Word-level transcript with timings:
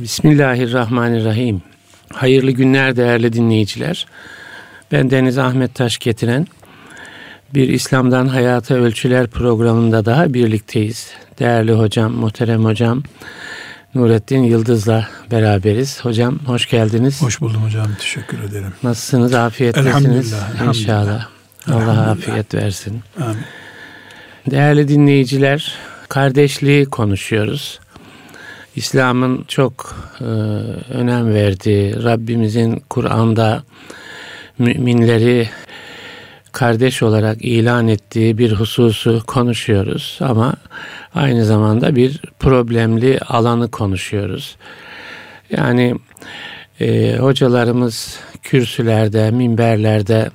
Bismillahirrahmanirrahim. 0.00 1.62
Hayırlı 2.12 2.50
günler 2.50 2.96
değerli 2.96 3.32
dinleyiciler. 3.32 4.06
Ben 4.92 5.10
Deniz 5.10 5.38
Ahmet 5.38 5.74
Taş 5.74 5.98
getiren 5.98 6.46
bir 7.54 7.68
İslam'dan 7.68 8.26
Hayata 8.26 8.74
Ölçüler 8.74 9.26
programında 9.26 10.04
daha 10.04 10.34
birlikteyiz. 10.34 11.10
Değerli 11.38 11.72
hocam, 11.72 12.12
muhterem 12.12 12.64
hocam 12.64 13.02
Nurettin 13.94 14.42
Yıldız'la 14.42 15.08
beraberiz. 15.30 16.04
Hocam 16.04 16.38
hoş 16.46 16.68
geldiniz. 16.68 17.22
Hoş 17.22 17.40
buldum 17.40 17.64
hocam. 17.64 17.86
Teşekkür 18.00 18.42
ederim. 18.42 18.72
Nasılsınız? 18.82 19.34
Afiyettesiniz? 19.34 19.96
Elhamdülillah. 19.96 20.66
İnşallah. 20.68 21.26
Allah 21.66 22.10
afiyet 22.10 22.54
versin. 22.54 23.00
Amin. 23.20 23.44
Değerli 24.50 24.88
dinleyiciler, 24.88 25.74
kardeşliği 26.08 26.84
konuşuyoruz. 26.84 27.79
İslam'ın 28.80 29.44
çok 29.48 29.94
e, 30.20 30.24
önem 30.94 31.34
verdiği, 31.34 32.04
Rabbimizin 32.04 32.82
Kur'an'da 32.90 33.62
müminleri 34.58 35.48
kardeş 36.52 37.02
olarak 37.02 37.42
ilan 37.42 37.88
ettiği 37.88 38.38
bir 38.38 38.52
hususu 38.52 39.22
konuşuyoruz 39.26 40.18
ama 40.20 40.54
aynı 41.14 41.44
zamanda 41.44 41.96
bir 41.96 42.20
problemli 42.38 43.18
alanı 43.18 43.70
konuşuyoruz. 43.70 44.56
Yani 45.50 45.94
e, 46.80 47.16
hocalarımız 47.16 48.18
kürsülerde, 48.42 49.30
minberlerde 49.30 50.30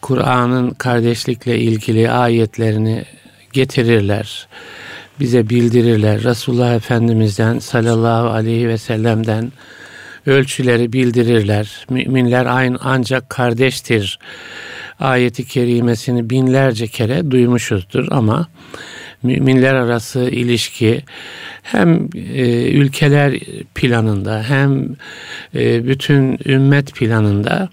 Kur'an'ın 0.00 0.70
kardeşlikle 0.70 1.58
ilgili 1.58 2.10
ayetlerini 2.10 3.04
getirirler. 3.52 4.48
Bize 5.22 5.48
bildirirler. 5.48 6.22
Resulullah 6.22 6.74
Efendimiz'den 6.74 7.58
sallallahu 7.58 8.28
aleyhi 8.28 8.68
ve 8.68 8.78
sellem'den 8.78 9.52
ölçüleri 10.26 10.92
bildirirler. 10.92 11.86
Müminler 11.90 12.46
aynı 12.46 12.78
ancak 12.80 13.30
kardeştir. 13.30 14.18
Ayeti 15.00 15.44
kerimesini 15.44 16.30
binlerce 16.30 16.86
kere 16.86 17.30
duymuşuzdur 17.30 18.08
ama 18.10 18.48
müminler 19.22 19.74
arası 19.74 20.20
ilişki 20.20 21.02
hem 21.62 22.08
e, 22.14 22.70
ülkeler 22.70 23.38
planında 23.74 24.42
hem 24.48 24.86
e, 25.54 25.86
bütün 25.86 26.38
ümmet 26.46 26.94
planında 26.94 27.68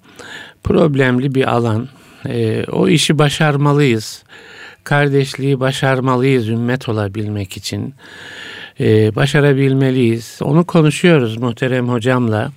problemli 0.63 1.35
bir 1.35 1.53
alan. 1.53 1.89
E, 2.25 2.63
o 2.63 2.87
işi 2.87 3.17
başarmalıyız. 3.17 4.23
Kardeşliği 4.89 5.59
başarmalıyız 5.59 6.49
ümmet 6.49 6.89
olabilmek 6.89 7.57
için. 7.57 7.93
E, 8.79 9.15
başarabilmeliyiz. 9.15 10.39
Onu 10.41 10.65
konuşuyoruz 10.65 11.37
muhterem 11.37 11.89
hocamla. 11.89 12.51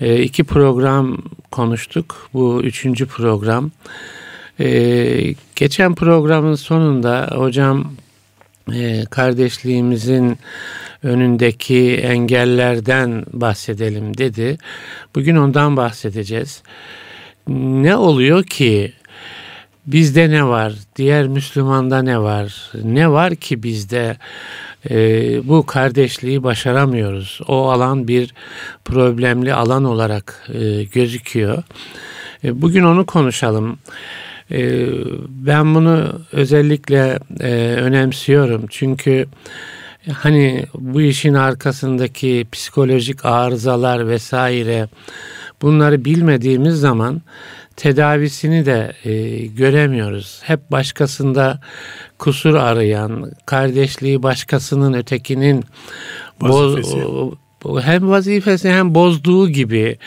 E, 0.00 0.22
iki 0.22 0.44
program 0.44 1.18
konuştuk. 1.50 2.28
Bu 2.34 2.62
üçüncü 2.62 3.06
program. 3.06 3.70
E, 4.60 5.34
geçen 5.56 5.94
programın 5.94 6.54
sonunda 6.54 7.30
hocam 7.34 7.92
e, 8.74 9.04
kardeşliğimizin 9.10 10.38
önündeki 11.02 11.96
engellerden 11.96 13.24
bahsedelim 13.32 14.18
dedi. 14.18 14.58
Bugün 15.14 15.36
ondan 15.36 15.76
bahsedeceğiz 15.76 16.62
ne 17.48 17.96
oluyor 17.96 18.44
ki 18.44 18.92
bizde 19.92 20.30
ne 20.30 20.46
var, 20.46 20.74
diğer 20.96 21.28
Müslümanda 21.28 22.02
ne 22.02 22.18
var, 22.20 22.72
ne 22.84 23.10
var 23.10 23.34
ki 23.34 23.62
bizde 23.62 24.16
e, 24.90 24.96
bu 25.48 25.66
kardeşliği 25.66 26.42
başaramıyoruz. 26.42 27.40
O 27.48 27.70
alan 27.70 28.08
bir 28.08 28.34
problemli 28.84 29.54
alan 29.54 29.84
olarak 29.84 30.48
e, 30.54 30.84
gözüküyor. 30.84 31.62
E, 32.44 32.62
bugün 32.62 32.84
onu 32.84 33.06
konuşalım. 33.06 33.78
E, 34.50 34.86
ben 35.28 35.74
bunu 35.74 36.20
özellikle 36.32 37.18
e, 37.40 37.52
önemsiyorum 37.76 38.66
çünkü 38.70 39.26
hani 40.12 40.66
bu 40.74 41.00
işin 41.00 41.34
arkasındaki 41.34 42.46
psikolojik 42.52 43.24
arızalar 43.24 44.08
vesaire 44.08 44.88
Bunları 45.62 46.04
bilmediğimiz 46.04 46.74
zaman 46.74 47.22
tedavisini 47.78 48.66
de 48.66 48.92
e, 49.04 49.46
göremiyoruz. 49.46 50.40
Hep 50.44 50.70
başkasında 50.70 51.60
kusur 52.18 52.54
arayan, 52.54 53.32
kardeşliği 53.46 54.22
başkasının 54.22 54.92
ötekinin 54.92 55.64
boz, 56.40 56.94
hem 57.82 58.10
vazifesi 58.10 58.70
hem 58.70 58.94
bozduğu 58.94 59.48
gibi 59.48 59.98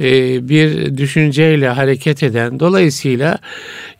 e, 0.00 0.48
bir 0.48 0.96
düşünceyle 0.96 1.68
hareket 1.68 2.22
eden 2.22 2.60
dolayısıyla 2.60 3.38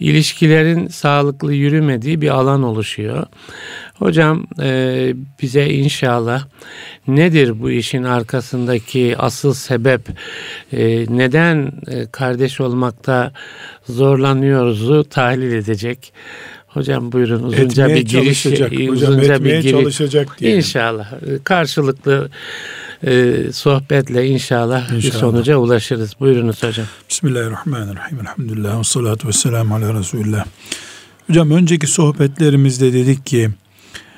ilişkilerin 0.00 0.88
sağlıklı 0.88 1.54
yürümediği 1.54 2.20
bir 2.20 2.28
alan 2.28 2.62
oluşuyor. 2.62 3.26
Hocam 3.98 4.46
e, 4.62 5.12
bize 5.42 5.66
inşallah 5.66 6.44
nedir 7.08 7.60
bu 7.60 7.70
işin 7.70 8.02
arkasındaki 8.02 9.14
asıl 9.18 9.54
sebep 9.54 10.00
e, 10.72 11.06
neden 11.08 11.72
e, 11.86 12.06
kardeş 12.12 12.60
olmakta 12.60 13.32
zorlanıyoruzu 13.88 15.04
tahlil 15.04 15.52
edecek. 15.52 16.12
Hocam 16.68 17.12
buyurun 17.12 17.42
uzunca 17.42 17.84
etmeye 17.84 18.00
bir 18.00 18.06
giriş 18.06 18.42
çalışacak. 18.42 18.72
uzunca 18.90 19.44
bir 19.44 19.50
giriş 19.50 19.70
çalışacak 19.70 20.36
diyelim. 20.38 20.58
İnşallah 20.58 21.12
karşılıklı 21.44 22.30
e, 23.06 23.36
sohbetle 23.52 24.26
inşallah, 24.26 24.82
inşallah 24.82 25.02
bir 25.02 25.12
sonuca 25.12 25.56
ulaşırız. 25.56 26.14
Buyurunuz 26.20 26.62
hocam. 26.62 26.86
Bismillahirrahmanirrahim. 27.10 28.20
Elhamdülillah 28.20 28.78
ve 28.78 28.84
salatu 28.84 29.28
ve 29.28 29.32
selamu 29.32 29.74
ala 29.74 29.94
Resulillah. 29.94 30.44
Hocam 31.26 31.50
önceki 31.50 31.86
sohbetlerimizde 31.86 32.92
dedik 32.92 33.26
ki 33.26 33.50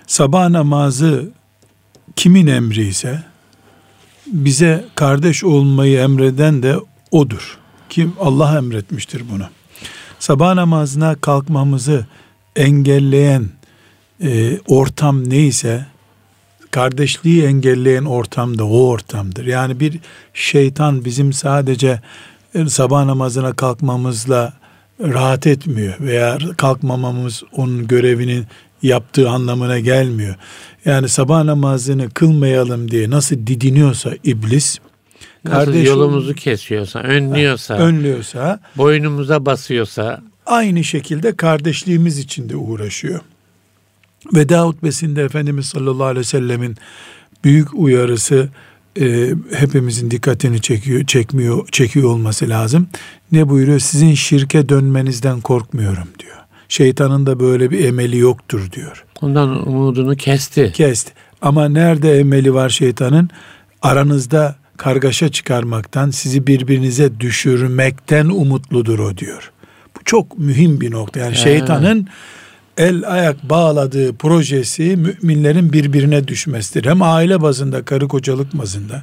sabah 0.06 0.48
namazı 0.48 1.30
kimin 2.16 2.46
emri 2.46 2.86
ise 2.86 3.22
bize 4.26 4.84
kardeş 4.94 5.44
olmayı 5.44 5.98
emreden 5.98 6.62
de 6.62 6.76
odur. 7.10 7.58
Kim 7.88 8.12
Allah 8.20 8.58
emretmiştir 8.58 9.22
bunu. 9.32 9.44
Sabah 10.18 10.54
namazına 10.54 11.14
kalkmamızı 11.14 12.06
engelleyen 12.56 13.48
e, 14.22 14.58
ortam 14.66 15.30
neyse 15.30 15.86
kardeşliği 16.70 17.44
engelleyen 17.44 18.04
ortam 18.04 18.58
da 18.58 18.64
o 18.64 18.88
ortamdır. 18.88 19.46
Yani 19.46 19.80
bir 19.80 19.98
şeytan 20.34 21.04
bizim 21.04 21.32
sadece 21.32 22.00
e, 22.54 22.66
sabah 22.68 23.04
namazına 23.04 23.52
kalkmamızla 23.52 24.52
rahat 25.00 25.46
etmiyor 25.46 25.94
veya 26.00 26.38
kalkmamamız 26.56 27.42
onun 27.52 27.86
görevinin 27.86 28.46
yaptığı 28.82 29.30
anlamına 29.30 29.78
gelmiyor. 29.80 30.34
Yani 30.84 31.08
sabah 31.08 31.44
namazını 31.44 32.10
kılmayalım 32.10 32.90
diye 32.90 33.10
nasıl 33.10 33.36
didiniyorsa 33.36 34.10
iblis 34.24 34.78
Nasıl 35.44 35.56
kardeş 35.56 35.86
yolumuzu 35.86 36.34
kesiyorsa, 36.34 36.98
önlüyorsa, 37.00 37.74
önlüyorsa, 37.74 38.60
boynumuza 38.76 39.46
basıyorsa 39.46 40.22
aynı 40.46 40.84
şekilde 40.84 41.36
kardeşliğimiz 41.36 42.18
için 42.18 42.48
de 42.48 42.56
uğraşıyor. 42.56 43.20
Veda 44.34 44.66
hutbesinde 44.66 45.22
Efendimiz 45.22 45.66
sallallahu 45.66 46.04
aleyhi 46.04 46.18
ve 46.20 46.24
sellemin 46.24 46.76
büyük 47.44 47.74
uyarısı 47.74 48.48
e, 49.00 49.34
hepimizin 49.54 50.10
dikkatini 50.10 50.60
çekiyor, 50.60 51.06
çekmiyor, 51.06 51.68
çekiyor 51.72 52.10
olması 52.10 52.48
lazım. 52.48 52.88
Ne 53.32 53.48
buyuruyor? 53.48 53.78
Sizin 53.78 54.14
şirke 54.14 54.68
dönmenizden 54.68 55.40
korkmuyorum 55.40 56.08
diyor. 56.18 56.36
Şeytanın 56.68 57.26
da 57.26 57.40
böyle 57.40 57.70
bir 57.70 57.84
emeli 57.84 58.18
yoktur 58.18 58.72
diyor. 58.72 59.04
Ondan 59.20 59.68
umudunu 59.68 60.16
kesti. 60.16 60.72
Kesti. 60.74 61.12
Ama 61.42 61.68
nerede 61.68 62.18
emeli 62.18 62.54
var 62.54 62.68
şeytanın? 62.68 63.30
Aranızda 63.82 64.56
kargaşa 64.76 65.28
çıkarmaktan, 65.28 66.10
sizi 66.10 66.46
birbirinize 66.46 67.20
düşürmekten 67.20 68.26
umutludur 68.26 68.98
o 68.98 69.16
diyor. 69.16 69.52
Bu 69.96 70.04
çok 70.04 70.38
mühim 70.38 70.80
bir 70.80 70.90
nokta. 70.90 71.20
Yani 71.20 71.32
He. 71.32 71.38
şeytanın 71.38 72.08
el 72.80 73.02
ayak 73.06 73.50
bağladığı 73.50 74.16
projesi 74.16 74.96
müminlerin 74.96 75.72
birbirine 75.72 76.28
düşmesidir. 76.28 76.90
Hem 76.90 77.02
aile 77.02 77.42
bazında, 77.42 77.84
karı 77.84 78.08
kocalık 78.08 78.58
bazında, 78.58 79.02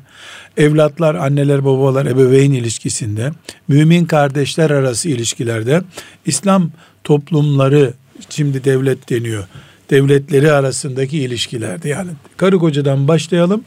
evlatlar, 0.57 1.15
anneler, 1.15 1.65
babalar, 1.65 2.05
ebeveyn 2.05 2.51
ilişkisinde, 2.51 3.31
mümin 3.67 4.05
kardeşler 4.05 4.69
arası 4.69 5.09
ilişkilerde, 5.09 5.81
İslam 6.25 6.71
toplumları, 7.03 7.93
şimdi 8.29 8.63
devlet 8.63 9.09
deniyor, 9.09 9.47
devletleri 9.89 10.51
arasındaki 10.51 11.19
ilişkilerde 11.19 11.89
yani 11.89 12.11
karı 12.37 12.59
kocadan 12.59 13.07
başlayalım, 13.07 13.63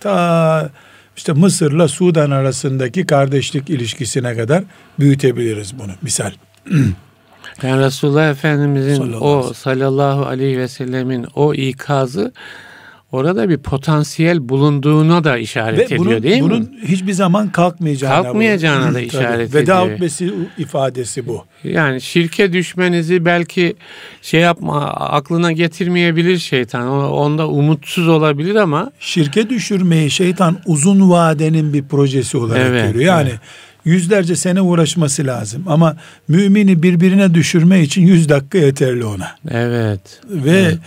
ta 0.00 0.70
işte 1.16 1.32
Mısır'la 1.32 1.88
Sudan 1.88 2.30
arasındaki 2.30 3.06
kardeşlik 3.06 3.70
ilişkisine 3.70 4.36
kadar 4.36 4.64
büyütebiliriz 4.98 5.78
bunu 5.78 5.92
misal. 6.02 6.32
Yani 7.62 7.82
Resulullah 7.84 8.30
Efendimizin 8.30 8.94
sallallahu 8.96 9.24
o 9.24 9.52
sallallahu 9.54 10.26
aleyhi 10.26 10.58
ve 10.58 10.68
sellemin 10.68 11.26
o 11.34 11.54
ikazı 11.54 12.32
orada 13.12 13.48
bir 13.48 13.58
potansiyel 13.58 14.48
bulunduğuna 14.48 15.24
da 15.24 15.38
işaret 15.38 15.78
Ve 15.78 15.84
ediyor 15.84 15.98
bunun, 16.04 16.22
değil 16.22 16.42
bunun 16.42 16.60
mi? 16.60 16.68
hiçbir 16.88 17.12
zaman 17.12 17.48
kalkmayacağına, 17.48 18.22
Kalkmayacağına 18.22 18.84
bu. 18.84 18.88
da 18.88 18.92
Tabii. 18.98 19.06
işaret 19.06 19.54
Veda 19.54 19.80
ediyor. 19.80 19.92
hutbesi 19.94 20.32
ifadesi 20.58 21.26
bu. 21.28 21.44
Yani 21.64 22.00
şirke 22.00 22.52
düşmenizi 22.52 23.24
belki 23.24 23.76
şey 24.22 24.40
yapma 24.40 24.86
aklına 24.94 25.52
getirmeyebilir 25.52 26.38
şeytan. 26.38 26.88
Onda 27.12 27.48
umutsuz 27.48 28.08
olabilir 28.08 28.54
ama 28.54 28.90
Şirke 29.00 29.50
düşürmeyi 29.50 30.10
şeytan 30.10 30.58
uzun 30.66 31.10
vadenin 31.10 31.72
bir 31.72 31.84
projesi 31.84 32.36
olarak 32.36 32.66
Evet, 32.70 32.92
görüyor. 32.92 33.04
Yani 33.16 33.28
evet. 33.28 33.40
Yüzlerce 33.84 34.36
sene 34.36 34.60
uğraşması 34.60 35.26
lazım. 35.26 35.64
Ama 35.66 35.96
mümini 36.28 36.82
birbirine 36.82 37.34
düşürme 37.34 37.82
için 37.82 38.06
yüz 38.06 38.28
dakika 38.28 38.58
yeterli 38.58 39.04
ona. 39.04 39.28
evet. 39.50 40.00
Ve 40.30 40.50
şi- 40.62 40.78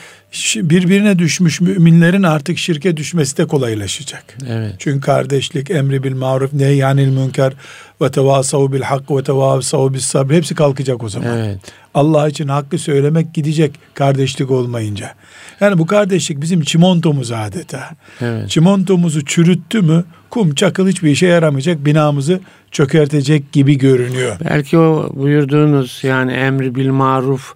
birbirine 0.56 1.20
düşmüş 1.20 1.62
müminlerin 1.62 2.24
artık 2.24 2.58
şirke 2.58 2.98
düşmesi 2.98 3.38
de 3.38 3.46
kolaylaşacak. 3.48 4.38
Evet. 4.50 4.76
Çünkü 4.80 5.02
kardeşlik, 5.02 5.72
emri 5.72 6.04
bil 6.04 6.16
maruf, 6.16 6.54
nehyanil 6.54 7.08
münker 7.08 7.54
ve 8.02 8.12
tevasav 8.12 8.72
bil 8.72 8.82
hak 8.82 9.12
ve 9.12 9.24
tevasav 9.24 9.94
bis 9.94 10.06
sabr 10.06 10.34
hepsi 10.34 10.56
kalkacak 10.56 11.04
o 11.04 11.10
zaman. 11.10 11.38
Evet. 11.38 11.60
Allah 11.94 12.30
için 12.30 12.48
hakkı 12.48 12.78
söylemek 12.78 13.34
gidecek 13.34 13.72
kardeşlik 13.94 14.52
olmayınca. 14.52 15.14
Yani 15.60 15.78
bu 15.78 15.86
kardeşlik 15.86 16.42
bizim 16.42 16.62
çimontomuz 16.62 17.32
adeta. 17.32 17.90
Evet. 18.22 18.50
Çimontomuzu 18.50 19.26
çürüttü 19.26 19.82
mü 19.82 20.04
kum 20.30 20.56
çakıl 20.56 20.88
hiçbir 20.88 21.12
işe 21.12 21.28
yaramayacak 21.28 21.86
binamızı 21.86 22.40
çökertecek 22.72 23.52
gibi 23.52 23.78
görünüyor. 23.78 24.38
Belki 24.50 24.78
o 24.78 25.12
buyurduğunuz 25.16 26.00
yani 26.04 26.32
emri 26.32 26.76
bil 26.76 26.90
maruf 26.90 27.56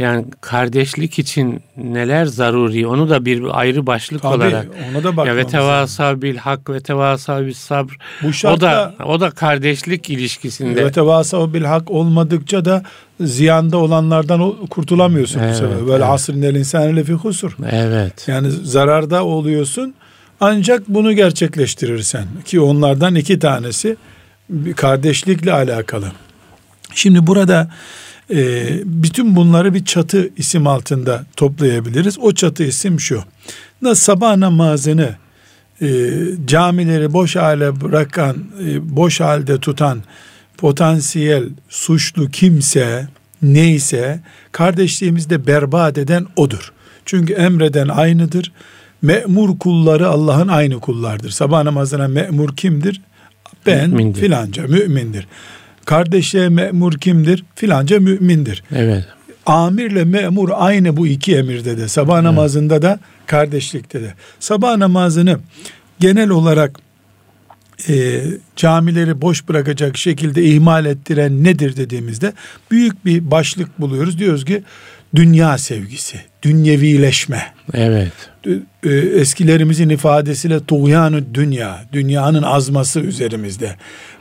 yani 0.00 0.24
kardeşlik 0.40 1.18
için 1.18 1.62
neler 1.76 2.26
zaruri 2.26 2.86
onu 2.86 3.10
da 3.10 3.24
bir 3.24 3.58
ayrı 3.60 3.86
başlık 3.86 4.22
Tabii, 4.22 4.34
olarak 4.36 4.66
ona 4.90 5.16
da 5.16 5.26
ya 5.26 5.36
ve 5.36 5.46
tevasa 5.46 6.22
bil 6.22 6.36
hak 6.36 6.70
ve 6.70 6.80
tevasa 6.80 7.46
bil 7.46 7.52
sabr 7.54 7.92
Bu 8.22 8.28
o 8.28 8.32
şartta 8.32 8.60
da 8.60 8.94
o 9.04 9.20
da 9.20 9.30
kardeşlik 9.30 10.10
ilişkisinde 10.10 10.84
ve 10.84 10.92
tevasav 10.92 11.52
bil 11.52 11.64
hak 11.64 11.90
olmadıkça 11.90 12.64
da 12.64 12.82
ziyanda 13.20 13.76
olanlardan 13.76 14.40
o- 14.40 14.66
kurtulamıyorsun 14.70 15.40
Evet, 15.40 15.52
bu 15.54 15.58
sefer. 15.58 15.80
Böyle 15.86 16.04
evet. 16.04 16.14
asrın 16.14 16.42
el 16.42 16.54
insani 16.54 16.96
lefi 16.96 17.12
husur. 17.12 17.56
evet 17.70 18.28
Yani 18.28 18.50
zararda 18.50 19.24
oluyorsun 19.24 19.94
ancak 20.40 20.88
bunu 20.88 21.12
gerçekleştirirsen 21.12 22.26
ki 22.44 22.60
onlardan 22.60 23.14
iki 23.14 23.38
tanesi 23.38 23.96
kardeşlikle 24.76 25.52
alakalı. 25.52 26.12
Şimdi 26.94 27.26
burada 27.26 27.70
e, 28.34 28.68
bütün 28.84 29.36
bunları 29.36 29.74
bir 29.74 29.84
çatı 29.84 30.30
isim 30.36 30.66
altında 30.66 31.24
toplayabiliriz. 31.36 32.18
O 32.18 32.32
çatı 32.32 32.64
isim 32.64 33.00
şu. 33.00 33.22
Nasıl 33.82 34.02
sabah 34.02 34.36
namazını 34.36 35.14
e, 35.82 36.10
camileri 36.44 37.12
boş 37.12 37.36
hale 37.36 37.80
bırakan, 37.80 38.36
e, 38.66 38.96
boş 38.96 39.20
halde 39.20 39.58
tutan 39.60 40.02
potansiyel 40.56 41.44
suçlu 41.68 42.30
kimse 42.30 43.08
neyse 43.42 44.20
kardeşliğimizi 44.52 45.30
de 45.30 45.46
berbat 45.46 45.98
eden 45.98 46.26
odur. 46.36 46.72
Çünkü 47.06 47.32
emreden 47.32 47.88
aynıdır. 47.88 48.52
Me'mur 49.02 49.58
kulları 49.58 50.08
Allah'ın 50.08 50.48
aynı 50.48 50.80
kullardır. 50.80 51.30
Sabah 51.30 51.62
namazına 51.62 52.08
me'mur 52.08 52.56
kimdir? 52.56 53.00
Ben 53.66 53.90
Mümindir. 53.90 54.20
filanca 54.20 54.62
mümindir. 54.62 55.26
Kardeşliğe 55.90 56.48
me'mur 56.48 56.92
kimdir? 56.92 57.44
Filanca 57.54 58.00
mümindir. 58.00 58.62
evet 58.76 59.04
Amirle 59.46 60.04
memur 60.04 60.50
aynı 60.54 60.96
bu 60.96 61.06
iki 61.06 61.36
emirde 61.36 61.78
de. 61.78 61.88
Sabah 61.88 62.22
namazında 62.22 62.82
da 62.82 63.00
kardeşlikte 63.26 64.02
de. 64.02 64.14
Sabah 64.40 64.76
namazını 64.76 65.38
genel 66.00 66.28
olarak 66.28 66.80
e, 67.88 68.20
camileri 68.56 69.20
boş 69.20 69.48
bırakacak 69.48 69.96
şekilde 69.96 70.42
ihmal 70.44 70.86
ettiren 70.86 71.44
nedir 71.44 71.76
dediğimizde 71.76 72.32
büyük 72.70 73.04
bir 73.04 73.30
başlık 73.30 73.80
buluyoruz. 73.80 74.18
Diyoruz 74.18 74.44
ki 74.44 74.62
dünya 75.14 75.58
sevgisi, 75.58 76.20
dünyevileşme. 76.42 77.54
evet 77.74 78.12
E, 78.84 78.90
eskilerimizin 78.90 79.88
ifadesiyle 79.88 80.64
tuğyanı 80.64 81.34
dünya, 81.34 81.84
dünyanın 81.92 82.42
azması 82.42 83.00
üzerimizde. 83.00 83.76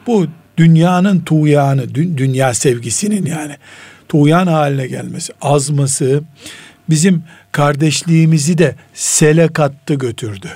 Bu 0.07 0.27
dünyanın 0.63 1.19
tuğyanı, 1.19 1.81
dü- 1.83 2.17
dünya 2.17 2.53
sevgisinin 2.53 3.25
yani 3.25 3.55
tuğyan 4.09 4.47
haline 4.47 4.87
gelmesi, 4.87 5.33
azması 5.41 6.21
bizim 6.89 7.23
kardeşliğimizi 7.51 8.57
de 8.57 8.75
sele 8.93 9.47
kattı 9.47 9.93
götürdü. 9.93 10.47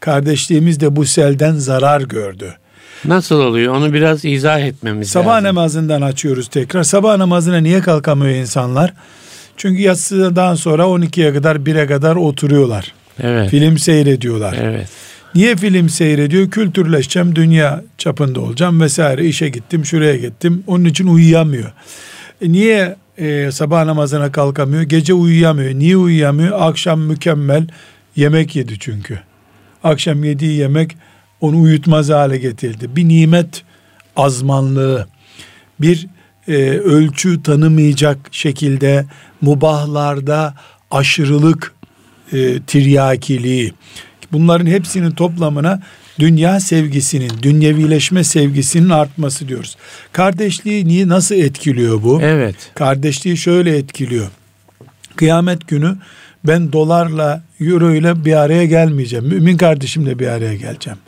Kardeşliğimiz 0.00 0.80
de 0.80 0.96
bu 0.96 1.04
selden 1.04 1.52
zarar 1.54 2.00
gördü. 2.00 2.54
nasıl 3.04 3.40
oluyor 3.40 3.74
onu 3.74 3.92
biraz 3.92 4.24
izah 4.24 4.60
etmemiz 4.60 5.08
Sabah 5.10 5.32
lazım. 5.32 5.44
namazından 5.44 6.02
açıyoruz 6.02 6.48
tekrar. 6.48 6.82
Sabah 6.82 7.16
namazına 7.16 7.56
niye 7.56 7.80
kalkamıyor 7.80 8.34
insanlar? 8.34 8.92
Çünkü 9.56 9.82
yatsıdan 9.82 10.54
sonra 10.54 10.82
12'ye 10.82 11.32
kadar 11.34 11.56
1'e 11.56 11.86
kadar 11.86 12.16
oturuyorlar. 12.16 12.92
evet 13.22 13.50
Film 13.50 13.78
seyrediyorlar. 13.78 14.56
evet 14.62 14.88
Niye 15.36 15.56
film 15.56 15.88
seyrediyor? 15.88 16.50
Kültürleşeceğim, 16.50 17.36
dünya 17.36 17.84
çapında 17.98 18.40
olacağım 18.40 18.80
vesaire. 18.80 19.26
İşe 19.26 19.48
gittim, 19.48 19.84
şuraya 19.84 20.16
gittim. 20.16 20.64
Onun 20.66 20.84
için 20.84 21.06
uyuyamıyor. 21.06 21.72
E 22.42 22.52
niye 22.52 22.96
e, 23.18 23.50
sabah 23.52 23.84
namazına 23.84 24.32
kalkamıyor? 24.32 24.82
Gece 24.82 25.14
uyuyamıyor. 25.14 25.74
Niye 25.74 25.96
uyuyamıyor? 25.96 26.60
Akşam 26.60 27.00
mükemmel 27.00 27.68
yemek 28.16 28.56
yedi 28.56 28.78
çünkü. 28.78 29.20
Akşam 29.84 30.24
yediği 30.24 30.58
yemek 30.58 30.96
onu 31.40 31.62
uyutmaz 31.62 32.08
hale 32.10 32.38
getirdi. 32.38 32.96
Bir 32.96 33.08
nimet 33.08 33.62
azmanlığı, 34.16 35.06
bir 35.80 36.06
e, 36.48 36.52
ölçü 36.68 37.42
tanımayacak 37.42 38.18
şekilde 38.30 39.06
mubahlarda 39.40 40.54
aşırılık 40.90 41.74
e, 42.32 42.60
tiryakiliği, 42.62 43.72
bunların 44.32 44.66
hepsinin 44.66 45.10
toplamına 45.10 45.82
dünya 46.18 46.60
sevgisinin, 46.60 47.30
dünyevileşme 47.42 48.24
sevgisinin 48.24 48.90
artması 48.90 49.48
diyoruz. 49.48 49.76
Kardeşliği 50.12 50.88
niye 50.88 51.08
nasıl 51.08 51.34
etkiliyor 51.34 52.02
bu? 52.02 52.20
evet 52.22 52.56
Kardeşliği 52.74 53.36
şöyle 53.36 53.76
etkiliyor. 53.76 54.26
Kıyamet 55.16 55.68
günü 55.68 55.96
ben 56.44 56.72
dolarla, 56.72 57.42
euro 57.60 57.94
ile 57.94 58.24
bir 58.24 58.32
araya 58.32 58.64
gelmeyeceğim. 58.64 59.24
Mümin 59.24 59.56
kardeşimle 59.56 60.18
bir 60.18 60.26
araya 60.26 60.54
geleceğim. 60.54 60.98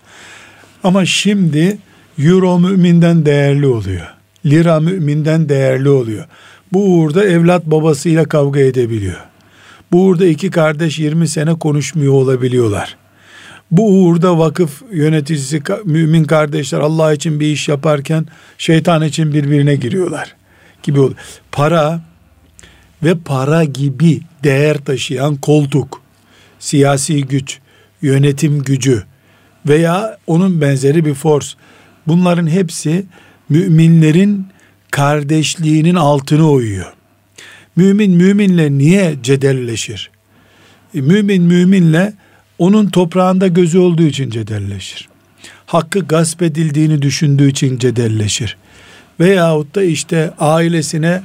Ama 0.84 1.06
şimdi 1.06 1.78
euro 2.18 2.58
müminden 2.58 3.26
değerli 3.26 3.66
oluyor. 3.66 4.06
Lira 4.46 4.80
müminden 4.80 5.48
değerli 5.48 5.88
oluyor. 5.88 6.24
Bu 6.72 6.94
uğurda 6.94 7.24
evlat 7.24 7.66
babasıyla 7.66 8.24
kavga 8.24 8.60
edebiliyor. 8.60 9.20
Bu 9.92 10.04
uğurda 10.04 10.26
iki 10.26 10.50
kardeş 10.50 10.98
20 10.98 11.28
sene 11.28 11.54
konuşmuyor 11.54 12.12
olabiliyorlar. 12.12 12.96
Bu 13.70 13.88
uğurda 13.88 14.38
vakıf 14.38 14.82
yöneticisi 14.92 15.62
mümin 15.84 16.24
kardeşler 16.24 16.78
Allah 16.78 17.12
için 17.12 17.40
bir 17.40 17.46
iş 17.46 17.68
yaparken 17.68 18.26
şeytan 18.58 19.02
için 19.02 19.34
birbirine 19.34 19.76
giriyorlar 19.76 20.34
gibi 20.82 21.00
oluyor. 21.00 21.18
Para 21.52 22.00
ve 23.02 23.14
para 23.24 23.64
gibi 23.64 24.20
değer 24.44 24.76
taşıyan 24.78 25.36
koltuk, 25.36 26.02
siyasi 26.58 27.24
güç, 27.24 27.58
yönetim 28.02 28.62
gücü 28.62 29.02
veya 29.68 30.18
onun 30.26 30.60
benzeri 30.60 31.04
bir 31.04 31.14
force. 31.14 31.48
Bunların 32.06 32.46
hepsi 32.46 33.06
müminlerin 33.48 34.46
kardeşliğinin 34.90 35.94
altını 35.94 36.50
oyuyor. 36.50 36.92
Mümin 37.76 38.10
müminle 38.10 38.78
niye 38.78 39.16
cedelleşir? 39.22 40.10
E, 40.94 41.00
mümin 41.00 41.42
müminle 41.42 42.12
onun 42.58 42.86
toprağında 42.86 43.48
gözü 43.48 43.78
olduğu 43.78 44.02
için 44.02 44.30
cedelleşir. 44.30 45.08
Hakkı 45.66 46.00
gasp 46.00 46.42
edildiğini 46.42 47.02
düşündüğü 47.02 47.50
için 47.50 47.78
cedelleşir. 47.78 48.56
Veyahut 49.20 49.74
da 49.74 49.82
işte 49.82 50.34
ailesine 50.38 51.22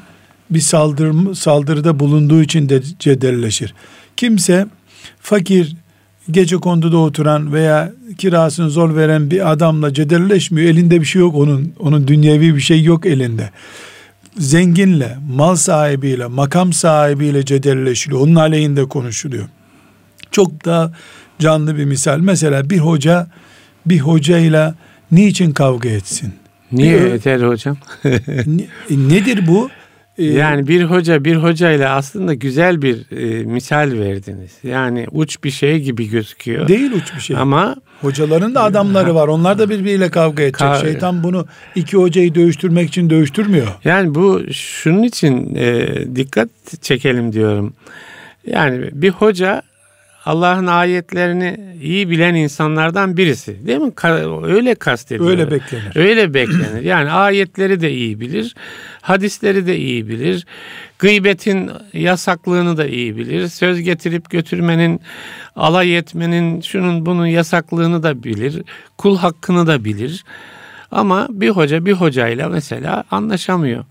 bir 0.49 0.59
saldırı, 0.59 1.35
saldırıda 1.35 1.99
bulunduğu 1.99 2.41
için 2.41 2.69
de 2.69 2.81
cedelleşir. 2.99 3.73
Kimse 4.17 4.67
fakir, 5.19 5.75
gece 6.31 6.57
konduda 6.57 6.97
oturan 6.97 7.53
veya 7.53 7.91
kirasını 8.17 8.69
zor 8.69 8.95
veren 8.95 9.31
bir 9.31 9.51
adamla 9.51 9.93
cedelleşmiyor. 9.93 10.69
Elinde 10.69 11.01
bir 11.01 11.05
şey 11.05 11.19
yok 11.19 11.35
onun. 11.35 11.73
Onun 11.79 12.07
dünyevi 12.07 12.55
bir 12.55 12.61
şey 12.61 12.83
yok 12.83 13.05
elinde. 13.05 13.49
Zenginle, 14.37 15.17
mal 15.35 15.55
sahibiyle, 15.55 16.25
makam 16.25 16.73
sahibiyle 16.73 17.45
cedelleşiliyor. 17.45 18.21
Onun 18.21 18.35
aleyhinde 18.35 18.85
konuşuluyor. 18.85 19.45
Çok 20.31 20.65
daha 20.65 20.91
canlı 21.39 21.77
bir 21.77 21.85
misal. 21.85 22.19
Mesela 22.19 22.69
bir 22.69 22.77
hoca 22.77 23.27
bir 23.85 23.99
hocayla 23.99 24.75
niçin 25.11 25.51
kavga 25.51 25.89
etsin? 25.89 26.33
niye 26.71 26.99
Bir- 27.05 27.11
yeter 27.11 27.41
hocam 27.41 27.77
Ne- 28.45 28.65
nedir 28.89 29.47
bu? 29.47 29.69
Ee, 30.17 30.23
yani 30.25 30.67
bir 30.67 30.83
hoca 30.83 31.25
bir 31.25 31.35
hocayla 31.35 31.95
aslında 31.95 32.33
güzel 32.33 32.81
bir 32.81 33.11
e, 33.11 33.43
misal 33.43 33.91
verdiniz. 33.91 34.51
Yani 34.63 35.07
uç 35.11 35.43
bir 35.43 35.51
şey 35.51 35.79
gibi 35.79 36.09
gözüküyor. 36.09 36.67
Değil 36.67 36.91
uç 36.91 37.15
bir 37.15 37.21
şey. 37.21 37.37
Ama 37.37 37.75
hocaların 38.01 38.55
da 38.55 38.63
adamları 38.63 39.15
var. 39.15 39.27
Onlar 39.27 39.59
da 39.59 39.69
birbiriyle 39.69 40.09
kavga 40.09 40.43
edecek. 40.43 40.61
Kav- 40.67 40.81
Şeytan 40.81 41.23
bunu 41.23 41.45
iki 41.75 41.97
hocayı 41.97 42.35
dövüştürmek 42.35 42.89
için 42.89 43.09
dövüştürmüyor. 43.09 43.67
Yani 43.83 44.15
bu 44.15 44.41
şunun 44.53 45.03
için 45.03 45.55
e, 45.55 45.87
dikkat 46.15 46.49
çekelim 46.81 47.33
diyorum. 47.33 47.73
Yani 48.47 48.89
bir 48.93 49.09
hoca 49.09 49.61
Allah'ın 50.25 50.67
ayetlerini 50.67 51.77
iyi 51.81 52.09
bilen 52.09 52.35
insanlardan 52.35 53.17
birisi. 53.17 53.67
Değil 53.67 53.79
mi? 53.79 53.91
Öyle 54.43 54.75
kastediyor. 54.75 55.29
Öyle 55.29 55.51
beklenir. 55.51 55.95
Öyle 55.95 56.33
beklenir. 56.33 56.81
Yani 56.81 57.11
ayetleri 57.11 57.81
de 57.81 57.91
iyi 57.91 58.19
bilir. 58.19 58.55
Hadisleri 59.01 59.67
de 59.67 59.77
iyi 59.77 60.07
bilir. 60.07 60.45
Gıybetin 60.99 61.71
yasaklığını 61.93 62.77
da 62.77 62.85
iyi 62.85 63.17
bilir. 63.17 63.47
Söz 63.47 63.81
getirip 63.81 64.29
götürmenin, 64.29 65.01
alay 65.55 65.97
etmenin, 65.97 66.61
şunun 66.61 67.05
bunun 67.05 67.25
yasaklığını 67.25 68.03
da 68.03 68.23
bilir. 68.23 68.63
Kul 68.97 69.17
hakkını 69.17 69.67
da 69.67 69.85
bilir. 69.85 70.23
Ama 70.91 71.27
bir 71.29 71.49
hoca 71.49 71.85
bir 71.85 71.93
hocayla 71.93 72.49
mesela 72.49 73.03
anlaşamıyor. 73.11 73.85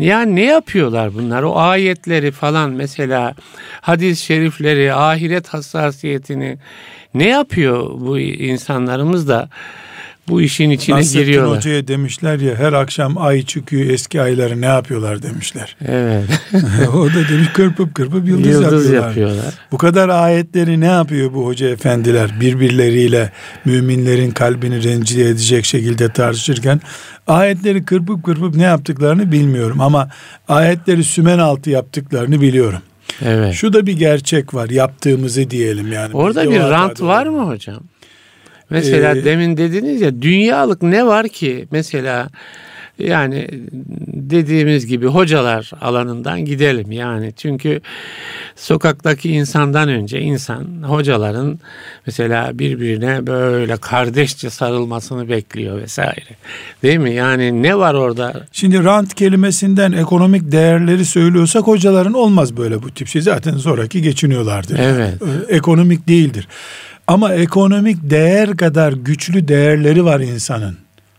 Yani 0.00 0.36
ne 0.36 0.44
yapıyorlar 0.44 1.14
bunlar? 1.14 1.42
O 1.42 1.58
ayetleri 1.58 2.30
falan 2.30 2.70
mesela 2.70 3.34
hadis 3.80 4.20
şerifleri, 4.20 4.94
ahiret 4.94 5.48
hassasiyetini 5.48 6.58
ne 7.14 7.28
yapıyor 7.28 7.90
bu 8.00 8.18
insanlarımız 8.18 9.28
da 9.28 9.48
bu 10.28 10.42
işin 10.42 10.70
içine 10.70 10.96
Nasrettin 10.96 11.20
giriyorlar. 11.20 11.56
Hoca'ya 11.56 11.88
demişler 11.88 12.38
ya 12.38 12.54
her 12.54 12.72
akşam 12.72 13.18
ay 13.18 13.42
çıkıyor 13.42 13.90
eski 13.90 14.22
ayları 14.22 14.60
ne 14.60 14.66
yapıyorlar 14.66 15.22
demişler. 15.22 15.76
Evet. 15.88 16.24
o 16.94 17.06
da 17.06 17.28
demiş 17.28 17.48
kırpıp 17.54 17.94
kırpıp 17.94 18.28
yıldız, 18.28 18.46
yıldız 18.46 18.84
yapıyorlar. 18.84 19.08
yapıyorlar. 19.08 19.54
Bu 19.72 19.78
kadar 19.78 20.08
ayetleri 20.08 20.80
ne 20.80 20.86
yapıyor 20.86 21.34
bu 21.34 21.46
hoca 21.46 21.68
efendiler 21.68 22.40
birbirleriyle 22.40 23.32
müminlerin 23.64 24.30
kalbini 24.30 24.84
rencide 24.84 25.24
edecek 25.24 25.64
şekilde 25.64 26.12
tartışırken 26.12 26.80
ayetleri 27.26 27.84
kırpıp 27.84 28.24
kırpıp 28.24 28.54
ne 28.54 28.62
yaptıklarını 28.62 29.32
bilmiyorum 29.32 29.80
ama 29.80 30.08
ayetleri 30.48 31.04
sümen 31.04 31.38
altı 31.38 31.70
yaptıklarını 31.70 32.40
biliyorum. 32.40 32.80
Evet. 33.24 33.54
Şu 33.54 33.72
da 33.72 33.86
bir 33.86 33.98
gerçek 33.98 34.54
var 34.54 34.70
yaptığımızı 34.70 35.50
diyelim 35.50 35.92
yani. 35.92 36.14
Orada 36.14 36.50
bir 36.50 36.60
rant 36.60 37.00
var 37.00 37.26
mı 37.26 37.46
hocam? 37.46 37.91
Mesela 38.72 39.16
ee, 39.16 39.24
demin 39.24 39.56
dediniz 39.56 40.00
ya 40.00 40.22
dünyalık 40.22 40.82
ne 40.82 41.06
var 41.06 41.28
ki 41.28 41.66
mesela 41.70 42.28
yani 42.98 43.48
dediğimiz 44.06 44.86
gibi 44.86 45.06
hocalar 45.06 45.70
alanından 45.80 46.44
gidelim 46.44 46.92
yani 46.92 47.32
çünkü 47.36 47.80
sokaktaki 48.56 49.30
insandan 49.30 49.88
önce 49.88 50.20
insan 50.20 50.66
hocaların 50.82 51.58
mesela 52.06 52.58
birbirine 52.58 53.26
böyle 53.26 53.76
kardeşçe 53.76 54.50
sarılmasını 54.50 55.28
bekliyor 55.28 55.82
vesaire. 55.82 56.36
Değil 56.82 56.98
mi? 56.98 57.14
Yani 57.14 57.62
ne 57.62 57.78
var 57.78 57.94
orada? 57.94 58.46
Şimdi 58.52 58.84
rant 58.84 59.14
kelimesinden 59.14 59.92
ekonomik 59.92 60.52
değerleri 60.52 61.04
söylüyorsak 61.04 61.62
hocaların 61.62 62.12
olmaz 62.12 62.56
böyle 62.56 62.82
bu 62.82 62.90
tip 62.90 63.08
şey. 63.08 63.22
Zaten 63.22 63.56
sonraki 63.56 64.02
geçiniyorlardır. 64.02 64.78
Evet. 64.78 65.14
Ekonomik 65.48 66.08
değildir. 66.08 66.48
Ama 67.06 67.34
ekonomik 67.34 67.98
değer 68.02 68.56
kadar 68.56 68.92
güçlü 68.92 69.48
değerleri 69.48 70.04
var 70.04 70.20
insanın. 70.20 70.76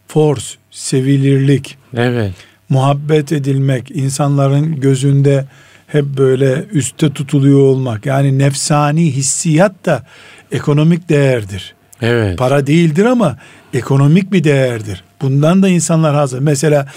Force, 0.08 0.46
sevilirlik, 0.72 1.78
evet. 1.98 2.34
muhabbet 2.70 3.32
edilmek, 3.32 3.92
insanların 3.92 4.80
gözünde 4.80 5.46
hep 5.88 6.06
böyle 6.06 6.66
üste 6.72 7.14
tutuluyor 7.14 7.60
olmak. 7.60 8.06
Yani 8.06 8.40
nefsani 8.40 9.16
hissiyat 9.16 9.86
da 9.86 10.04
ekonomik 10.52 11.10
değerdir. 11.10 11.76
Evet. 12.02 12.38
Para 12.38 12.68
değildir 12.68 13.06
ama 13.06 13.38
ekonomik 13.74 14.32
bir 14.32 14.44
değerdir. 14.44 15.04
Bundan 15.22 15.64
da 15.64 15.70
insanlar 15.70 16.16
hazır. 16.16 16.40
Mesela 16.40 16.88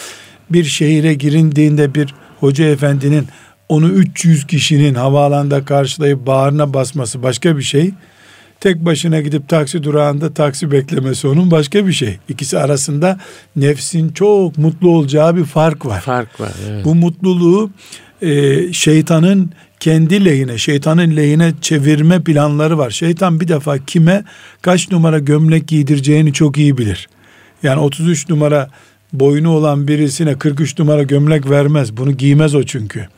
bir 0.50 0.64
şehire 0.64 1.14
girindiğinde 1.14 1.95
bir 1.95 2.14
hoca 2.40 2.64
efendinin 2.64 3.28
onu 3.69 3.88
300 3.88 4.47
kişinin 4.47 4.95
havaalanda 4.95 5.64
karşılayıp 5.64 6.26
bağrına 6.26 6.75
basması 6.75 7.23
başka 7.23 7.57
bir 7.57 7.62
şey 7.62 7.90
tek 8.60 8.84
başına 8.84 9.20
gidip 9.20 9.48
taksi 9.48 9.82
durağında 9.82 10.34
taksi 10.34 10.70
beklemesi 10.70 11.28
onun 11.28 11.50
başka 11.50 11.86
bir 11.86 11.92
şey. 11.92 12.18
İkisi 12.28 12.58
arasında 12.58 13.18
nefsin 13.56 14.08
çok 14.08 14.58
mutlu 14.58 14.90
olacağı 14.90 15.36
bir 15.36 15.44
fark 15.44 15.86
var. 15.86 16.00
Fark 16.00 16.40
var. 16.40 16.52
Evet. 16.68 16.84
Bu 16.84 16.94
mutluluğu 16.94 17.70
e, 18.22 18.72
şeytanın 18.72 19.50
kendi 19.80 20.25
lehine, 20.25 20.58
şeytanın 20.58 21.16
lehine 21.16 21.52
çevirme 21.60 22.22
planları 22.22 22.78
var. 22.78 22.90
Şeytan 22.90 23.40
bir 23.40 23.48
defa 23.48 23.78
kime 23.78 24.25
kaç 24.62 24.90
numara 24.90 25.18
gömlek 25.18 25.68
giydireceğini 25.68 26.32
çok 26.32 26.58
iyi 26.58 26.78
bilir. 26.78 27.08
Yani 27.62 27.80
33 27.80 28.28
numara 28.28 28.70
boynu 29.12 29.50
olan 29.50 29.88
birisine 29.88 30.38
43 30.38 30.78
numara 30.78 31.02
gömlek 31.02 31.50
vermez. 31.50 31.96
Bunu 31.96 32.12
giymez 32.12 32.54
o 32.54 32.62
çünkü. 32.62 33.08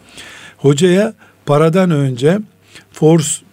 Hocaya 0.57 1.15
paradan 1.47 1.91
önce 1.91 2.39
force 2.93 3.48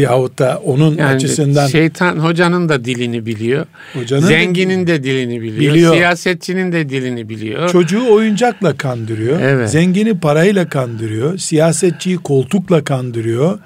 yahut 0.00 0.38
da 0.38 0.60
onun 0.64 0.96
yani 0.96 1.14
açısından 1.14 1.66
şeytan 1.66 2.16
hocanın 2.16 2.68
da 2.68 2.84
dilini 2.84 3.26
biliyor. 3.26 3.66
Hocanın 3.94 4.26
zenginin 4.26 4.86
de 4.86 5.04
dilini 5.04 5.42
biliyor, 5.42 5.74
biliyor. 5.74 5.94
Siyasetçinin 5.94 6.72
de 6.72 6.88
dilini 6.88 7.28
biliyor. 7.28 7.70
Çocuğu 7.70 8.12
oyuncakla 8.12 8.76
kandırıyor. 8.76 9.40
Evet. 9.40 9.70
Zengini 9.70 10.20
parayla 10.20 10.68
kandırıyor. 10.68 11.38
Siyasetçiyi 11.38 12.16
koltukla 12.16 12.84
kandırıyor. 12.84 13.58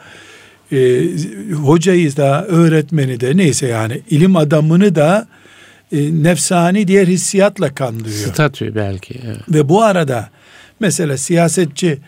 Ee, 0.72 1.02
hocayı 1.54 2.16
da 2.16 2.46
öğretmeni 2.46 3.20
de 3.20 3.36
neyse 3.36 3.66
yani 3.66 4.02
ilim 4.10 4.36
adamını 4.36 4.94
da 4.94 5.26
e, 5.92 6.22
nefsani 6.22 6.88
diğer 6.88 7.06
hissiyatla 7.06 7.74
kandırıyor. 7.74 8.32
Statü 8.32 8.74
belki. 8.74 9.20
Evet. 9.26 9.40
Ve 9.48 9.68
bu 9.68 9.82
arada 9.82 10.28
mesela 10.80 11.16
siyasetçi 11.16 11.98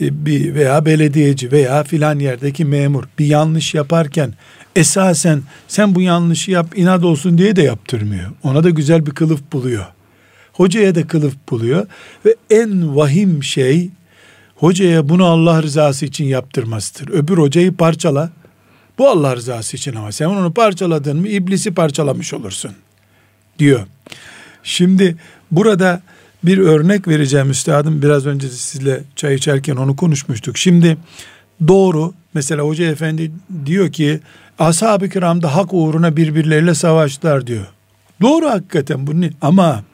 bir 0.00 0.54
veya 0.54 0.86
belediyeci 0.86 1.52
veya 1.52 1.84
filan 1.84 2.18
yerdeki 2.18 2.64
memur 2.64 3.04
bir 3.18 3.26
yanlış 3.26 3.74
yaparken 3.74 4.34
esasen 4.76 5.42
sen 5.68 5.94
bu 5.94 6.00
yanlışı 6.00 6.50
yap 6.50 6.78
inat 6.78 7.04
olsun 7.04 7.38
diye 7.38 7.56
de 7.56 7.62
yaptırmıyor. 7.62 8.30
Ona 8.42 8.64
da 8.64 8.70
güzel 8.70 9.06
bir 9.06 9.10
kılıf 9.10 9.52
buluyor. 9.52 9.86
Hocaya 10.52 10.94
da 10.94 11.06
kılıf 11.06 11.34
buluyor 11.50 11.86
ve 12.26 12.34
en 12.50 12.96
vahim 12.96 13.42
şey 13.42 13.90
hocaya 14.56 15.08
bunu 15.08 15.24
Allah 15.24 15.62
rızası 15.62 16.06
için 16.06 16.24
yaptırmasıdır. 16.24 17.12
Öbür 17.12 17.38
hocayı 17.38 17.76
parçala. 17.76 18.30
Bu 18.98 19.08
Allah 19.08 19.36
rızası 19.36 19.76
için 19.76 19.94
ama 19.94 20.12
sen 20.12 20.26
onu 20.26 20.52
parçaladın 20.52 21.20
mı 21.20 21.28
iblisi 21.28 21.74
parçalamış 21.74 22.34
olursun 22.34 22.72
diyor. 23.58 23.86
Şimdi 24.62 25.16
burada 25.50 26.02
bir 26.46 26.58
örnek 26.58 27.08
vereceğim 27.08 27.50
üstadım. 27.50 28.02
Biraz 28.02 28.26
önce 28.26 28.48
sizle 28.48 29.02
çay 29.16 29.34
içerken 29.34 29.76
onu 29.76 29.96
konuşmuştuk. 29.96 30.58
Şimdi 30.58 30.96
doğru 31.68 32.14
mesela 32.34 32.62
hoca 32.62 32.84
efendi 32.84 33.32
diyor 33.66 33.92
ki 33.92 34.20
ashab-ı 34.58 35.08
kiramda 35.08 35.56
hak 35.56 35.74
uğruna 35.74 36.16
birbirleriyle 36.16 36.74
savaştılar 36.74 37.46
diyor. 37.46 37.66
Doğru 38.20 38.50
hakikaten 38.50 39.06
bu 39.06 39.20
ne? 39.20 39.30
Ama 39.42 39.84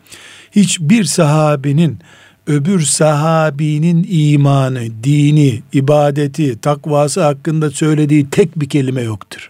hiçbir 0.53 1.05
sahabinin 1.05 1.99
öbür 2.47 2.81
sahabinin 2.81 4.07
imanı, 4.11 5.05
dini, 5.05 5.63
ibadeti, 5.73 6.61
takvası 6.61 7.23
hakkında 7.23 7.71
söylediği 7.71 8.31
tek 8.31 8.61
bir 8.61 8.69
kelime 8.69 9.03
yoktur 9.03 9.50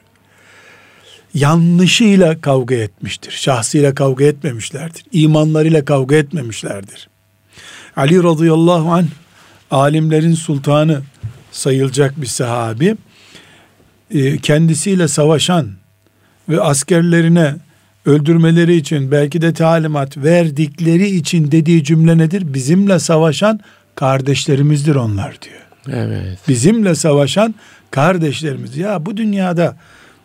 yanlışıyla 1.34 2.40
kavga 2.40 2.74
etmiştir. 2.74 3.32
Şahsıyla 3.32 3.94
kavga 3.94 4.24
etmemişlerdir. 4.24 5.04
İmanlarıyla 5.12 5.84
kavga 5.84 6.16
etmemişlerdir. 6.16 7.08
Ali 7.96 8.22
radıyallahu 8.22 8.92
anh 8.92 9.06
alimlerin 9.70 10.34
sultanı 10.34 11.02
sayılacak 11.52 12.20
bir 12.20 12.26
sahabi 12.26 12.96
e, 14.10 14.38
kendisiyle 14.38 15.08
savaşan 15.08 15.68
ve 16.48 16.60
askerlerine 16.60 17.54
öldürmeleri 18.06 18.76
için 18.76 19.10
belki 19.10 19.42
de 19.42 19.52
talimat 19.52 20.16
verdikleri 20.16 21.06
için 21.06 21.50
dediği 21.52 21.84
cümle 21.84 22.18
nedir? 22.18 22.54
Bizimle 22.54 22.98
savaşan 22.98 23.60
kardeşlerimizdir 23.94 24.94
onlar 24.94 25.38
diyor. 25.42 25.96
Evet. 25.96 26.38
Bizimle 26.48 26.94
savaşan 26.94 27.54
kardeşlerimiz. 27.90 28.76
Ya 28.76 29.06
bu 29.06 29.16
dünyada 29.16 29.76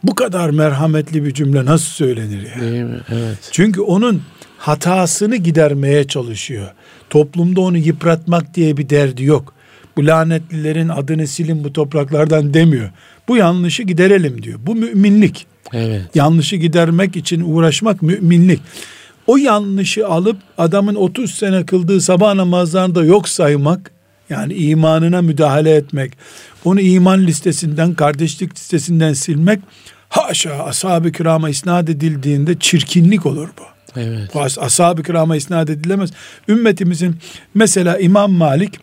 bu 0.08 0.16
kadar 0.16 0.50
merhametli 0.50 1.26
bir 1.26 1.34
cümle 1.34 1.66
nasıl 1.66 1.92
söylenir 1.92 2.42
ya? 2.56 2.62
Değil 2.62 2.84
mi? 2.84 3.00
Evet. 3.10 3.38
Çünkü 3.52 3.82
onun 3.82 4.22
hatasını 4.58 5.36
gidermeye 5.36 6.08
çalışıyor. 6.08 6.68
Toplumda 7.10 7.62
onu 7.62 7.78
yıpratmak 7.78 8.54
diye 8.54 8.78
bir 8.78 8.90
derdi 8.90 9.24
yok. 9.24 9.54
Bu 9.98 10.06
lanetlilerin 10.08 10.90
adını 10.90 11.28
silin 11.28 11.64
bu 11.64 11.74
topraklardan 11.74 12.54
demiyor. 12.54 12.90
Bu 13.28 13.38
yanlışı 13.38 13.84
giderelim 13.84 14.44
diyor. 14.44 14.60
Bu 14.62 14.76
müminlik. 14.76 15.48
Evet. 15.74 16.02
Yanlışı 16.16 16.56
gidermek 16.56 17.16
için 17.16 17.42
uğraşmak 17.42 18.02
müminlik. 18.02 18.62
o 19.28 19.38
yanlışı 19.38 20.08
alıp 20.08 20.38
adamın 20.58 20.96
30 20.96 21.32
sene 21.32 21.66
kıldığı 21.66 22.02
sabah 22.02 22.34
namazlarını 22.34 22.96
da 22.96 23.04
yok 23.04 23.30
saymak, 23.30 23.92
yani 24.30 24.54
imanına 24.54 25.22
müdahale 25.22 25.76
etmek, 25.76 26.14
onu 26.66 26.82
iman 26.82 27.26
listesinden, 27.28 27.94
kardeşlik 27.94 28.56
listesinden 28.56 29.14
silmek, 29.14 29.60
haşa 30.18 30.64
ashab-ı 30.64 31.12
kirama 31.12 31.50
isnat 31.50 31.90
edildiğinde 31.90 32.60
çirkinlik 32.60 33.26
olur 33.26 33.50
bu. 33.60 33.64
Evet. 34.00 34.32
Bu 34.34 34.42
as- 34.42 34.60
ashab-ı 34.60 35.04
kirama 35.04 35.36
isnat 35.36 35.70
edilemez. 35.70 36.12
Ümmetimizin 36.48 37.16
mesela 37.54 37.98
İmam 37.98 38.32
Malik 38.32 38.80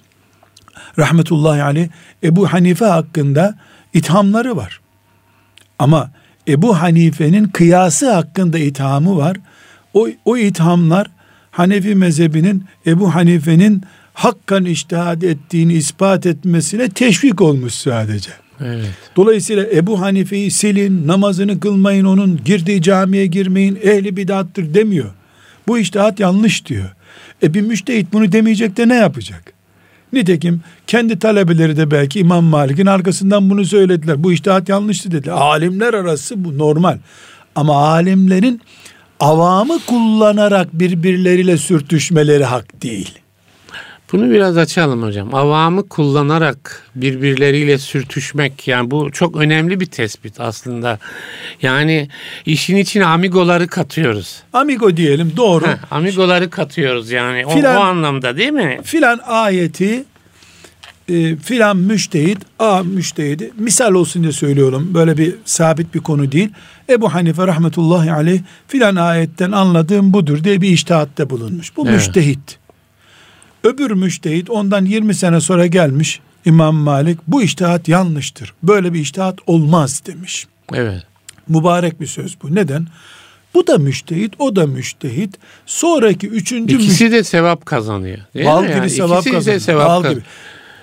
rahmetullahi 0.98 1.62
aleyh 1.62 1.88
Ebu 2.22 2.52
Hanife 2.52 2.84
hakkında 2.84 3.58
ithamları 3.94 4.56
var. 4.56 4.80
Ama 5.78 6.10
Ebu 6.48 6.80
Hanife'nin 6.80 7.48
kıyası 7.48 8.12
hakkında 8.12 8.58
ithamı 8.58 9.16
var. 9.16 9.36
O, 9.94 10.08
o 10.24 10.36
ithamlar 10.36 11.06
Hanefi 11.50 11.94
mezhebinin 11.94 12.64
Ebu 12.86 13.14
Hanife'nin 13.14 13.82
hakkan 14.14 14.64
iştihad 14.64 15.22
ettiğini 15.22 15.72
ispat 15.72 16.26
etmesine 16.26 16.88
teşvik 16.88 17.40
olmuş 17.40 17.74
sadece. 17.74 18.30
Evet. 18.64 18.90
Dolayısıyla 19.16 19.66
Ebu 19.72 20.00
Hanife'yi 20.00 20.50
silin, 20.50 21.08
namazını 21.08 21.60
kılmayın 21.60 22.04
onun, 22.04 22.40
girdiği 22.44 22.82
camiye 22.82 23.26
girmeyin, 23.26 23.78
ehli 23.82 24.16
bidattır 24.16 24.74
demiyor. 24.74 25.10
Bu 25.68 25.78
iştihat 25.78 26.20
yanlış 26.20 26.66
diyor. 26.66 26.90
E 27.42 27.54
bir 27.54 27.60
müştehit 27.60 28.12
bunu 28.12 28.32
demeyecek 28.32 28.76
de 28.76 28.88
ne 28.88 28.94
yapacak? 28.94 29.52
Nitekim 30.12 30.60
kendi 30.86 31.18
talebeleri 31.18 31.76
de 31.76 31.90
belki 31.90 32.20
İmam 32.20 32.44
Malik'in 32.44 32.86
arkasından 32.86 33.50
bunu 33.50 33.64
söylediler. 33.64 34.24
Bu 34.24 34.32
iştihat 34.32 34.68
yanlıştı 34.68 35.12
dediler. 35.12 35.32
Alimler 35.32 35.94
arası 35.94 36.44
bu 36.44 36.58
normal. 36.58 36.98
Ama 37.54 37.86
alimlerin 37.86 38.60
avamı 39.20 39.78
kullanarak 39.86 40.68
birbirleriyle 40.72 41.56
sürtüşmeleri 41.56 42.44
hak 42.44 42.82
değil. 42.82 43.21
Bunu 44.12 44.30
biraz 44.30 44.56
açalım 44.56 45.02
hocam. 45.02 45.34
Avamı 45.34 45.88
kullanarak 45.88 46.82
birbirleriyle 46.94 47.78
sürtüşmek 47.78 48.68
yani 48.68 48.90
bu 48.90 49.10
çok 49.12 49.36
önemli 49.36 49.80
bir 49.80 49.86
tespit 49.86 50.40
aslında. 50.40 50.98
Yani 51.62 52.08
işin 52.46 52.76
içine 52.76 53.06
amigoları 53.06 53.66
katıyoruz. 53.66 54.42
Amigo 54.52 54.96
diyelim 54.96 55.32
doğru. 55.36 55.66
Heh, 55.66 55.76
amigoları 55.92 56.50
katıyoruz 56.50 57.10
yani 57.10 57.46
o, 57.46 57.50
Filan- 57.50 57.76
o 57.76 57.80
anlamda 57.80 58.36
değil 58.36 58.50
mi? 58.52 58.78
filan 58.84 59.20
ayeti 59.26 60.04
e, 61.08 61.36
filan 61.36 61.76
müştehit 61.76 62.38
A 62.58 62.82
müştehidi 62.82 63.50
misal 63.58 63.94
olsun 63.94 64.22
diye 64.22 64.32
söylüyorum 64.32 64.90
böyle 64.94 65.16
bir 65.18 65.34
sabit 65.44 65.94
bir 65.94 66.00
konu 66.00 66.32
değil 66.32 66.48
Ebu 66.90 67.14
Hanife 67.14 67.46
rahmetullahi 67.46 68.12
aleyh 68.12 68.40
filan 68.68 68.96
ayetten 68.96 69.52
anladığım 69.52 70.12
budur 70.12 70.44
diye 70.44 70.60
bir 70.60 70.68
iştihatte 70.68 71.30
bulunmuş 71.30 71.76
bu 71.76 71.82
Evet. 71.86 71.94
müştehit 71.96 72.58
öbür 73.64 73.90
müştehit 73.90 74.50
ondan 74.50 74.84
20 74.84 75.14
sene 75.14 75.40
sonra 75.40 75.66
gelmiş 75.66 76.20
İmam 76.44 76.74
Malik 76.74 77.18
bu 77.28 77.42
iştihat 77.42 77.88
yanlıştır 77.88 78.52
böyle 78.62 78.92
bir 78.94 79.00
iştihat 79.00 79.38
olmaz 79.46 80.02
demiş 80.06 80.46
Evet. 80.74 81.02
mübarek 81.48 82.00
bir 82.00 82.06
söz 82.06 82.36
bu 82.42 82.54
neden 82.54 82.86
bu 83.54 83.66
da 83.66 83.78
müştehit 83.78 84.32
o 84.38 84.56
da 84.56 84.66
müştehit 84.66 85.34
sonraki 85.66 86.28
üçüncü 86.28 86.74
müştehit 86.74 86.90
İkisi 86.92 87.12
de 87.12 87.24
sevap 87.24 87.66
kazanıyor. 87.66 88.18
Değil 88.34 88.46
Bal 88.46 88.62
gibi 88.62 88.72
Yani 88.72 88.90
sevap 88.90 89.10
İkisi 89.20 89.30
de 89.30 89.34
kazanıyor. 89.34 89.60
sevap 89.60 89.88
Bal 89.88 90.02
kaz- 90.02 90.12
gibi. 90.12 90.22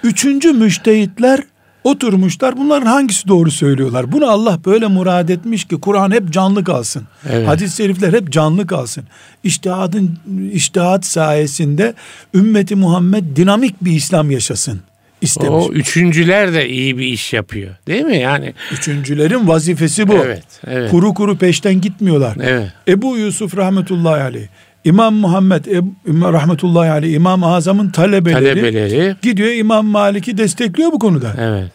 Üçüncü 0.04 0.54
müştehitler 0.54 1.40
oturmuşlar. 1.84 2.58
Bunların 2.58 2.86
hangisi 2.86 3.28
doğru 3.28 3.52
söylüyorlar? 3.52 4.12
Bunu 4.12 4.30
Allah 4.32 4.60
böyle 4.66 4.88
murad 4.88 5.30
etmiş 5.30 5.66
ki 5.66 5.76
Kur'an 5.76 6.12
hep 6.12 6.30
canlı 6.32 6.64
kalsın. 6.64 7.04
Evet. 7.30 7.48
Hadis-i 7.48 7.76
şerifler 7.78 8.14
hep 8.14 8.32
canlı 8.32 8.68
kalsın. 8.68 9.04
İçtihadın 9.44 10.18
iştihat 10.54 11.06
sayesinde 11.06 11.94
ümmeti 12.36 12.76
Muhammed 12.76 13.24
dinamik 13.36 13.84
bir 13.86 13.92
İslam 13.92 14.32
yaşasın 14.32 14.80
istemiş. 15.22 15.50
O 15.52 15.72
üçüncüler 15.72 16.54
de 16.54 16.70
iyi 16.70 16.98
bir 16.98 17.06
iş 17.06 17.34
yapıyor. 17.34 17.76
Değil 17.88 18.04
mi? 18.06 18.18
Yani 18.18 18.54
Üçüncülerin 18.74 19.48
vazifesi 19.48 20.08
bu. 20.08 20.14
evet, 20.14 20.44
evet. 20.68 20.92
Kuru 20.92 21.14
kuru 21.14 21.38
peşten 21.38 21.82
gitmiyorlar. 21.82 22.38
Evet. 22.42 22.72
Ebu 22.88 23.18
Yusuf 23.18 23.58
rahmetullahi 23.58 24.22
aleyh, 24.22 24.48
İmam 24.86 25.16
Muhammed 25.16 25.66
Ebu, 25.66 25.94
rahmetullahi 26.34 26.92
aleyh, 26.92 27.14
İmam 27.14 27.44
Azam'ın 27.44 27.90
talebeleri, 27.90 28.44
Talebeleri 28.44 29.16
gidiyor 29.22 29.52
İmam 29.52 29.86
Malik'i 29.86 30.38
destekliyor 30.38 30.92
bu 30.92 31.00
konuda. 31.00 31.34
evet. 31.40 31.72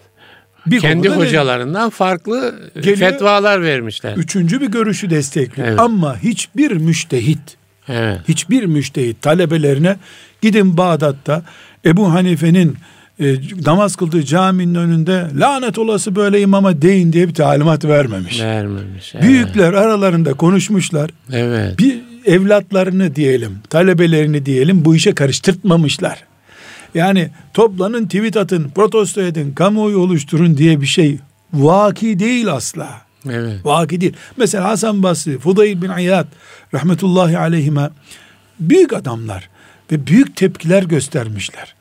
Bir 0.67 0.81
Kendi 0.81 1.09
hocalarından 1.09 1.91
farklı 1.91 2.55
Geliyor- 2.75 2.97
fetvalar 2.97 3.63
vermişler. 3.63 4.17
Üçüncü 4.17 4.61
bir 4.61 4.67
görüşü 4.67 5.11
destekliyor. 5.11 5.69
Evet. 5.69 5.81
Ama 5.81 6.19
hiçbir 6.23 6.71
müştehit, 6.73 7.57
Evet. 7.89 8.19
hiçbir 8.29 8.65
müştehit 8.65 9.23
talebelerine 9.23 9.97
gidin 10.43 10.77
Bağdat'ta 10.77 11.43
Ebu 11.85 12.13
Hanife'nin 12.13 12.77
e, 13.21 13.35
namaz 13.67 13.97
kıldığı 13.97 14.23
caminin 14.25 14.75
önünde 14.75 15.27
lanet 15.39 15.79
olası 15.79 16.17
böyle 16.17 16.41
imama 16.41 16.83
deyin 16.83 17.13
diye 17.13 17.29
bir 17.29 17.35
talimat 17.35 17.85
vermemiş. 17.85 18.41
Vermemiş. 18.41 19.15
Evet. 19.15 19.25
Büyükler 19.25 19.73
aralarında 19.73 20.35
konuşmuşlar. 20.35 21.11
Evet. 21.33 21.79
bir 21.79 21.97
evlatlarını 22.27 23.17
diyelim, 23.17 23.59
talebelerini 23.71 24.47
diyelim 24.47 24.85
bu 24.85 24.97
işe 24.97 25.15
karıştırtmamışlar. 25.15 26.25
Yani 26.95 27.31
toplanın, 27.55 28.05
tweet 28.05 28.37
atın, 28.37 28.71
protesto 28.75 29.21
edin, 29.21 29.53
kamuoyu 29.53 29.99
oluşturun 29.99 30.57
diye 30.57 30.81
bir 30.81 30.87
şey 30.87 31.19
vaki 31.53 32.19
değil 32.19 32.53
asla. 32.53 33.03
Evet. 33.31 33.67
Vaki 33.67 34.01
değil. 34.01 34.13
Mesela 34.37 34.65
Hasan 34.65 35.03
Basri, 35.03 35.39
Fudayl 35.39 35.83
bin 35.83 35.99
İyad 35.99 36.27
rahmetullahi 36.75 37.39
aleyhime 37.39 37.91
büyük 38.61 38.93
adamlar 38.93 39.49
ve 39.93 40.07
büyük 40.07 40.37
tepkiler 40.37 40.83
göstermişler. 40.83 41.75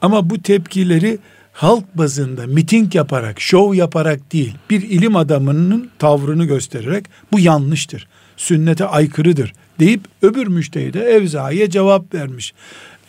Ama 0.00 0.30
bu 0.30 0.42
tepkileri 0.42 1.18
halk 1.52 1.98
bazında 1.98 2.46
miting 2.46 2.94
yaparak, 2.94 3.40
şov 3.40 3.74
yaparak 3.74 4.32
değil, 4.32 4.54
bir 4.70 4.82
ilim 4.82 5.16
adamının 5.16 5.90
tavrını 5.98 6.44
göstererek 6.44 7.04
bu 7.32 7.40
yanlıştır, 7.40 8.08
sünnete 8.36 8.84
aykırıdır 8.84 9.52
deyip 9.80 10.00
öbür 10.22 10.46
müştehide 10.46 11.00
Evza'ya 11.00 11.70
cevap 11.70 12.14
vermiş. 12.14 12.54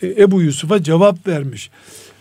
E, 0.02 0.22
Ebu 0.22 0.42
Yusuf'a 0.42 0.82
cevap 0.82 1.26
vermiş. 1.26 1.70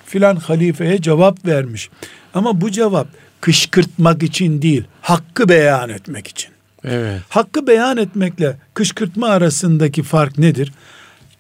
Filan 0.06 0.36
halifeye 0.36 1.02
cevap 1.02 1.46
vermiş. 1.46 1.90
Ama 2.34 2.62
bu 2.62 2.72
cevap 2.72 3.08
kışkırtmak 3.42 4.24
için 4.24 4.62
değil, 4.62 4.84
hakkı 5.02 5.50
beyan 5.50 5.90
etmek 5.90 6.28
için. 6.28 6.50
Evet. 6.84 7.22
Hakkı 7.30 7.68
beyan 7.68 7.98
etmekle 7.98 8.58
kışkırtma 8.74 9.28
arasındaki 9.28 10.04
fark 10.04 10.38
nedir? 10.38 10.74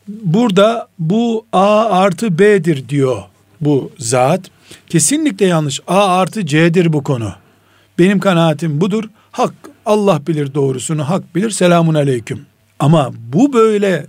Burada 0.07 0.87
bu 0.99 1.45
A 1.53 1.85
artı 1.85 2.39
B'dir 2.39 2.89
diyor 2.89 3.23
bu 3.61 3.91
zat. 3.97 4.41
Kesinlikle 4.89 5.45
yanlış. 5.45 5.79
A 5.87 6.17
artı 6.17 6.45
C'dir 6.45 6.93
bu 6.93 7.03
konu. 7.03 7.33
Benim 7.99 8.19
kanaatim 8.19 8.81
budur. 8.81 9.03
Hak 9.31 9.53
Allah 9.85 10.21
bilir 10.27 10.53
doğrusunu, 10.53 11.09
hak 11.09 11.35
bilir. 11.35 11.49
Selamun 11.49 11.93
aleyküm. 11.93 12.45
Ama 12.79 13.11
bu 13.33 13.53
böyle 13.53 14.05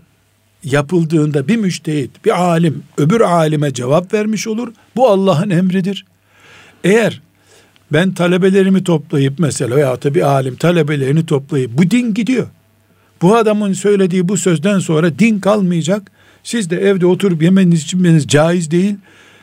yapıldığında 0.65 1.49
bir 1.49 1.57
müştehit, 1.57 2.25
bir 2.25 2.41
alim 2.43 2.83
öbür 2.99 3.21
alime 3.21 3.73
cevap 3.73 4.15
vermiş 4.15 4.47
olur. 4.47 4.73
Bu 4.97 5.09
Allah'ın 5.09 5.51
emridir. 5.51 6.05
Eğer 6.85 7.21
ben 7.93 8.15
talebelerimi 8.15 8.85
toplayıp 8.85 9.39
mesela 9.39 9.77
veya 9.77 10.03
da 10.03 10.15
bir 10.15 10.23
alim 10.23 10.57
talebelerini 10.57 11.27
toplayıp 11.27 11.71
bu 11.79 11.91
din 11.91 12.15
gidiyor. 12.15 12.47
Bu 13.23 13.37
adamın 13.37 13.73
söylediği 13.73 14.29
bu 14.29 14.37
sözden 14.37 14.79
sonra 14.79 15.19
din 15.19 15.39
kalmayacak. 15.41 16.11
Siz 16.43 16.71
de 16.71 16.77
evde 16.77 17.07
oturup 17.07 17.43
yemeniz 17.43 17.83
içmeniz 17.83 18.27
caiz 18.29 18.71
değil. 18.71 18.95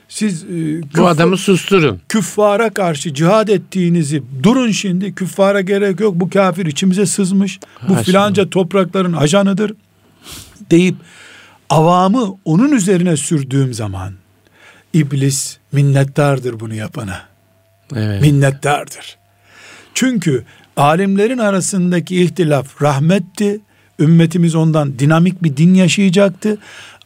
Siz 0.09 0.43
e, 0.43 0.47
Bu 0.47 0.87
küff- 0.97 1.07
adamı 1.07 1.37
susturun. 1.37 2.01
küffara 2.09 2.69
karşı 2.69 3.13
cihad 3.13 3.47
ettiğinizi 3.47 4.23
durun 4.43 4.71
şimdi 4.71 5.15
küffara 5.15 5.61
gerek 5.61 5.99
yok 5.99 6.15
bu 6.15 6.29
kafir 6.29 6.65
içimize 6.65 7.05
sızmış 7.05 7.59
bu 7.89 7.93
Haşa. 7.95 8.03
filanca 8.03 8.49
toprakların 8.49 9.13
ajanıdır 9.13 9.73
deyip 10.71 10.95
avamı 11.69 12.37
onun 12.45 12.71
üzerine 12.71 13.17
sürdüğüm 13.17 13.73
zaman 13.73 14.13
iblis 14.93 15.57
minnettardır 15.71 16.59
bunu 16.59 16.73
yapana 16.73 17.21
Evet. 17.95 18.21
minnettardır. 18.21 19.17
Çünkü 19.93 20.43
alimlerin 20.77 21.37
arasındaki 21.37 22.21
ihtilaf 22.23 22.81
rahmetti. 22.81 23.59
Ümmetimiz 23.99 24.55
ondan 24.55 24.99
dinamik 24.99 25.43
bir 25.43 25.57
din 25.57 25.73
yaşayacaktı. 25.73 26.57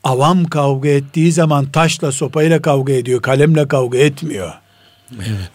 Avam 0.04 0.45
kavga 0.45 0.89
ettiği 0.89 1.32
zaman 1.32 1.65
taşla 1.65 2.12
sopayla 2.12 2.62
kavga 2.62 2.93
ediyor, 2.93 3.22
kalemle 3.22 3.67
kavga 3.67 3.98
etmiyor. 3.98 4.54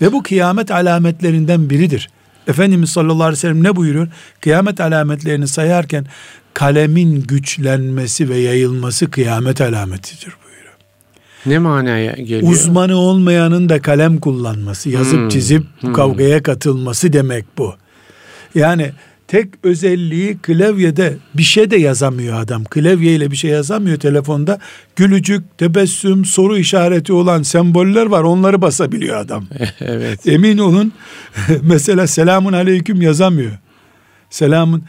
Ve 0.00 0.12
bu 0.12 0.22
kıyamet 0.22 0.70
alametlerinden 0.70 1.70
biridir. 1.70 2.10
Efendimiz 2.48 2.90
sallallahu 2.90 3.22
aleyhi 3.22 3.32
ve 3.32 3.40
sellem 3.40 3.62
ne 3.62 3.76
buyuruyor? 3.76 4.08
Kıyamet 4.40 4.80
alametlerini 4.80 5.48
sayarken 5.48 6.06
kalemin 6.54 7.20
güçlenmesi 7.20 8.28
ve 8.28 8.36
yayılması 8.36 9.10
kıyamet 9.10 9.60
alametidir 9.60 10.34
buyuruyor. 10.44 10.74
Ne 11.46 11.58
manaya 11.58 12.12
geliyor? 12.12 12.52
Uzmanı 12.52 12.96
olmayanın 12.96 13.68
da 13.68 13.82
kalem 13.82 14.20
kullanması, 14.20 14.90
yazıp 14.90 15.20
Hmm, 15.20 15.28
çizip 15.28 15.62
bu 15.82 15.92
kavgaya 15.92 16.42
katılması 16.42 17.12
demek 17.12 17.44
bu. 17.58 17.74
Yani 18.54 18.92
tek 19.28 19.48
özelliği 19.62 20.38
klavyede 20.38 21.16
bir 21.34 21.42
şey 21.42 21.70
de 21.70 21.76
yazamıyor 21.76 22.40
adam. 22.40 22.64
Klavyeyle 22.64 23.30
bir 23.30 23.36
şey 23.36 23.50
yazamıyor 23.50 23.98
telefonda. 23.98 24.58
Gülücük, 24.96 25.58
tebessüm, 25.58 26.24
soru 26.24 26.58
işareti 26.58 27.12
olan 27.12 27.42
semboller 27.42 28.06
var. 28.06 28.22
Onları 28.22 28.62
basabiliyor 28.62 29.16
adam. 29.16 29.46
evet. 29.80 30.26
Emin 30.26 30.58
olun 30.58 30.92
mesela 31.62 32.06
selamun 32.06 32.52
aleyküm 32.52 33.02
yazamıyor. 33.02 33.52
Selamun 34.30 34.84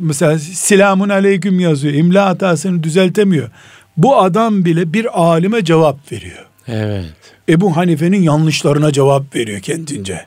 mesela 0.00 0.38
selamun 0.38 1.08
aleyküm 1.08 1.60
yazıyor. 1.60 1.94
İmla 1.94 2.26
hatasını 2.26 2.82
düzeltemiyor. 2.82 3.50
Bu 3.96 4.16
adam 4.16 4.64
bile 4.64 4.92
bir 4.92 5.20
alime 5.20 5.64
cevap 5.64 6.12
veriyor. 6.12 6.46
Evet. 6.68 7.04
Ebu 7.48 7.76
Hanife'nin 7.76 8.22
yanlışlarına 8.22 8.92
cevap 8.92 9.36
veriyor 9.36 9.60
kendince. 9.60 10.24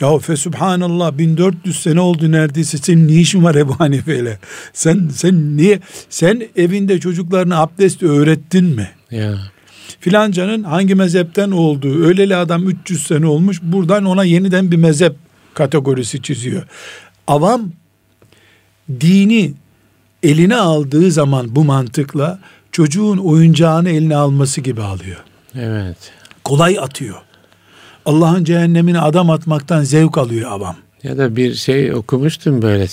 Ya 0.00 0.18
fe 0.18 0.36
subhanallah 0.36 1.18
1400 1.18 1.82
sene 1.82 2.00
oldu 2.00 2.32
neredeyse 2.32 2.78
senin 2.78 3.08
ne 3.08 3.12
işin 3.12 3.44
var 3.44 3.54
Ebu 3.54 3.80
Hanife 3.80 4.18
ile? 4.18 4.38
Sen, 4.72 5.08
sen 5.14 5.56
niye? 5.56 5.80
Sen 6.10 6.42
evinde 6.56 7.00
çocuklarına 7.00 7.58
abdest 7.58 8.02
öğrettin 8.02 8.64
mi? 8.64 8.90
Ya. 9.10 9.38
Filancanın 10.00 10.62
hangi 10.62 10.94
mezhepten 10.94 11.50
olduğu, 11.50 12.04
öyleli 12.04 12.36
adam 12.36 12.68
300 12.68 13.06
sene 13.06 13.26
olmuş, 13.26 13.62
buradan 13.62 14.04
ona 14.04 14.24
yeniden 14.24 14.70
bir 14.70 14.76
mezhep 14.76 15.16
kategorisi 15.54 16.22
çiziyor. 16.22 16.62
Avam 17.26 17.72
dini 19.00 19.52
eline 20.22 20.56
aldığı 20.56 21.10
zaman 21.10 21.56
bu 21.56 21.64
mantıkla 21.64 22.38
çocuğun 22.72 23.18
oyuncağını 23.18 23.90
eline 23.90 24.16
alması 24.16 24.60
gibi 24.60 24.82
alıyor. 24.82 25.24
Evet. 25.54 25.96
Kolay 26.44 26.78
atıyor. 26.78 27.16
Allah'ın 28.06 28.44
cehennemine 28.44 29.00
adam 29.00 29.30
atmaktan 29.30 29.82
zevk 29.82 30.18
alıyor 30.18 30.50
avam. 30.50 30.76
Ya 31.02 31.18
da 31.18 31.36
bir 31.36 31.54
şey 31.54 31.94
okumuştum 31.94 32.62
böyle. 32.62 32.86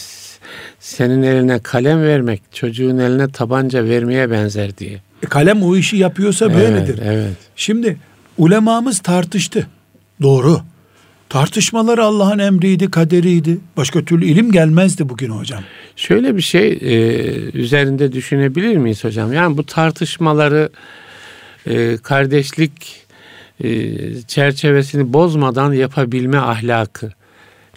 Senin 0.79 1.23
eline 1.23 1.59
kalem 1.59 2.03
vermek 2.03 2.41
çocuğun 2.51 2.97
eline 2.97 3.31
tabanca 3.31 3.83
vermeye 3.83 4.31
benzer 4.31 4.77
diye. 4.77 5.01
E, 5.23 5.27
kalem 5.27 5.63
o 5.63 5.75
işi 5.75 5.97
yapıyorsa 5.97 6.53
böyledir. 6.53 6.99
Evet, 7.03 7.11
evet. 7.11 7.37
Şimdi 7.55 7.97
ulemamız 8.37 8.99
tartıştı. 8.99 9.67
Doğru. 10.21 10.61
Tartışmaları 11.29 12.03
Allah'ın 12.03 12.39
emriydi, 12.39 12.91
kaderiydi. 12.91 13.57
Başka 13.77 14.05
türlü 14.05 14.25
ilim 14.25 14.51
gelmezdi 14.51 15.09
bugün 15.09 15.29
hocam. 15.29 15.63
Şöyle 15.95 16.35
bir 16.35 16.41
şey 16.41 16.71
e, 16.71 16.97
üzerinde 17.51 18.11
düşünebilir 18.11 18.77
miyiz 18.77 19.03
hocam? 19.03 19.33
Yani 19.33 19.57
bu 19.57 19.65
tartışmaları 19.65 20.69
e, 21.65 21.97
kardeşlik 21.97 23.01
e, 23.63 23.89
çerçevesini 24.21 25.13
bozmadan 25.13 25.73
yapabilme 25.73 26.37
ahlakı 26.37 27.11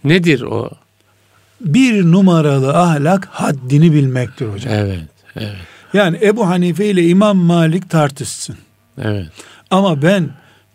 nedir 0.05 0.43
o? 0.43 0.71
Bir 1.61 2.05
numaralı 2.05 2.77
ahlak 2.77 3.29
haddini 3.31 3.93
bilmektir 3.93 4.47
hocam. 4.47 4.75
Evet, 4.75 5.01
evet, 5.37 5.57
Yani 5.93 6.19
Ebu 6.23 6.49
Hanife 6.49 6.87
ile 6.87 7.07
İmam 7.09 7.37
Malik 7.37 7.91
tartışsın. 7.91 8.57
evet. 9.03 9.27
Ama 9.71 10.03
ben 10.03 10.31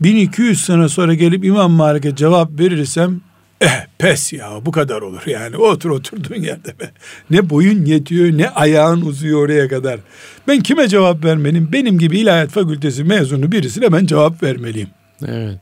1200 0.06 0.66
sene 0.66 0.90
sonra 0.90 1.14
gelip 1.14 1.46
İmam 1.46 1.72
Malik'e 1.72 2.16
cevap 2.16 2.60
verirsem 2.60 3.22
eh 3.62 3.86
pes 3.98 4.34
ya 4.34 4.52
bu 4.66 4.72
kadar 4.72 5.02
olur 5.02 5.22
yani 5.28 5.58
otur 5.58 5.90
oturduğun 5.90 6.42
yerde 6.42 6.80
be. 6.80 6.92
Ne 7.30 7.50
boyun 7.50 7.86
yetiyor 7.86 8.38
ne 8.38 8.50
ayağın 8.50 9.02
uzuyor 9.02 9.46
oraya 9.46 9.68
kadar. 9.68 10.00
Ben 10.48 10.60
kime 10.60 10.88
cevap 10.88 11.26
vermeliyim? 11.26 11.70
Benim 11.74 11.98
gibi 11.98 12.20
ilahiyat 12.20 12.50
fakültesi 12.50 13.04
mezunu 13.04 13.52
birisine 13.52 13.92
ben 13.92 14.06
cevap 14.06 14.44
vermeliyim. 14.44 14.90
Evet, 15.28 15.60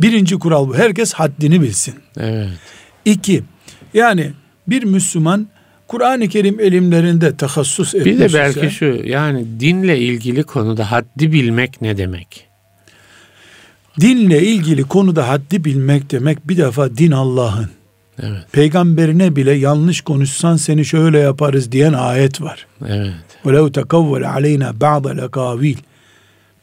Birinci 0.00 0.38
kural 0.38 0.68
bu. 0.68 0.76
Herkes 0.76 1.12
haddini 1.12 1.60
bilsin. 1.62 1.94
evet, 2.16 2.48
İki, 3.04 3.42
yani 3.94 4.32
bir 4.68 4.84
Müslüman 4.84 5.48
Kur'an-ı 5.88 6.28
Kerim 6.28 6.60
elimlerinde 6.60 7.36
tahassus 7.36 7.94
etmiş 7.94 8.06
Bir 8.06 8.18
de 8.18 8.34
belki 8.34 8.70
şu 8.70 8.84
yani 9.04 9.46
dinle 9.60 9.98
ilgili 9.98 10.42
konuda 10.42 10.92
haddi 10.92 11.32
bilmek 11.32 11.80
ne 11.82 11.96
demek? 11.96 12.53
Dinle 14.00 14.42
ilgili 14.42 14.82
konuda 14.82 15.28
haddi 15.28 15.64
bilmek 15.64 16.10
demek 16.10 16.48
bir 16.48 16.56
defa 16.56 16.96
din 16.96 17.10
Allah'ın. 17.10 17.70
Evet. 18.22 18.52
Peygamberine 18.52 19.36
bile 19.36 19.52
yanlış 19.52 20.00
konuşsan 20.00 20.56
seni 20.56 20.84
şöyle 20.84 21.18
yaparız 21.18 21.72
diyen 21.72 21.92
ayet 21.92 22.42
var. 22.42 22.66
Evet. 22.88 23.12
وَلَوْ 23.44 23.72
تَقَوَّلَ 23.72 24.24
عَلَيْنَا 24.24 24.78
بَعْضَ 24.78 25.20
لَقَاوِيلٍ 25.20 25.76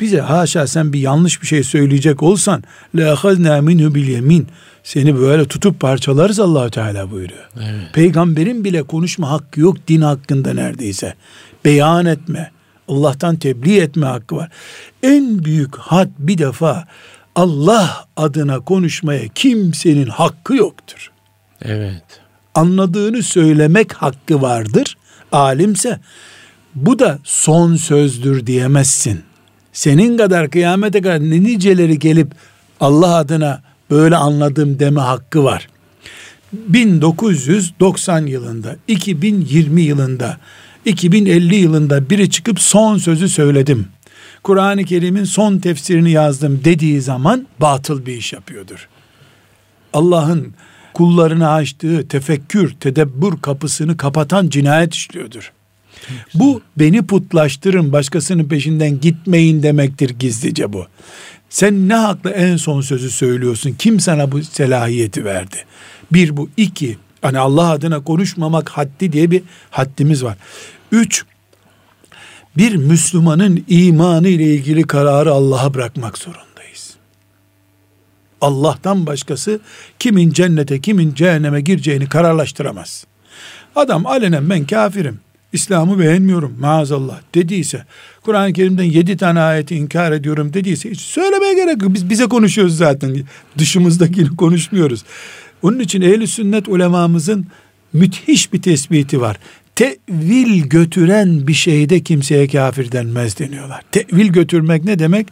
bize 0.02 0.22
haşa 0.22 0.67
sen 0.67 0.94
bir 0.94 1.00
yanlış 1.00 1.41
bir 1.41 1.48
şey 1.48 1.63
söyleyecek 1.63 2.24
olsan 2.24 2.63
لَاَخَذْنَا 2.96 3.60
مِنْهُ 3.60 3.94
بِالْيَمِينَ 3.94 4.44
Seni 4.84 5.17
böyle 5.20 5.46
tutup 5.46 5.80
parçalarız 5.80 6.39
Allahu 6.39 6.70
Teala 6.70 7.12
buyuruyor. 7.12 7.50
Evet. 7.58 7.94
Peygamberin 7.94 8.63
bile 8.63 8.84
konuşma 8.84 9.30
hakkı 9.30 9.60
yok 9.60 9.78
din 9.88 10.02
hakkında 10.02 10.54
neredeyse. 10.54 11.13
Beyan 11.65 12.06
etme, 12.06 12.52
Allah'tan 12.88 13.36
tebliğ 13.36 13.80
etme 13.80 14.06
hakkı 14.06 14.36
var. 14.36 14.50
En 15.04 15.44
büyük 15.46 15.78
had 15.78 16.10
bir 16.20 16.38
defa 16.38 16.88
Allah 17.36 18.06
adına 18.17 18.60
konuşmaya 18.60 19.28
kimsenin 19.28 20.08
hakkı 20.08 20.56
yoktur. 20.56 21.12
Evet. 21.62 22.04
Anladığını 22.56 23.24
söylemek 23.24 23.94
hakkı 23.94 24.41
vardır. 24.41 24.98
Alimse 25.32 26.00
bu 26.76 27.00
da 27.00 27.20
son 27.24 27.76
sözdür 27.76 28.48
diyemezsin. 28.48 29.22
Senin 29.74 30.17
kadar 30.17 30.50
kıyamete 30.50 31.02
kadar 31.02 31.20
ne 31.20 31.44
niceleri 31.44 32.00
gelip 32.00 32.32
Allah 32.80 33.15
adına 33.15 33.62
böyle 33.89 34.15
anladım 34.15 34.80
deme 34.80 35.02
hakkı 35.02 35.44
var. 35.44 35.67
1990 36.54 38.26
yılında, 38.26 38.76
2020 38.88 39.82
yılında, 39.82 40.38
2050 40.86 41.56
yılında 41.56 42.10
biri 42.10 42.30
çıkıp 42.30 42.60
son 42.60 42.98
sözü 42.98 43.30
söyledim. 43.30 43.88
Kur'an-ı 44.44 44.86
Kerim'in 44.86 45.24
son 45.24 45.58
tefsirini 45.58 46.12
yazdım 46.12 46.62
dediği 46.64 47.02
zaman 47.02 47.48
batıl 47.60 48.06
bir 48.06 48.14
iş 48.14 48.34
yapıyordur. 48.34 48.88
Allah'ın 49.94 50.54
kullarına 50.94 51.54
açtığı 51.54 52.08
tefekkür, 52.08 52.76
tedebbür 52.80 53.42
kapısını 53.42 53.98
kapatan 53.98 54.50
cinayet 54.50 54.94
işliyordur. 54.94 55.52
Bu 56.34 56.62
beni 56.80 57.02
putlaştırın, 57.02 57.92
başkasının 57.92 58.44
peşinden 58.44 59.00
gitmeyin 59.00 59.64
demektir 59.64 60.10
gizlice 60.10 60.74
bu. 60.74 60.86
Sen 61.50 61.90
ne 61.90 61.96
hakla 61.96 62.30
en 62.30 62.58
son 62.58 62.82
sözü 62.82 63.10
söylüyorsun? 63.12 63.76
Kim 63.80 64.00
sana 64.00 64.32
bu 64.32 64.44
selahiyeti 64.44 65.26
verdi? 65.26 65.56
Bir 66.12 66.38
bu. 66.38 66.50
iki 66.58 66.98
hani 67.22 67.40
Allah 67.40 67.70
adına 67.70 68.04
konuşmamak 68.04 68.70
haddi 68.70 69.14
diye 69.14 69.32
bir 69.32 69.44
haddimiz 69.70 70.24
var. 70.24 70.38
Üç, 70.92 71.26
bir 72.58 72.76
Müslümanın 72.76 73.64
imanı 73.68 74.28
ile 74.28 74.44
ilgili 74.44 74.84
kararı 74.84 75.32
Allah'a 75.32 75.74
bırakmak 75.74 76.18
zorundayız. 76.18 76.96
Allah'tan 78.42 79.06
başkası 79.06 79.60
kimin 80.00 80.32
cennete 80.32 80.82
kimin 80.82 81.14
cehenneme 81.14 81.62
gireceğini 81.62 82.10
kararlaştıramaz. 82.10 83.06
Adam 83.76 84.06
alenen 84.06 84.50
ben 84.50 84.66
kafirim, 84.66 85.20
İslam'ı 85.54 86.00
beğenmiyorum 86.00 86.58
maazallah 86.60 87.20
dediyse, 87.36 87.86
Kur'an-ı 88.24 88.54
Kerim'den 88.54 88.84
yedi 88.84 89.18
tane 89.18 89.40
ayeti 89.40 89.76
inkar 89.76 90.12
ediyorum 90.12 90.54
dediyse 90.54 90.92
hiç 90.92 91.02
söylemeye 91.02 91.54
gerek 91.54 91.82
yok. 91.82 91.94
Biz 91.94 92.10
bize 92.10 92.26
konuşuyoruz 92.26 92.78
zaten. 92.78 93.24
Dışımızdakini 93.58 94.36
konuşmuyoruz. 94.36 95.04
Onun 95.62 95.80
için 95.80 96.02
ehl 96.02 96.26
sünnet 96.26 96.70
ulemamızın 96.70 97.48
müthiş 97.94 98.54
bir 98.54 98.62
tespiti 98.62 99.22
var. 99.22 99.38
Tevil 99.76 100.64
götüren 100.64 101.48
bir 101.48 101.54
şeyde 101.54 102.00
kimseye 102.00 102.48
kafir 102.48 102.92
denmez 102.92 103.40
deniyorlar. 103.40 103.82
Tevil 103.92 104.28
götürmek 104.28 104.84
ne 104.84 105.00
demek? 105.00 105.28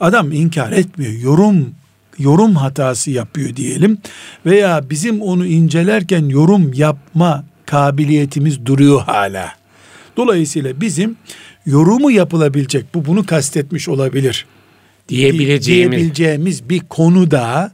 Adam 0.00 0.32
inkar 0.32 0.72
etmiyor. 0.72 1.12
Yorum 1.12 1.74
yorum 2.18 2.54
hatası 2.54 3.10
yapıyor 3.10 3.56
diyelim 3.56 3.98
veya 4.46 4.90
bizim 4.90 5.22
onu 5.22 5.46
incelerken 5.46 6.28
yorum 6.28 6.72
yapma 6.72 7.44
kabiliyetimiz 7.66 8.66
duruyor 8.66 9.00
hala. 9.00 9.52
Dolayısıyla 10.16 10.80
bizim 10.80 11.16
yorumu 11.66 12.10
yapılabilecek 12.10 12.94
bu 12.94 13.06
bunu 13.06 13.26
kastetmiş 13.26 13.88
olabilir. 13.88 14.46
Diyebileceğimiz. 15.08 15.66
Diyebileceğimiz 15.92 16.68
bir 16.68 16.80
konuda 16.80 17.72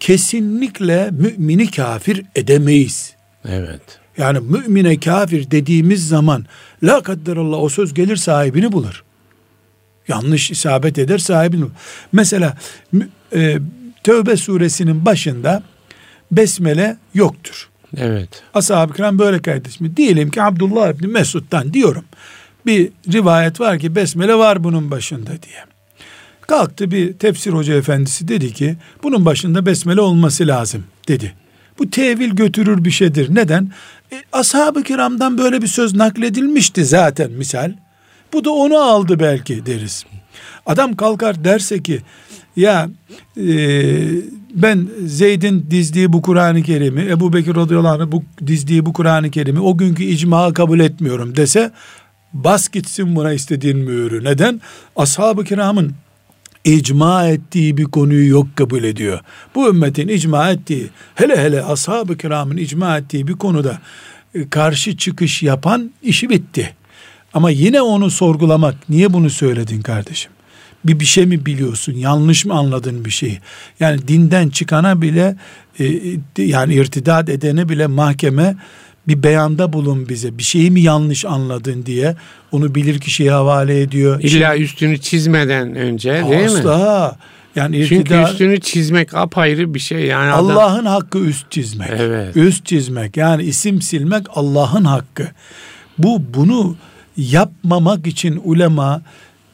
kesinlikle 0.00 1.10
mümini 1.10 1.70
kafir 1.70 2.22
edemeyiz. 2.34 3.14
Evet. 3.48 4.01
Yani 4.22 4.38
mümine 4.40 5.00
kafir 5.00 5.50
dediğimiz 5.50 6.08
zaman 6.08 6.46
la 6.82 7.02
kadderallah 7.02 7.58
o 7.58 7.68
söz 7.68 7.94
gelir 7.94 8.16
sahibini 8.16 8.72
bulur. 8.72 9.04
Yanlış 10.08 10.50
isabet 10.50 10.98
eder 10.98 11.18
sahibini 11.18 11.62
bulur. 11.62 11.72
Mesela 12.12 12.56
e, 13.34 13.58
Tövbe 14.04 14.36
suresinin 14.36 15.06
başında 15.06 15.62
besmele 16.32 16.96
yoktur. 17.14 17.68
Evet. 17.96 18.42
Ashab-ı 18.54 18.94
kiram 18.94 19.18
böyle 19.18 19.42
kaydetmiş. 19.42 19.96
Diyelim 19.96 20.30
ki 20.30 20.42
Abdullah 20.42 20.94
İbni 20.94 21.06
Mesud'dan 21.06 21.72
diyorum. 21.72 22.04
Bir 22.66 22.88
rivayet 23.12 23.60
var 23.60 23.78
ki 23.78 23.94
besmele 23.94 24.34
var 24.34 24.64
bunun 24.64 24.90
başında 24.90 25.30
diye. 25.30 25.64
Kalktı 26.40 26.90
bir 26.90 27.12
tefsir 27.12 27.52
hoca 27.52 27.74
efendisi 27.74 28.28
dedi 28.28 28.52
ki 28.52 28.76
bunun 29.02 29.24
başında 29.24 29.66
besmele 29.66 30.00
olması 30.00 30.46
lazım 30.46 30.84
dedi. 31.08 31.34
Bu 31.78 31.90
tevil 31.90 32.30
götürür 32.30 32.84
bir 32.84 32.90
şeydir. 32.90 33.34
Neden? 33.34 33.72
E, 34.12 34.22
ashab-ı 34.32 34.82
kiramdan 34.82 35.38
böyle 35.38 35.62
bir 35.62 35.66
söz 35.66 35.94
nakledilmişti 35.94 36.84
zaten 36.84 37.30
misal. 37.30 37.72
Bu 38.32 38.44
da 38.44 38.50
onu 38.50 38.78
aldı 38.78 39.20
belki 39.20 39.66
deriz. 39.66 40.04
Adam 40.66 40.96
kalkar 40.96 41.44
derse 41.44 41.82
ki 41.82 42.02
ya 42.56 42.90
e, 43.36 43.44
ben 44.54 44.88
Zeyd'in 45.06 45.66
dizdiği 45.70 46.12
bu 46.12 46.22
Kur'an-ı 46.22 46.62
Kerim'i 46.62 47.02
Ebu 47.02 47.32
Bekir 47.32 47.56
radıyallahu 47.56 48.02
anh 48.02 48.12
bu 48.12 48.22
dizdiği 48.46 48.86
bu 48.86 48.92
Kur'an-ı 48.92 49.30
Kerim'i 49.30 49.60
o 49.60 49.76
günkü 49.76 50.04
icmağı 50.04 50.54
kabul 50.54 50.80
etmiyorum 50.80 51.36
dese 51.36 51.70
bas 52.32 52.68
gitsin 52.68 53.16
buna 53.16 53.32
istediğin 53.32 53.78
mühürü. 53.78 54.24
Neden? 54.24 54.60
Ashab-ı 54.96 55.44
kiramın 55.44 55.92
icma 56.64 57.26
ettiği 57.26 57.76
bir 57.76 57.84
konuyu 57.84 58.28
yok 58.28 58.46
kabul 58.56 58.84
ediyor. 58.84 59.20
Bu 59.54 59.68
ümmetin 59.68 60.08
icma 60.08 60.50
ettiği, 60.50 60.90
hele 61.14 61.36
hele 61.36 61.62
ashab-ı 61.62 62.16
kiramın 62.16 62.56
icma 62.56 62.98
ettiği 62.98 63.28
bir 63.28 63.32
konuda 63.32 63.78
e, 64.34 64.48
karşı 64.48 64.96
çıkış 64.96 65.42
yapan 65.42 65.90
işi 66.02 66.30
bitti. 66.30 66.74
Ama 67.34 67.50
yine 67.50 67.82
onu 67.82 68.10
sorgulamak, 68.10 68.88
niye 68.88 69.12
bunu 69.12 69.30
söyledin 69.30 69.80
kardeşim? 69.82 70.32
Bir 70.84 71.00
bir 71.00 71.04
şey 71.04 71.26
mi 71.26 71.46
biliyorsun? 71.46 71.92
Yanlış 71.92 72.44
mı 72.44 72.54
anladın 72.54 73.04
bir 73.04 73.10
şeyi? 73.10 73.38
Yani 73.80 74.08
dinden 74.08 74.48
çıkana 74.48 75.02
bile 75.02 75.36
e, 75.80 75.84
yani 76.38 76.74
irtidat 76.74 77.28
edene 77.28 77.68
bile 77.68 77.86
mahkeme 77.86 78.56
bir 79.08 79.22
beyanda 79.22 79.72
bulun 79.72 80.08
bize. 80.08 80.38
Bir 80.38 80.42
şeyi 80.42 80.70
mi 80.70 80.80
yanlış 80.80 81.24
anladın 81.24 81.86
diye 81.86 82.16
onu 82.52 82.74
bilir 82.74 82.98
kişiye 82.98 83.30
havale 83.30 83.80
ediyor. 83.80 84.20
İlla 84.20 84.56
üstünü 84.56 84.98
çizmeden 84.98 85.74
önce 85.74 86.12
değil 86.12 86.46
Asla. 86.46 86.58
mi? 86.58 86.58
Asla. 86.58 87.16
Yani 87.56 87.76
irtida, 87.76 87.98
Çünkü 87.98 88.32
üstünü 88.32 88.60
çizmek 88.60 89.14
apayrı 89.14 89.74
bir 89.74 89.78
şey. 89.78 90.06
Yani 90.06 90.30
Allah'ın 90.32 90.84
hakkı 90.84 91.18
üst 91.18 91.50
çizmek. 91.50 91.90
Evet. 91.90 92.36
Üst 92.36 92.66
çizmek. 92.66 93.16
Yani 93.16 93.42
isim 93.42 93.82
silmek 93.82 94.26
Allah'ın 94.34 94.84
hakkı. 94.84 95.28
Bu 95.98 96.22
bunu 96.34 96.76
yapmamak 97.16 98.06
için 98.06 98.40
ulema 98.44 99.02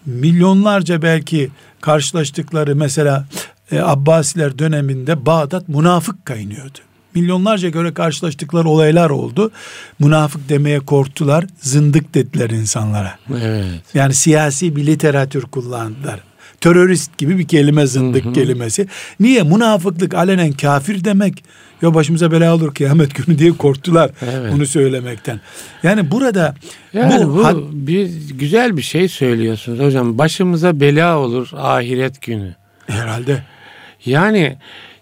milyonlarca 0.06 1.02
belki 1.02 1.50
karşılaştıkları 1.80 2.76
mesela 2.76 3.26
e, 3.72 3.80
Abbasiler 3.80 4.58
döneminde 4.58 5.26
Bağdat 5.26 5.68
münafık 5.68 6.26
kaynıyordu 6.26 6.78
milyonlarca 7.14 7.68
göre 7.68 7.94
karşılaştıkları 7.94 8.68
olaylar 8.68 9.10
oldu. 9.10 9.50
Münafık 9.98 10.48
demeye 10.48 10.80
korktular, 10.80 11.44
zındık 11.60 12.14
dediler 12.14 12.50
insanlara. 12.50 13.18
Evet. 13.30 13.82
Yani 13.94 14.14
siyasi 14.14 14.76
bir 14.76 14.86
literatür 14.86 15.42
kullandılar. 15.42 16.20
Terörist 16.60 17.18
gibi 17.18 17.38
bir 17.38 17.48
kelime 17.48 17.86
zındık 17.86 18.24
hı 18.24 18.28
hı. 18.28 18.32
kelimesi. 18.32 18.86
Niye? 19.20 19.42
Münafıklık 19.42 20.14
alenen 20.14 20.52
kafir 20.52 21.04
demek. 21.04 21.44
Ya 21.82 21.94
başımıza 21.94 22.32
bela 22.32 22.54
olur 22.54 22.74
kıyamet 22.74 23.14
günü 23.14 23.38
diye 23.38 23.52
korktular 23.52 24.10
evet. 24.22 24.52
bunu 24.52 24.66
söylemekten. 24.66 25.40
Yani 25.82 26.10
burada 26.10 26.54
yani 26.92 27.26
bu, 27.26 27.36
bu 27.36 27.68
bir 27.72 28.10
güzel 28.30 28.76
bir 28.76 28.82
şey 28.82 29.08
söylüyorsunuz 29.08 29.78
hocam. 29.78 30.18
Başımıza 30.18 30.80
bela 30.80 31.18
olur 31.18 31.50
ahiret 31.56 32.22
günü. 32.22 32.54
Herhalde. 32.86 33.42
Yani 34.04 34.56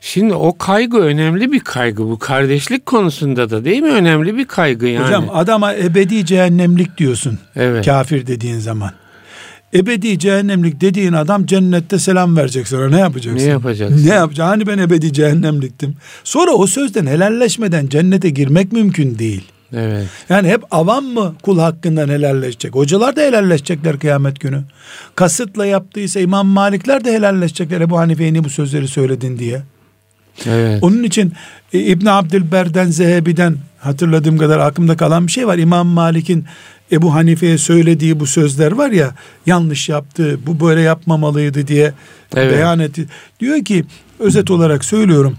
Şimdi 0.07 0.35
o 0.35 0.59
kaygı 0.59 0.99
önemli 0.99 1.53
bir 1.53 1.61
kaygı 1.61 2.03
bu 2.05 2.19
kardeşlik 2.19 2.87
konusunda 2.87 3.51
da 3.51 3.64
değil 3.64 3.83
mi 3.83 3.90
önemli 3.90 4.37
bir 4.37 4.45
kaygı 4.45 4.87
yani. 4.87 5.07
Hocam 5.07 5.27
adama 5.33 5.75
ebedi 5.75 6.27
cehennemlik 6.27 6.99
diyorsun. 6.99 7.38
Evet. 7.57 7.85
Kafir 7.85 8.27
dediğin 8.27 8.59
zaman. 8.59 8.90
Ebedi 9.75 10.19
cehennemlik 10.19 10.81
dediğin 10.81 11.12
adam 11.12 11.47
cennette 11.47 11.99
selam 11.99 12.37
verecek 12.37 12.69
sonra 12.69 12.88
ne 12.88 12.99
yapacaksın? 12.99 13.47
Ne 13.47 13.51
yapacaksın? 13.51 14.07
Ne 14.09 14.14
yapacaksın? 14.14 14.51
Hani 14.51 14.66
ben 14.66 14.79
ebedi 14.79 15.12
cehennemliktim. 15.12 15.95
Sonra 16.25 16.51
o 16.51 16.66
sözden 16.66 17.07
helalleşmeden 17.07 17.88
cennete 17.88 18.31
girmek 18.31 18.73
mümkün 18.73 19.19
değil. 19.19 19.45
Evet. 19.73 20.07
Yani 20.29 20.49
hep 20.49 20.62
avam 20.71 21.05
mı 21.05 21.35
kul 21.42 21.59
hakkından 21.59 22.09
helalleşecek? 22.09 22.75
Hocalar 22.75 23.16
da 23.16 23.21
helalleşecekler 23.21 23.99
kıyamet 23.99 24.40
günü. 24.40 24.64
Kasıtla 25.14 25.66
yaptıysa 25.66 26.21
İmam 26.21 26.47
Malikler 26.47 27.05
de 27.05 27.12
helalleşecekler 27.12 27.81
Ebu 27.81 27.99
Hanife'ye 27.99 28.45
bu 28.45 28.51
sözleri 28.51 28.88
söyledin 28.88 29.38
diye. 29.38 29.62
Evet. 30.46 30.83
Onun 30.83 31.03
için 31.03 31.33
e, 31.72 31.79
İbn 31.81 32.07
Abdülber'den 32.07 32.87
Zehebi'den 32.87 33.57
hatırladığım 33.79 34.38
kadar 34.38 34.59
aklımda 34.59 34.96
kalan 34.96 35.27
bir 35.27 35.33
şey 35.33 35.46
var. 35.46 35.59
İmam 35.59 35.87
Malik'in 35.87 36.44
Ebu 36.92 37.14
Hanife'ye 37.14 37.59
söylediği 37.59 38.20
bu 38.20 38.27
sözler 38.27 38.72
var 38.72 38.90
ya 38.90 39.14
yanlış 39.46 39.88
yaptı 39.88 40.38
bu 40.46 40.61
böyle 40.61 40.81
yapmamalıydı 40.81 41.66
diye 41.66 41.92
evet. 42.37 42.53
beyan 42.53 42.79
etti. 42.79 43.07
Diyor 43.40 43.64
ki 43.64 43.85
özet 44.18 44.51
olarak 44.51 44.85
söylüyorum 44.85 45.37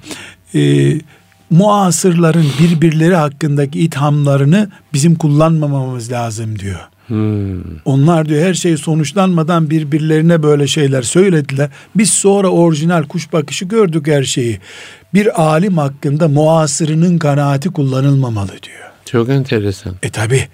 e, 0.56 0.94
muasırların 1.50 2.46
birbirleri 2.60 3.16
hakkındaki 3.16 3.80
ithamlarını 3.80 4.70
bizim 4.94 5.16
kullanmamamız 5.16 6.12
lazım 6.12 6.60
diyor. 6.60 6.80
Hmm. 7.08 7.62
Onlar 7.86 8.30
diyor 8.30 8.46
her 8.46 8.54
şey 8.54 8.78
sonuçlanmadan 8.78 9.70
birbirlerine 9.70 10.44
böyle 10.44 10.68
şeyler 10.68 11.02
söylediler. 11.02 11.70
Biz 11.96 12.12
sonra 12.12 12.48
orijinal 12.48 13.04
kuş 13.04 13.34
bakışı 13.34 13.66
gördük 13.66 14.08
her 14.08 14.24
şeyi. 14.24 14.60
Bir 15.14 15.42
alim 15.42 15.78
hakkında 15.78 16.28
muasırının 16.28 17.18
kanaati 17.18 17.70
kullanılmamalı 17.70 18.50
diyor. 18.50 18.88
Çok 19.06 19.30
enteresan. 19.30 19.94
E 20.04 20.10
tabi. 20.10 20.48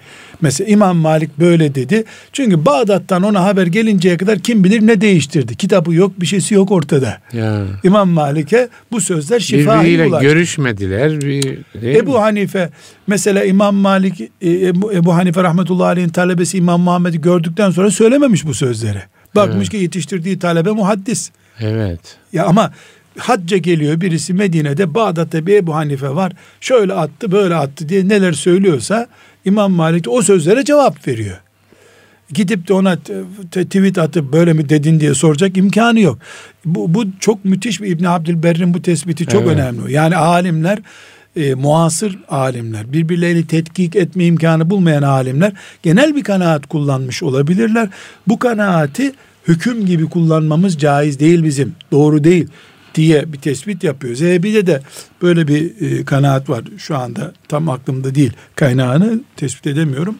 Mesela 0.43 0.69
İmam 0.69 0.97
Malik 0.97 1.39
böyle 1.39 1.75
dedi. 1.75 2.03
Çünkü 2.33 2.65
Bağdat'tan 2.65 3.23
ona 3.23 3.43
haber 3.43 3.67
gelinceye 3.67 4.17
kadar 4.17 4.39
kim 4.39 4.63
bilir 4.63 4.87
ne 4.87 5.01
değiştirdi. 5.01 5.55
Kitabı 5.55 5.93
yok, 5.93 6.21
bir 6.21 6.25
şeysi 6.25 6.53
yok 6.53 6.71
ortada. 6.71 7.17
Ya. 7.33 7.65
İmam 7.83 8.09
Malik'e 8.09 8.69
bu 8.91 9.01
sözler 9.01 9.39
şifa 9.39 9.79
Birbiriyle 9.79 10.19
görüşmediler. 10.21 11.21
Bir, 11.21 11.57
Ebu 11.83 12.11
mi? 12.11 12.17
Hanife 12.17 12.69
mesela 13.07 13.43
İmam 13.43 13.75
Malik 13.75 14.21
e, 14.21 14.27
Ebu, 14.41 14.93
Ebu 14.93 15.15
Hanife 15.15 15.43
rahmetullahi 15.43 15.87
aleyhin 15.87 16.09
talebesi 16.09 16.57
İmam 16.57 16.81
Muhammed'i 16.81 17.21
gördükten 17.21 17.71
sonra 17.71 17.91
söylememiş 17.91 18.45
bu 18.45 18.53
sözleri. 18.53 19.01
Bakmış 19.35 19.57
evet. 19.57 19.69
ki 19.69 19.77
yetiştirdiği 19.77 20.39
talebe 20.39 20.71
muhaddis. 20.71 21.31
Evet. 21.59 21.99
Ya 22.33 22.45
ama 22.45 22.71
hacca 23.17 23.57
geliyor 23.57 24.01
birisi 24.01 24.33
Medine'de 24.33 24.93
Bağdat'ta 24.93 25.45
bir 25.45 25.55
Ebu 25.55 25.75
Hanife 25.75 26.09
var. 26.09 26.31
Şöyle 26.61 26.93
attı 26.93 27.31
böyle 27.31 27.55
attı 27.55 27.89
diye 27.89 28.07
neler 28.07 28.33
söylüyorsa 28.33 29.07
İmam 29.45 29.71
Malik 29.71 30.09
o 30.09 30.21
sözlere 30.21 30.65
cevap 30.65 31.07
veriyor. 31.07 31.37
Gidip 32.33 32.67
de 32.67 32.73
ona 32.73 32.97
tweet 33.51 33.97
atıp 33.97 34.33
böyle 34.33 34.53
mi 34.53 34.69
dedin 34.69 34.99
diye 34.99 35.13
soracak 35.13 35.57
imkanı 35.57 35.99
yok. 35.99 36.19
Bu, 36.65 36.93
bu 36.93 37.05
çok 37.19 37.45
müthiş 37.45 37.81
bir 37.81 37.87
İbn 37.87 38.03
Abdülberr'in 38.03 38.73
bu 38.73 38.81
tespiti 38.81 39.25
çok 39.25 39.43
evet. 39.43 39.53
önemli. 39.53 39.93
Yani 39.93 40.15
alimler 40.15 40.79
e, 41.35 41.53
muasır 41.53 42.19
alimler, 42.29 42.93
birbirlerini 42.93 43.47
tetkik 43.47 43.95
etme 43.95 44.25
imkanı 44.25 44.69
bulmayan 44.69 45.03
alimler 45.03 45.53
genel 45.83 46.15
bir 46.15 46.23
kanaat 46.23 46.67
kullanmış 46.67 47.23
olabilirler. 47.23 47.89
Bu 48.27 48.39
kanaati 48.39 49.13
hüküm 49.47 49.85
gibi 49.85 50.05
kullanmamız 50.05 50.77
caiz 50.77 51.19
değil 51.19 51.43
bizim. 51.43 51.75
Doğru 51.91 52.23
değil 52.23 52.47
diye 52.95 53.33
bir 53.33 53.37
tespit 53.37 53.83
yapıyor. 53.83 54.15
Zehebi'de 54.15 54.67
de 54.67 54.81
böyle 55.21 55.47
bir 55.47 55.81
e, 55.81 56.05
kanaat 56.05 56.49
var. 56.49 56.63
Şu 56.77 56.97
anda 56.97 57.33
tam 57.47 57.69
aklımda 57.69 58.15
değil. 58.15 58.33
Kaynağını 58.55 59.19
tespit 59.35 59.67
edemiyorum. 59.67 60.15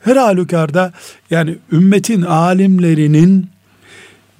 Her 0.00 0.16
halükarda 0.16 0.92
yani 1.30 1.56
ümmetin 1.72 2.22
alimlerinin 2.22 3.46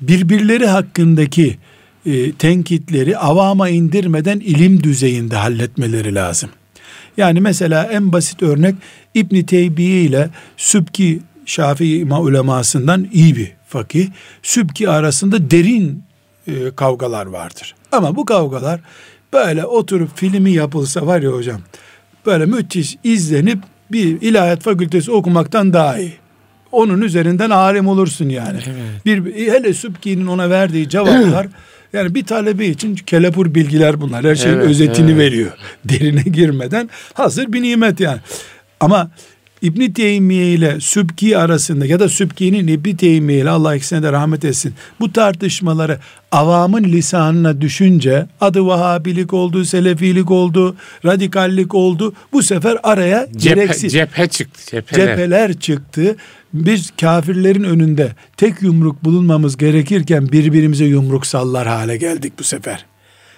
birbirleri 0.00 0.66
hakkındaki 0.66 1.58
e, 2.06 2.32
tenkitleri 2.32 3.18
avama 3.18 3.68
indirmeden 3.68 4.40
ilim 4.40 4.82
düzeyinde 4.82 5.36
halletmeleri 5.36 6.14
lazım. 6.14 6.50
Yani 7.16 7.40
mesela 7.40 7.84
en 7.84 8.12
basit 8.12 8.42
örnek 8.42 8.74
İbn 9.14 9.42
Teybiye 9.42 10.02
ile 10.02 10.30
Sübki 10.56 11.20
Şafii 11.46 12.04
ulemasından 12.04 13.08
iyi 13.12 13.36
bir 13.36 13.52
fakih. 13.68 14.08
Sübki 14.42 14.88
arasında 14.88 15.50
derin 15.50 16.02
e, 16.50 16.74
kavgalar 16.76 17.26
vardır. 17.26 17.74
Ama 17.92 18.16
bu 18.16 18.24
kavgalar 18.24 18.80
böyle 19.32 19.64
oturup 19.64 20.16
filmi 20.16 20.52
yapılsa 20.52 21.06
var 21.06 21.22
ya 21.22 21.30
hocam 21.30 21.60
böyle 22.26 22.46
müthiş 22.46 22.96
izlenip 23.04 23.58
bir 23.92 24.20
ilahiyat 24.20 24.62
fakültesi 24.62 25.12
okumaktan 25.12 25.72
daha 25.72 25.98
iyi. 25.98 26.12
Onun 26.72 27.00
üzerinden 27.02 27.50
alim 27.50 27.88
olursun 27.88 28.28
yani. 28.28 28.58
Evet. 28.66 29.26
Bir 29.26 29.52
hele 29.52 29.74
Sübki'nin 29.74 30.26
ona 30.26 30.50
verdiği 30.50 30.88
cevaplar 30.88 31.46
yani 31.92 32.14
bir 32.14 32.24
talebe 32.24 32.66
için 32.66 32.94
kelepur 32.94 33.54
bilgiler 33.54 34.00
bunlar. 34.00 34.24
Her 34.24 34.34
şeyin 34.34 34.56
evet, 34.56 34.66
özetini 34.66 35.10
evet. 35.10 35.20
veriyor. 35.20 35.50
Derine 35.84 36.22
girmeden 36.22 36.90
hazır 37.14 37.52
bir 37.52 37.62
nimet 37.62 38.00
yani. 38.00 38.20
Ama 38.80 39.10
İbn 39.62 39.92
Teymiye 39.92 40.46
ile 40.52 40.80
Sübki 40.80 41.38
arasında 41.38 41.86
ya 41.86 42.00
da 42.00 42.08
Sübki'nin 42.08 42.66
İbn 42.66 42.96
Teymiye 42.96 43.40
ile 43.40 43.50
Allah 43.50 43.76
ikisine 43.76 44.02
de 44.02 44.12
rahmet 44.12 44.44
etsin. 44.44 44.74
Bu 45.00 45.12
tartışmaları 45.12 45.98
avamın 46.32 46.84
lisanına 46.84 47.60
düşünce 47.60 48.26
adı 48.40 48.66
Vahabilik 48.66 49.32
oldu, 49.32 49.64
Selefilik 49.64 50.30
oldu, 50.30 50.76
radikallik 51.04 51.74
oldu. 51.74 52.14
Bu 52.32 52.42
sefer 52.42 52.78
araya 52.82 53.28
Cephe, 53.36 53.54
gereksiz 53.54 53.92
cephe 53.92 54.28
çıktı. 54.28 54.60
Cepheler. 54.70 55.06
cepheler 55.06 55.58
çıktı. 55.58 56.16
Biz 56.54 56.90
kafirlerin 57.00 57.64
önünde 57.64 58.12
tek 58.36 58.62
yumruk 58.62 59.04
bulunmamız 59.04 59.56
gerekirken 59.56 60.32
birbirimize 60.32 60.84
yumruk 60.84 61.26
sallar 61.26 61.68
hale 61.68 61.96
geldik 61.96 62.32
bu 62.38 62.44
sefer. 62.44 62.84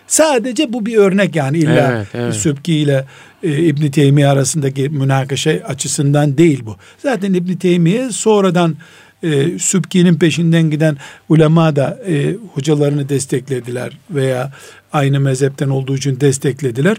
Sadece 0.06 0.72
bu 0.72 0.86
bir 0.86 0.96
örnek 0.96 1.36
yani 1.36 1.58
illa 1.58 1.92
evet, 1.92 2.06
evet. 2.14 2.34
Sübki 2.34 2.74
ile 2.74 3.04
e, 3.42 3.58
İbn 3.58 3.90
Teymiye 3.90 4.28
arasındaki 4.28 4.88
münakaşa 4.88 5.50
açısından 5.50 6.38
değil 6.38 6.62
bu. 6.66 6.76
Zaten 6.98 7.34
İbn 7.34 7.52
Teymiye 7.52 8.10
sonradan 8.10 8.76
e, 9.22 9.58
Sübki'nin 9.58 10.14
peşinden 10.14 10.70
giden 10.70 10.96
ulema 11.28 11.76
da 11.76 11.98
e, 12.06 12.36
hocalarını 12.54 13.08
desteklediler 13.08 13.98
veya 14.10 14.52
aynı 14.92 15.20
mezhepten 15.20 15.68
olduğu 15.68 15.96
için 15.96 16.20
desteklediler. 16.20 16.96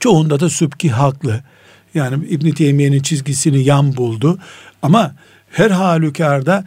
Çoğunda 0.00 0.40
da 0.40 0.48
Sübki 0.48 0.90
haklı. 0.90 1.40
Yani 1.94 2.26
İbn 2.26 2.50
Teymiye'nin 2.50 3.02
çizgisini 3.02 3.64
yan 3.64 3.96
buldu. 3.96 4.38
Ama 4.82 5.14
her 5.50 5.70
halükarda 5.70 6.64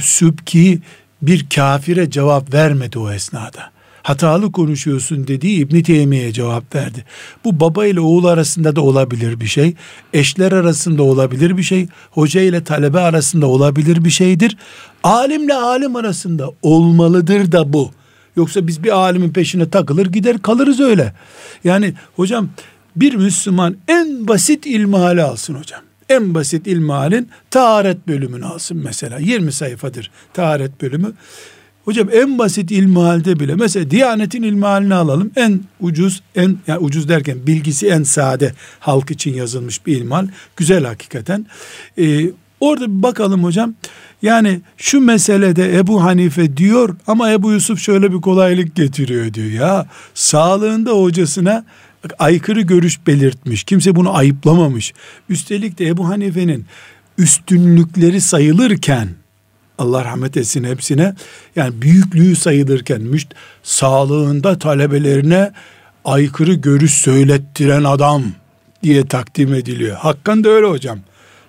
Sübki 0.00 0.80
bir 1.22 1.46
kafire 1.54 2.10
cevap 2.10 2.54
vermedi 2.54 2.98
o 2.98 3.12
esnada 3.12 3.75
hatalı 4.06 4.52
konuşuyorsun 4.52 5.26
dediği 5.26 5.58
İbn 5.58 5.80
Teymiye 5.80 6.32
cevap 6.32 6.74
verdi. 6.74 7.04
Bu 7.44 7.60
baba 7.60 7.86
ile 7.86 8.00
oğul 8.00 8.24
arasında 8.24 8.76
da 8.76 8.80
olabilir 8.80 9.40
bir 9.40 9.46
şey. 9.46 9.74
Eşler 10.12 10.52
arasında 10.52 11.02
olabilir 11.02 11.56
bir 11.56 11.62
şey. 11.62 11.88
Hoca 12.10 12.40
ile 12.40 12.64
talebe 12.64 13.00
arasında 13.00 13.46
olabilir 13.46 14.04
bir 14.04 14.10
şeydir. 14.10 14.56
Alimle 15.02 15.54
alim 15.54 15.96
arasında 15.96 16.50
olmalıdır 16.62 17.52
da 17.52 17.72
bu. 17.72 17.90
Yoksa 18.36 18.66
biz 18.66 18.84
bir 18.84 18.96
alimin 18.96 19.30
peşine 19.30 19.70
takılır 19.70 20.06
gider 20.06 20.42
kalırız 20.42 20.80
öyle. 20.80 21.12
Yani 21.64 21.94
hocam 22.16 22.48
bir 22.96 23.14
Müslüman 23.14 23.76
en 23.88 24.28
basit 24.28 24.66
ilmihali 24.66 25.22
alsın 25.22 25.54
hocam. 25.54 25.80
En 26.08 26.34
basit 26.34 26.66
ilmihalin 26.66 27.28
taharet 27.50 28.08
bölümünü 28.08 28.44
alsın 28.44 28.76
mesela. 28.84 29.18
20 29.18 29.52
sayfadır 29.52 30.10
taharet 30.34 30.82
bölümü. 30.82 31.12
Hocam 31.86 32.08
en 32.12 32.38
basit 32.38 32.70
ilmihalde 32.70 33.40
bile 33.40 33.54
mesela 33.54 33.90
Diyanet'in 33.90 34.42
ilmihalini 34.42 34.94
alalım. 34.94 35.30
En 35.36 35.60
ucuz, 35.80 36.22
en 36.36 36.56
yani 36.66 36.78
ucuz 36.78 37.08
derken 37.08 37.38
bilgisi 37.46 37.86
en 37.86 38.02
sade 38.02 38.52
halk 38.80 39.10
için 39.10 39.34
yazılmış 39.34 39.86
bir 39.86 39.96
ilmihal. 39.96 40.28
Güzel 40.56 40.84
hakikaten. 40.84 41.46
Ee, 41.98 42.30
orada 42.60 42.96
bir 42.96 43.02
bakalım 43.02 43.44
hocam. 43.44 43.74
Yani 44.22 44.60
şu 44.76 45.00
meselede 45.00 45.78
Ebu 45.78 46.02
Hanife 46.04 46.56
diyor 46.56 46.96
ama 47.06 47.30
Ebu 47.30 47.52
Yusuf 47.52 47.80
şöyle 47.80 48.12
bir 48.12 48.20
kolaylık 48.20 48.76
getiriyor 48.76 49.34
diyor. 49.34 49.50
Ya 49.50 49.86
sağlığında 50.14 50.90
hocasına 50.90 51.64
aykırı 52.18 52.60
görüş 52.60 53.06
belirtmiş. 53.06 53.64
Kimse 53.64 53.96
bunu 53.96 54.16
ayıplamamış. 54.16 54.92
Üstelik 55.28 55.78
de 55.78 55.86
Ebu 55.86 56.08
Hanife'nin 56.08 56.66
üstünlükleri 57.18 58.20
sayılırken 58.20 59.08
Allah 59.78 60.04
rahmet 60.04 60.36
etsin 60.36 60.64
hepsine. 60.64 61.14
Yani 61.56 61.82
büyüklüğü 61.82 62.36
sayılırken 62.36 63.02
müşt 63.02 63.34
sağlığında 63.62 64.58
talebelerine 64.58 65.52
aykırı 66.04 66.54
görüş 66.54 66.92
söylettiren 66.92 67.84
adam 67.84 68.24
diye 68.82 69.06
takdim 69.06 69.54
ediliyor. 69.54 69.96
Hakkan 69.96 70.44
da 70.44 70.48
öyle 70.48 70.66
hocam. 70.66 70.98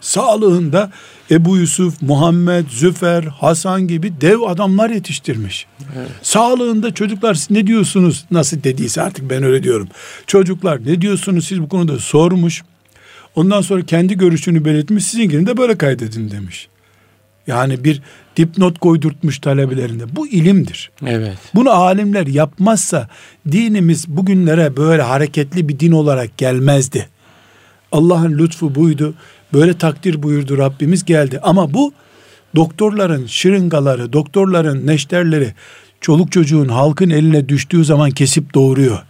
Sağlığında 0.01 0.91
Ebu 1.31 1.57
Yusuf, 1.57 2.01
Muhammed, 2.01 2.65
Züfer, 2.69 3.23
Hasan 3.23 3.87
gibi 3.87 4.21
dev 4.21 4.41
adamlar 4.41 4.89
yetiştirmiş. 4.89 5.65
Evet. 5.97 6.09
Sağlığında 6.21 6.93
çocuklar 6.93 7.33
siz 7.33 7.51
ne 7.51 7.67
diyorsunuz? 7.67 8.25
Nasıl 8.31 8.63
dediyse 8.63 9.01
artık 9.01 9.29
ben 9.29 9.43
öyle 9.43 9.63
diyorum. 9.63 9.87
Çocuklar 10.27 10.85
ne 10.85 11.01
diyorsunuz 11.01 11.47
siz 11.47 11.61
bu 11.61 11.69
konuda 11.69 11.99
sormuş. 11.99 12.63
Ondan 13.35 13.61
sonra 13.61 13.85
kendi 13.85 14.17
görüşünü 14.17 14.65
belirtmiş. 14.65 15.05
Sizinkini 15.05 15.47
de 15.47 15.57
böyle 15.57 15.77
kaydedin 15.77 16.31
demiş. 16.31 16.67
Yani 17.47 17.83
bir 17.83 18.01
dipnot 18.37 18.79
koydurtmuş 18.79 19.39
talebelerinde. 19.39 20.15
Bu 20.15 20.27
ilimdir. 20.27 20.91
Evet. 21.05 21.37
Bunu 21.55 21.69
alimler 21.69 22.27
yapmazsa 22.27 23.07
dinimiz 23.51 24.07
bugünlere 24.07 24.77
böyle 24.77 25.01
hareketli 25.01 25.69
bir 25.69 25.79
din 25.79 25.91
olarak 25.91 26.37
gelmezdi. 26.37 27.09
Allah'ın 27.91 28.37
lütfu 28.37 28.75
buydu. 28.75 29.13
Böyle 29.53 29.77
takdir 29.77 30.23
buyurdu 30.23 30.57
Rabbimiz 30.57 31.05
geldi. 31.05 31.39
Ama 31.43 31.73
bu 31.73 31.93
doktorların 32.55 33.25
şırıngaları, 33.25 34.13
doktorların 34.13 34.87
neşterleri 34.87 35.53
çoluk 36.01 36.31
çocuğun 36.31 36.69
halkın 36.69 37.09
eline 37.09 37.49
düştüğü 37.49 37.85
zaman 37.85 38.11
kesip 38.11 38.53
doğuruyor. 38.53 39.03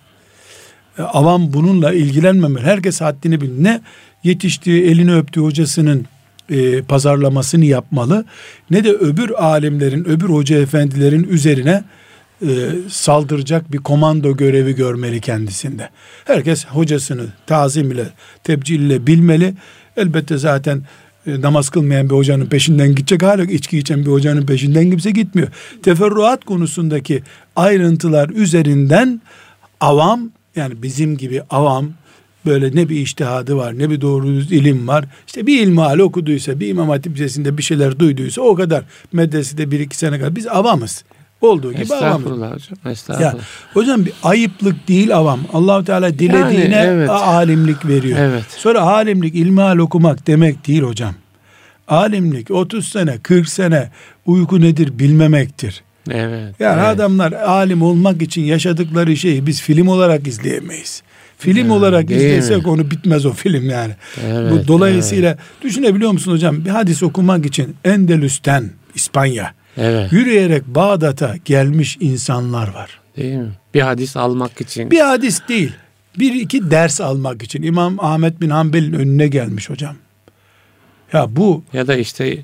E, 0.97 1.01
avam 1.01 1.53
bununla 1.53 1.93
ilgilenmemeli. 1.93 2.65
Herkes 2.65 3.01
haddini 3.01 3.41
bil. 3.41 3.61
Ne 3.61 3.81
yetiştiği, 4.23 4.83
elini 4.83 5.15
öptüğü 5.15 5.41
hocasının 5.41 6.05
e, 6.49 6.81
pazarlamasını 6.81 7.65
yapmalı 7.65 8.25
ne 8.71 8.83
de 8.83 8.91
öbür 8.91 9.29
alimlerin, 9.29 10.05
öbür 10.05 10.29
hoca 10.29 10.57
efendilerin 10.57 11.23
üzerine 11.23 11.83
e, 12.41 12.47
saldıracak 12.89 13.71
bir 13.71 13.77
komando 13.77 14.37
görevi 14.37 14.75
görmeli 14.75 15.21
kendisinde. 15.21 15.89
Herkes 16.25 16.65
hocasını 16.65 17.25
tazim 17.47 17.91
ile, 17.91 18.05
tebcil 18.43 18.79
ile 18.81 19.07
bilmeli. 19.07 19.53
Elbette 19.97 20.37
zaten 20.37 20.81
e, 21.27 21.41
namaz 21.41 21.69
kılmayan 21.69 22.09
bir 22.09 22.15
hocanın 22.15 22.45
peşinden 22.45 22.95
gidecek 22.95 23.23
hala 23.23 23.43
içki 23.43 23.77
içen 23.77 24.05
bir 24.05 24.11
hocanın 24.11 24.45
peşinden 24.45 24.89
kimse 24.89 25.11
gitmiyor. 25.11 25.47
Teferruat 25.83 26.45
konusundaki 26.45 27.23
ayrıntılar 27.55 28.29
üzerinden 28.29 29.21
avam 29.79 30.29
yani 30.55 30.83
bizim 30.83 31.17
gibi 31.17 31.41
avam 31.49 31.89
böyle 32.47 32.75
ne 32.75 32.89
bir 32.89 32.95
iştihadı 32.95 33.55
var 33.57 33.79
ne 33.79 33.89
bir 33.89 34.01
doğru 34.01 34.27
ilim 34.27 34.87
var. 34.87 35.05
İşte 35.27 35.47
bir 35.47 35.61
ilmihal 35.61 35.99
okuduysa 35.99 36.59
bir 36.59 36.67
imam 36.67 36.89
hatip 36.89 37.15
lisesinde 37.15 37.57
bir 37.57 37.63
şeyler 37.63 37.99
duyduysa 37.99 38.41
o 38.41 38.55
kadar 38.55 38.83
medresede 39.13 39.71
bir 39.71 39.79
iki 39.79 39.97
sene 39.97 40.19
kadar 40.19 40.35
biz 40.35 40.47
avamız. 40.47 41.03
Olduğu 41.41 41.73
gibi 41.73 41.81
estağfurullah 41.81 42.47
avamız. 42.47 42.71
hocam. 42.71 42.91
Estağfurullah. 42.91 43.33
Ya, 43.33 43.39
hocam 43.73 44.05
bir 44.05 44.13
ayıplık 44.23 44.87
değil 44.87 45.15
avam. 45.15 45.39
Allahu 45.53 45.85
Teala 45.85 46.19
dilediğine 46.19 46.75
yani, 46.75 46.87
evet. 46.87 47.09
alimlik 47.09 47.85
veriyor. 47.85 48.19
Evet. 48.19 48.43
Sonra 48.49 48.81
alimlik 48.81 49.35
ilmihal 49.35 49.77
okumak 49.77 50.27
demek 50.27 50.67
değil 50.67 50.81
hocam. 50.81 51.13
Alimlik 51.87 52.51
30 52.51 52.87
sene 52.87 53.17
40 53.17 53.49
sene 53.49 53.89
uyku 54.25 54.61
nedir 54.61 54.99
bilmemektir. 54.99 55.83
Evet. 56.11 56.55
Yani 56.59 56.79
evet. 56.79 56.89
adamlar 56.89 57.31
alim 57.31 57.81
olmak 57.81 58.21
için 58.21 58.41
yaşadıkları 58.41 59.17
şeyi 59.17 59.45
biz 59.45 59.61
film 59.61 59.87
olarak 59.87 60.27
izleyemeyiz. 60.27 61.03
Film 61.37 61.69
olarak 61.69 62.11
izlesek 62.11 62.65
mi? 62.65 62.71
onu 62.71 62.91
bitmez 62.91 63.25
o 63.25 63.33
film 63.33 63.69
yani. 63.69 63.93
Evet, 64.27 64.51
Bu 64.51 64.67
dolayısıyla 64.67 65.29
evet. 65.29 65.63
düşünebiliyor 65.63 66.11
musun 66.11 66.31
hocam? 66.31 66.65
Bir 66.65 66.69
hadis 66.69 67.03
okumak 67.03 67.45
için 67.45 67.75
Endülüs'ten 67.85 68.69
İspanya 68.95 69.53
evet. 69.77 70.13
yürüyerek 70.13 70.67
Bağdat'a 70.67 71.35
gelmiş 71.45 71.97
insanlar 71.99 72.73
var. 72.73 72.99
Değil 73.17 73.35
mi? 73.35 73.51
Bir 73.73 73.81
hadis 73.81 74.17
almak 74.17 74.61
için. 74.61 74.91
Bir 74.91 74.99
hadis 74.99 75.41
değil. 75.49 75.71
Bir 76.19 76.33
iki 76.33 76.71
ders 76.71 77.01
almak 77.01 77.43
için 77.43 77.63
İmam 77.63 77.99
Ahmet 77.99 78.41
bin 78.41 78.49
Hanbel'in 78.49 78.93
önüne 78.93 79.27
gelmiş 79.27 79.69
hocam. 79.69 79.95
Ya 81.13 81.35
bu 81.35 81.63
ya 81.73 81.87
da 81.87 81.95
işte 81.95 82.37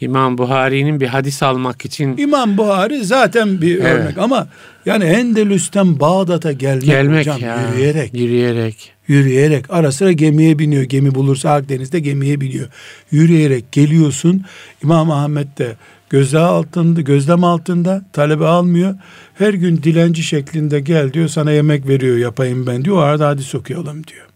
İmam 0.00 0.38
Buhari'nin 0.38 1.00
bir 1.00 1.06
hadis 1.06 1.42
almak 1.42 1.84
için 1.84 2.16
İmam 2.16 2.56
Buhari 2.56 3.04
zaten 3.04 3.60
bir 3.62 3.78
evet. 3.78 3.84
örnek 3.84 4.18
ama 4.18 4.48
yani 4.86 5.04
Endülüs'ten 5.04 6.00
Bağdat'a 6.00 6.52
gelmek, 6.52 6.84
gelmek 6.84 7.20
hocam 7.20 7.40
ya, 7.40 7.70
yürüyerek 7.70 8.14
yürüyerek 8.14 8.92
yürüyerek 9.10 9.64
ara 9.68 9.92
sıra 9.92 10.12
gemiye 10.12 10.58
biniyor. 10.58 10.82
Gemi 10.82 11.14
bulursa 11.14 11.50
Akdeniz'de 11.50 12.00
gemiye 12.00 12.40
biniyor. 12.40 12.68
Yürüyerek 13.10 13.72
geliyorsun. 13.72 14.44
İmam 14.82 15.10
Ahmet 15.10 15.58
de 15.58 15.76
gözlem 16.10 16.42
altında, 16.42 17.00
gözlem 17.00 17.44
altında 17.44 18.02
talebe 18.12 18.46
almıyor. 18.46 18.94
Her 19.34 19.54
gün 19.54 19.76
dilenci 19.76 20.22
şeklinde 20.22 20.80
gel 20.80 21.12
diyor. 21.12 21.28
Sana 21.28 21.52
yemek 21.52 21.88
veriyor 21.88 22.16
yapayım 22.16 22.66
ben 22.66 22.84
diyor. 22.84 22.96
O 22.96 23.00
arada 23.00 23.28
hadis 23.28 23.54
okuyalım 23.54 24.06
diyor. 24.06 24.26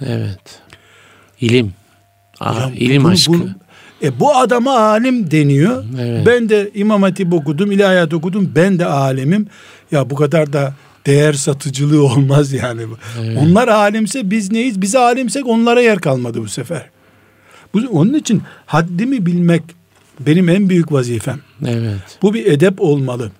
Evet. 0.00 0.62
İlim. 1.40 1.72
Aa, 2.40 2.70
ilim 2.76 3.04
bunu, 3.04 3.12
aşkı. 3.12 3.32
Bunu, 3.32 3.48
e 4.02 4.20
bu 4.20 4.36
adama 4.36 4.78
alim 4.78 5.30
deniyor. 5.30 5.84
Evet. 6.00 6.26
Ben 6.26 6.48
de 6.48 6.70
İmam 6.74 7.02
Hatip 7.02 7.32
okudum, 7.32 7.72
ilahiyat 7.72 8.14
okudum. 8.14 8.52
Ben 8.54 8.78
de 8.78 8.86
alimim. 8.86 9.46
Ya 9.92 10.10
bu 10.10 10.14
kadar 10.14 10.52
da 10.52 10.74
değer 11.06 11.32
satıcılığı 11.32 12.04
olmaz 12.12 12.52
yani. 12.52 12.82
Evet. 13.22 13.38
Onlar 13.42 13.68
alimse 13.68 14.30
biz 14.30 14.52
neyiz? 14.52 14.80
Biz 14.80 14.96
alimsek 14.96 15.46
onlara 15.46 15.80
yer 15.80 15.98
kalmadı 15.98 16.42
bu 16.42 16.48
sefer. 16.48 16.90
Bu, 17.74 17.80
onun 17.92 18.14
için 18.14 18.42
haddimi 18.66 19.26
bilmek 19.26 19.62
benim 20.20 20.48
en 20.48 20.68
büyük 20.68 20.92
vazifem. 20.92 21.40
Evet. 21.66 22.18
Bu 22.22 22.34
bir 22.34 22.46
edep 22.46 22.80
olmalı. 22.80 23.30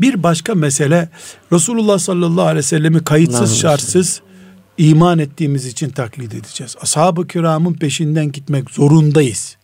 Bir 0.00 0.22
başka 0.22 0.54
mesele 0.54 1.08
Resulullah 1.52 1.98
sallallahu 1.98 2.44
aleyhi 2.44 2.58
ve 2.58 2.62
sellemi 2.62 3.04
kayıtsız 3.04 3.58
şartsız 3.60 4.22
iman 4.78 5.18
ettiğimiz 5.18 5.66
için 5.66 5.90
taklit 5.90 6.34
edeceğiz. 6.34 6.76
Ashab-ı 6.80 7.26
kiramın 7.26 7.74
peşinden 7.74 8.32
gitmek 8.32 8.70
zorundayız. 8.70 9.56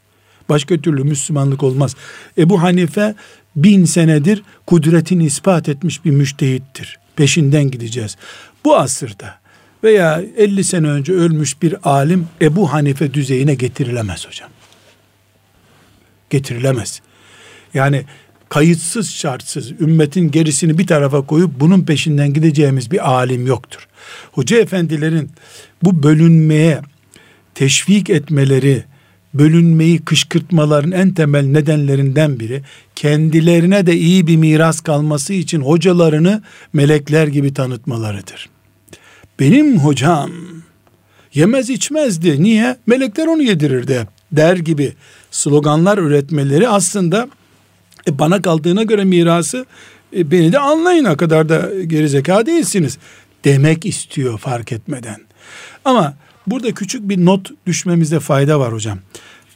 Başka 0.48 0.78
türlü 0.78 1.04
Müslümanlık 1.04 1.62
olmaz. 1.62 1.96
Ebu 2.38 2.62
Hanife 2.62 3.14
bin 3.56 3.84
senedir 3.84 4.42
kudretini 4.66 5.24
ispat 5.24 5.68
etmiş 5.68 6.04
bir 6.04 6.10
müştehittir. 6.10 6.98
Peşinden 7.16 7.70
gideceğiz. 7.70 8.16
Bu 8.64 8.76
asırda 8.76 9.38
veya 9.84 10.22
50 10.36 10.64
sene 10.64 10.88
önce 10.88 11.12
ölmüş 11.12 11.62
bir 11.62 11.76
alim 11.82 12.28
Ebu 12.40 12.72
Hanife 12.72 13.14
düzeyine 13.14 13.54
getirilemez 13.54 14.26
hocam. 14.26 14.50
Getirilemez. 16.30 17.00
Yani 17.74 18.04
kayıtsız 18.54 19.10
şartsız 19.10 19.80
ümmetin 19.80 20.30
gerisini 20.30 20.78
bir 20.78 20.86
tarafa 20.86 21.26
koyup 21.26 21.60
bunun 21.60 21.84
peşinden 21.84 22.32
gideceğimiz 22.32 22.90
bir 22.90 23.10
alim 23.10 23.46
yoktur. 23.46 23.88
Hoca 24.32 24.58
efendilerin 24.58 25.30
bu 25.82 26.02
bölünmeye 26.02 26.80
teşvik 27.54 28.10
etmeleri, 28.10 28.84
bölünmeyi 29.34 30.04
kışkırtmaların 30.04 30.92
en 30.92 31.14
temel 31.14 31.44
nedenlerinden 31.44 32.40
biri 32.40 32.62
kendilerine 32.94 33.86
de 33.86 33.96
iyi 33.96 34.26
bir 34.26 34.36
miras 34.36 34.80
kalması 34.80 35.32
için 35.32 35.60
hocalarını 35.60 36.42
melekler 36.72 37.26
gibi 37.26 37.54
tanıtmalarıdır. 37.54 38.48
Benim 39.40 39.78
hocam 39.78 40.30
yemez 41.34 41.70
içmezdi. 41.70 42.42
Niye? 42.42 42.76
Melekler 42.86 43.26
onu 43.26 43.42
yedirirdi 43.42 44.06
der 44.32 44.56
gibi 44.56 44.92
sloganlar 45.30 45.98
üretmeleri 45.98 46.68
aslında 46.68 47.28
e, 48.08 48.18
bana 48.18 48.42
kaldığına 48.42 48.82
göre 48.82 49.04
mirası 49.04 49.66
e, 50.16 50.30
beni 50.30 50.52
de 50.52 50.58
anlayın 50.58 51.04
o 51.04 51.16
kadar 51.16 51.48
da 51.48 51.70
gerizeka 51.86 52.46
değilsiniz 52.46 52.98
demek 53.44 53.86
istiyor 53.86 54.38
fark 54.38 54.72
etmeden. 54.72 55.20
Ama 55.84 56.14
burada 56.46 56.74
küçük 56.74 57.08
bir 57.08 57.24
not 57.24 57.50
düşmemizde 57.66 58.20
fayda 58.20 58.60
var 58.60 58.72
hocam. 58.72 58.98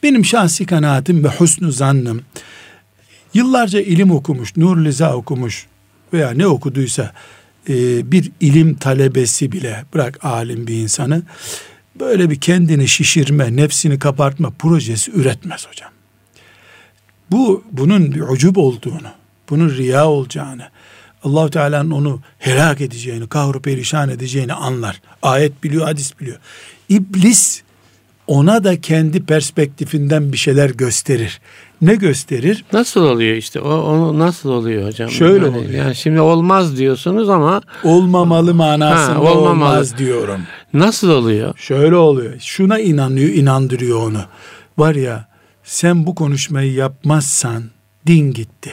Benim 0.02 0.24
şahsi 0.24 0.66
kanaatim 0.66 1.24
ve 1.24 1.28
husnu 1.28 1.72
zannım 1.72 2.22
yıllarca 3.34 3.80
ilim 3.80 4.10
okumuş, 4.10 4.56
Nur 4.56 4.84
Liza 4.84 5.14
okumuş 5.14 5.66
veya 6.12 6.30
ne 6.30 6.46
okuduysa 6.46 7.12
e, 7.68 7.74
bir 8.12 8.32
ilim 8.40 8.74
talebesi 8.74 9.52
bile 9.52 9.84
bırak 9.94 10.24
alim 10.24 10.66
bir 10.66 10.74
insanı 10.74 11.22
böyle 12.00 12.30
bir 12.30 12.40
kendini 12.40 12.88
şişirme, 12.88 13.56
nefsini 13.56 13.98
kapartma 13.98 14.50
projesi 14.50 15.10
üretmez 15.10 15.68
hocam. 15.68 15.90
Bu 17.30 17.64
bunun 17.72 18.12
bir 18.12 18.20
ucub 18.20 18.56
olduğunu, 18.56 19.08
bunun 19.50 19.70
riya 19.70 20.08
olacağını, 20.08 20.68
allah 21.24 21.50
Teala'nın 21.50 21.90
onu 21.90 22.20
helak 22.38 22.80
edeceğini, 22.80 23.28
kahru 23.28 23.62
perişan 23.62 24.08
edeceğini 24.08 24.52
anlar. 24.52 25.00
Ayet 25.22 25.64
biliyor, 25.64 25.84
hadis 25.84 26.20
biliyor. 26.20 26.38
İblis 26.88 27.62
ona 28.26 28.64
da 28.64 28.80
kendi 28.80 29.24
perspektifinden 29.24 30.32
bir 30.32 30.36
şeyler 30.36 30.70
gösterir. 30.70 31.40
Ne 31.82 31.94
gösterir? 31.94 32.64
Nasıl 32.72 33.02
oluyor 33.02 33.36
işte? 33.36 33.60
O 33.60 33.70
onu 33.70 34.18
nasıl 34.18 34.50
oluyor 34.50 34.86
hocam? 34.86 35.10
Şöyle 35.10 35.46
yani, 35.46 35.56
oluyor. 35.56 35.70
Yani 35.84 35.94
şimdi 35.94 36.20
olmaz 36.20 36.76
diyorsunuz 36.76 37.28
ama 37.28 37.60
olmamalı 37.84 38.54
manasında 38.54 39.14
Ha, 39.16 39.20
olmamalı. 39.20 39.48
olmaz 39.48 39.98
diyorum. 39.98 40.40
nasıl 40.74 41.10
oluyor? 41.10 41.58
Şöyle 41.58 41.96
oluyor. 41.96 42.32
Şuna 42.40 42.78
inanıyor, 42.78 43.28
inandırıyor 43.28 44.02
onu. 44.02 44.20
Var 44.78 44.94
ya 44.94 45.28
sen 45.68 46.06
bu 46.06 46.14
konuşmayı 46.14 46.72
yapmazsan 46.72 47.64
din 48.06 48.32
gitti. 48.32 48.70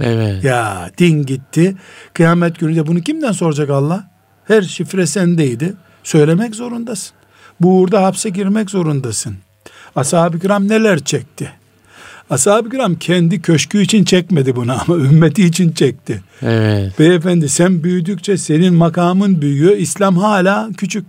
Evet. 0.00 0.44
Ya 0.44 0.90
din 0.98 1.26
gitti. 1.26 1.76
Kıyamet 2.14 2.58
günü 2.58 2.76
de 2.76 2.86
bunu 2.86 3.00
kimden 3.00 3.32
soracak 3.32 3.70
Allah? 3.70 4.10
Her 4.44 4.62
şifre 4.62 5.06
sendeydi. 5.06 5.74
Söylemek 6.04 6.54
zorundasın. 6.54 7.16
Bu 7.60 7.78
uğurda 7.78 8.02
hapse 8.02 8.30
girmek 8.30 8.70
zorundasın. 8.70 9.36
Ashab-ı 9.96 10.38
kiram 10.38 10.68
neler 10.68 11.04
çekti? 11.04 11.50
Ashab-ı 12.30 12.70
kiram 12.70 12.94
kendi 12.94 13.42
köşkü 13.42 13.82
için 13.82 14.04
çekmedi 14.04 14.56
bunu 14.56 14.72
ama 14.88 14.96
ümmeti 14.96 15.44
için 15.44 15.72
çekti. 15.72 16.22
Evet. 16.42 16.98
Beyefendi 16.98 17.48
sen 17.48 17.84
büyüdükçe 17.84 18.36
senin 18.36 18.74
makamın 18.74 19.42
büyüyor. 19.42 19.76
İslam 19.76 20.16
hala 20.16 20.70
küçük. 20.76 21.06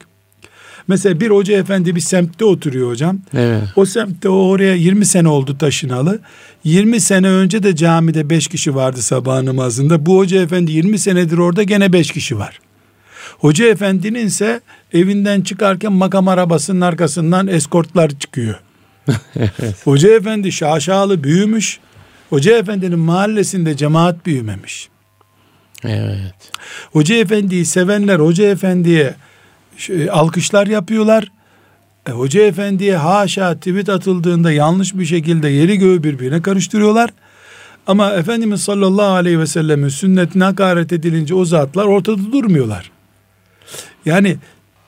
Mesela 0.88 1.20
bir 1.20 1.30
hoca 1.30 1.58
efendi 1.58 1.96
bir 1.96 2.02
semtte 2.02 2.46
oturuyor 2.46 2.90
hocam. 2.90 3.20
Evet. 3.34 3.64
O 3.76 3.86
semtte 3.86 4.30
o 4.30 4.36
oraya 4.36 4.76
20 4.76 5.06
sene 5.06 5.28
oldu 5.28 5.58
taşınalı. 5.58 6.20
20 6.64 7.00
sene 7.00 7.30
önce 7.30 7.64
de 7.64 7.76
camide 7.76 8.30
5 8.30 8.48
kişi 8.48 8.76
vardı 8.76 9.02
sabah 9.02 9.42
namazında. 9.42 10.06
Bu 10.06 10.18
hoca 10.18 10.42
efendi 10.42 10.72
20 10.72 11.00
senedir 11.00 11.38
orada 11.38 11.64
gene 11.64 11.94
5 11.94 12.12
kişi 12.12 12.38
var. 12.38 12.60
Hoca 13.38 13.66
efendinin 13.66 14.26
ise 14.26 14.62
evinden 14.94 15.42
çıkarken 15.42 15.92
makam 15.94 16.28
arabasının 16.28 16.82
arkasından 16.82 17.48
eskortlar 17.48 18.20
çıkıyor. 18.20 18.56
Hoca 19.84 20.10
efendi 20.16 20.52
şaşalı 20.52 21.24
büyümüş. 21.24 21.80
Hoca 22.30 22.58
efendinin 22.58 23.00
mahallesinde 23.00 23.78
cemaat 23.78 24.26
büyümemiş. 24.26 24.90
Evet. 25.84 26.52
Hoca 26.92 27.16
efendiyi 27.16 27.66
sevenler 27.66 28.20
hoca 28.20 28.50
efendiye 28.50 29.16
şey, 29.78 30.10
alkışlar 30.10 30.68
yapıyorlar. 30.68 31.32
E, 32.10 32.12
hoca 32.12 32.42
efendiye 32.42 32.98
haşa 32.98 33.56
tweet 33.56 33.90
atıldığında 33.90 34.52
yanlış 34.52 34.96
bir 34.96 35.06
şekilde 35.06 35.50
yeri 35.50 35.78
göğü 35.78 36.04
birbirine 36.04 36.42
karıştırıyorlar. 36.42 37.10
Ama 37.88 38.12
Efendimiz 38.12 38.62
sallallahu 38.62 39.14
aleyhi 39.16 39.40
ve 39.40 39.48
sellemin 39.48 39.90
sünnetine 39.90 40.44
hakaret 40.44 40.94
edilince 40.94 41.36
o 41.36 41.46
zatlar 41.46 41.86
ortada 41.86 42.32
durmuyorlar. 42.32 42.92
Yani 44.06 44.38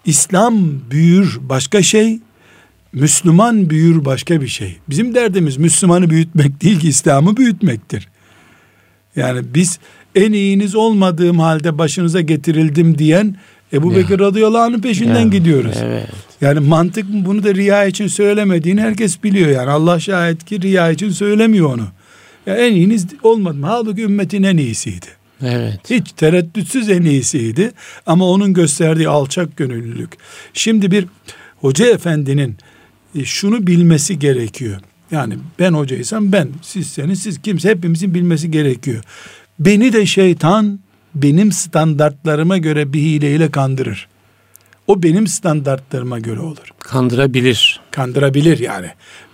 İslam 0.06 0.82
büyür 0.92 1.40
başka 1.42 1.82
şey, 1.82 2.20
Müslüman 2.94 3.70
büyür 3.70 4.06
başka 4.06 4.42
bir 4.42 4.48
şey. 4.48 4.78
Bizim 4.90 5.16
derdimiz 5.16 5.58
Müslümanı 5.58 6.10
büyütmek 6.10 6.62
değil 6.62 6.80
ki 6.80 6.88
İslam'ı 6.88 7.38
büyütmektir. 7.38 8.08
Yani 9.16 9.42
biz 9.54 9.80
en 10.16 10.32
iyiniz 10.32 10.76
olmadığım 10.76 11.40
halde 11.40 11.78
başınıza 11.78 12.22
getirildim 12.22 12.98
diyen 12.98 13.36
Ebu 13.74 13.92
Ya. 13.92 13.98
Bekir 13.98 14.20
radıyallahu 14.20 14.62
anh'ın 14.62 14.82
peşinden 14.82 15.20
Yani, 15.20 15.30
gidiyoruz. 15.30 15.76
Evet. 15.84 16.10
Yani 16.42 16.60
mantık 16.60 17.06
bunu 17.10 17.44
da 17.44 17.56
riya 17.56 17.86
için 17.86 18.08
söylemediğini 18.08 18.82
herkes 18.82 19.24
biliyor 19.24 19.50
yani. 19.50 19.70
Allah 19.70 20.00
şahit 20.00 20.46
ki 20.46 20.62
riya 20.62 20.92
için 20.92 21.10
söylemiyor 21.10 21.74
onu. 21.74 21.88
Ya 22.46 22.56
en 22.56 22.74
iyiniz 22.74 23.08
olmadı 23.24 23.58
mı? 23.58 23.68
Halbuki 23.68 24.02
ümmetin 24.02 24.44
en 24.44 24.58
iyisiydi. 24.58 25.06
Evet. 25.42 25.80
Hiç 25.90 26.12
tereddütsüz 26.12 26.90
en 26.90 27.02
iyisiydi. 27.02 27.72
Ama 28.06 28.30
onun 28.30 28.54
gösterdiği 28.54 29.10
alçak 29.10 29.58
gönüllülük. 29.58 30.12
Şimdi 30.54 30.92
bir 30.92 31.06
hoca 31.58 31.86
efendinin 31.86 32.58
e, 33.16 33.26
şunu 33.26 33.68
bilmesi 33.68 34.20
gerekiyor. 34.20 34.82
Yani 35.12 35.34
ben 35.60 35.74
hocaysam 35.74 36.32
ben, 36.32 36.48
sizseniz 36.62 37.22
siz 37.22 37.42
kimse 37.42 37.70
hepimizin 37.70 38.14
bilmesi 38.14 38.52
gerekiyor. 38.52 39.04
Beni 39.60 39.94
de 39.94 40.06
şeytan 40.06 40.80
benim 41.22 41.52
standartlarıma 41.52 42.58
göre 42.58 42.94
bir 42.94 43.00
hileyle 43.00 43.52
kandırır. 43.52 44.08
O 44.88 45.04
benim 45.04 45.28
standartlarıma 45.28 46.20
göre 46.20 46.40
olur. 46.40 46.70
Kandırabilir. 46.80 47.80
Kandırabilir 47.92 48.60
yani. 48.60 48.88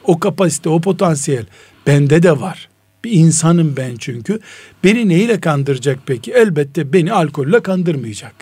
O 0.04 0.20
kapasite, 0.20 0.70
o 0.70 0.82
potansiyel 0.82 1.46
bende 1.88 2.24
de 2.24 2.40
var. 2.40 2.70
Bir 3.04 3.12
insanım 3.12 3.74
ben 3.78 3.96
çünkü. 4.00 4.40
Beni 4.84 5.10
neyle 5.10 5.40
kandıracak 5.40 6.00
peki? 6.06 6.32
Elbette 6.32 6.94
beni 6.94 7.14
alkolle 7.14 7.60
kandırmayacak. 7.60 8.34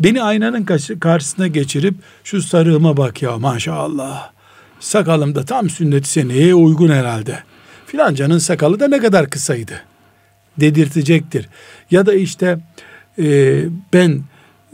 Beni 0.00 0.22
aynanın 0.22 0.64
karşı- 0.64 1.00
karşısına 1.00 1.46
geçirip 1.46 1.94
şu 2.24 2.42
sarığıma 2.42 2.96
bak 2.96 3.22
ya 3.22 3.38
maşallah. 3.38 4.30
Sakalım 4.80 5.34
da 5.34 5.44
tam 5.44 5.70
sünnet-i 5.70 6.08
seneye 6.08 6.54
uygun 6.54 6.88
herhalde. 6.88 7.38
Filancanın 7.86 8.38
sakalı 8.38 8.80
da 8.80 8.88
ne 8.88 8.98
kadar 8.98 9.30
kısaydı. 9.30 9.82
Dedirtecektir. 10.60 11.48
Ya 11.90 12.06
da 12.06 12.14
işte 12.14 12.58
e, 13.18 13.60
ben 13.92 14.20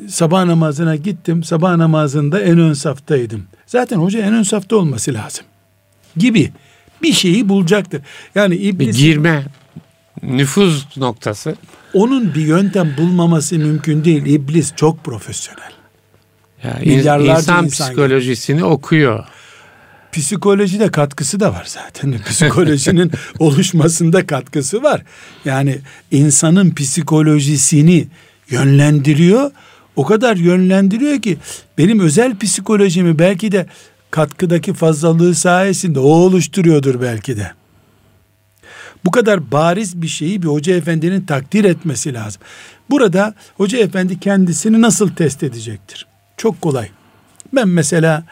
sabah 0.08 0.44
namazına 0.44 0.96
gittim. 0.96 1.44
Sabah 1.44 1.76
namazında 1.76 2.40
en 2.40 2.58
ön 2.58 2.72
saftaydım. 2.72 3.44
Zaten 3.66 3.96
hoca 3.96 4.20
en 4.20 4.34
ön 4.34 4.42
safta 4.42 4.76
olması 4.76 5.14
lazım. 5.14 5.44
Gibi 6.16 6.52
bir 7.02 7.12
şeyi 7.12 7.48
bulacaktır. 7.48 8.02
Yani 8.34 8.54
Bir 8.54 8.60
iblis 8.60 8.98
girme 8.98 9.44
nüfuz 10.22 10.86
noktası. 10.96 11.54
onun 11.94 12.34
bir 12.34 12.40
yöntem 12.46 12.94
bulmaması 12.98 13.58
mümkün 13.58 14.04
değil. 14.04 14.26
İblis 14.26 14.72
çok 14.76 15.04
profesyonel. 15.04 15.70
Ya, 16.64 16.78
Milyarlarca 16.80 17.38
insan, 17.40 17.64
insan 17.64 17.86
psikolojisini 17.86 18.64
okuyor. 18.64 19.24
Psikolojide 20.14 20.90
katkısı 20.90 21.40
da 21.40 21.52
var 21.52 21.64
zaten. 21.66 22.14
Psikolojinin 22.28 23.10
oluşmasında 23.38 24.26
katkısı 24.26 24.82
var. 24.82 25.02
Yani 25.44 25.78
insanın 26.10 26.74
psikolojisini 26.74 28.06
yönlendiriyor. 28.50 29.50
O 29.96 30.04
kadar 30.04 30.36
yönlendiriyor 30.36 31.22
ki 31.22 31.36
benim 31.78 32.00
özel 32.00 32.38
psikolojimi 32.38 33.18
belki 33.18 33.52
de 33.52 33.66
katkıdaki 34.10 34.74
fazlalığı 34.74 35.34
sayesinde 35.34 35.98
o 35.98 36.08
oluşturuyordur 36.08 37.00
belki 37.00 37.36
de. 37.36 37.52
Bu 39.04 39.10
kadar 39.10 39.52
bariz 39.52 40.02
bir 40.02 40.08
şeyi 40.08 40.42
bir 40.42 40.48
hoca 40.48 40.76
efendinin 40.76 41.20
takdir 41.20 41.64
etmesi 41.64 42.14
lazım. 42.14 42.42
Burada 42.90 43.34
hoca 43.56 43.78
efendi 43.78 44.20
kendisini 44.20 44.80
nasıl 44.82 45.08
test 45.08 45.42
edecektir? 45.42 46.06
Çok 46.36 46.60
kolay. 46.60 46.88
Ben 47.52 47.68
mesela 47.68 48.24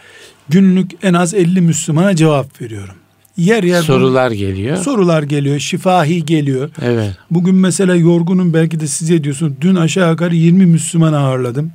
günlük 0.48 0.90
en 1.02 1.14
az 1.14 1.34
50 1.34 1.60
Müslümana 1.60 2.16
cevap 2.16 2.60
veriyorum. 2.62 2.94
Yer 3.36 3.62
yer 3.62 3.82
Sorular 3.82 4.30
geliyor. 4.30 4.76
sorular 4.76 5.22
geliyor, 5.22 5.58
şifahi 5.58 6.24
geliyor. 6.24 6.70
evet. 6.82 7.16
Bugün 7.30 7.54
mesela 7.54 7.94
yorgunum 7.94 8.54
belki 8.54 8.80
de 8.80 8.86
size 8.86 9.24
diyorsun. 9.24 9.56
Dün 9.60 9.74
aşağı 9.74 10.10
yukarı 10.10 10.34
20 10.36 10.66
Müslüman 10.66 11.12
ağırladım. 11.12 11.72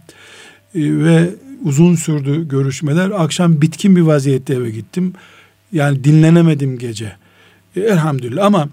Ee, 0.75 0.79
ve 0.81 1.29
uzun 1.63 1.95
sürdü 1.95 2.47
görüşmeler. 2.47 3.09
Akşam 3.09 3.61
bitkin 3.61 3.95
bir 3.95 4.01
vaziyette 4.01 4.53
eve 4.53 4.69
gittim. 4.69 5.13
Yani 5.73 6.03
dinlenemedim 6.03 6.77
gece. 6.77 7.11
E, 7.75 7.81
elhamdülillah 7.81 8.45
ama 8.45 8.69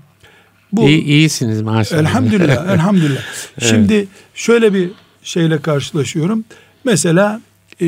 Bu, 0.73 0.89
İyi, 0.89 1.03
iyisiniz 1.05 1.63
maşallah. 1.63 2.01
Elhamdülillah, 2.01 2.69
elhamdülillah. 2.75 3.23
evet. 3.61 3.71
Şimdi 3.71 4.07
şöyle 4.35 4.75
bir 4.75 4.91
şeyle 5.23 5.59
karşılaşıyorum. 5.61 6.45
Mesela 6.85 7.41
e, 7.81 7.87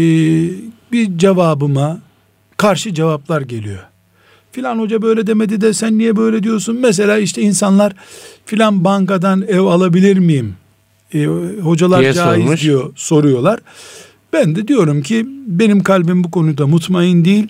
bir 0.97 1.19
cevabıma 1.19 1.99
karşı 2.57 2.95
cevaplar 2.95 3.41
geliyor. 3.43 3.83
Filan 4.53 4.79
hoca 4.79 5.03
böyle 5.03 5.27
demedi 5.27 5.61
de 5.61 5.73
sen 5.73 5.99
niye 5.99 6.17
böyle 6.17 6.43
diyorsun? 6.43 6.79
Mesela 6.81 7.19
işte 7.19 7.43
insanlar 7.43 7.93
filan 8.45 8.85
bankadan 8.85 9.43
ev 9.49 9.61
alabilir 9.61 10.19
miyim? 10.19 10.57
E, 11.15 11.25
hocalar 11.63 12.01
diye 12.01 12.13
caiz 12.13 12.45
sormuş. 12.45 12.63
diyor 12.63 12.93
soruyorlar. 12.97 13.61
Ben 14.33 14.57
de 14.57 14.69
diyorum 14.69 15.03
ki 15.03 15.27
benim 15.47 15.83
kalbim 15.83 16.25
bu 16.25 16.31
konuda 16.31 16.67
mutmain 16.67 17.25
değil, 17.25 17.49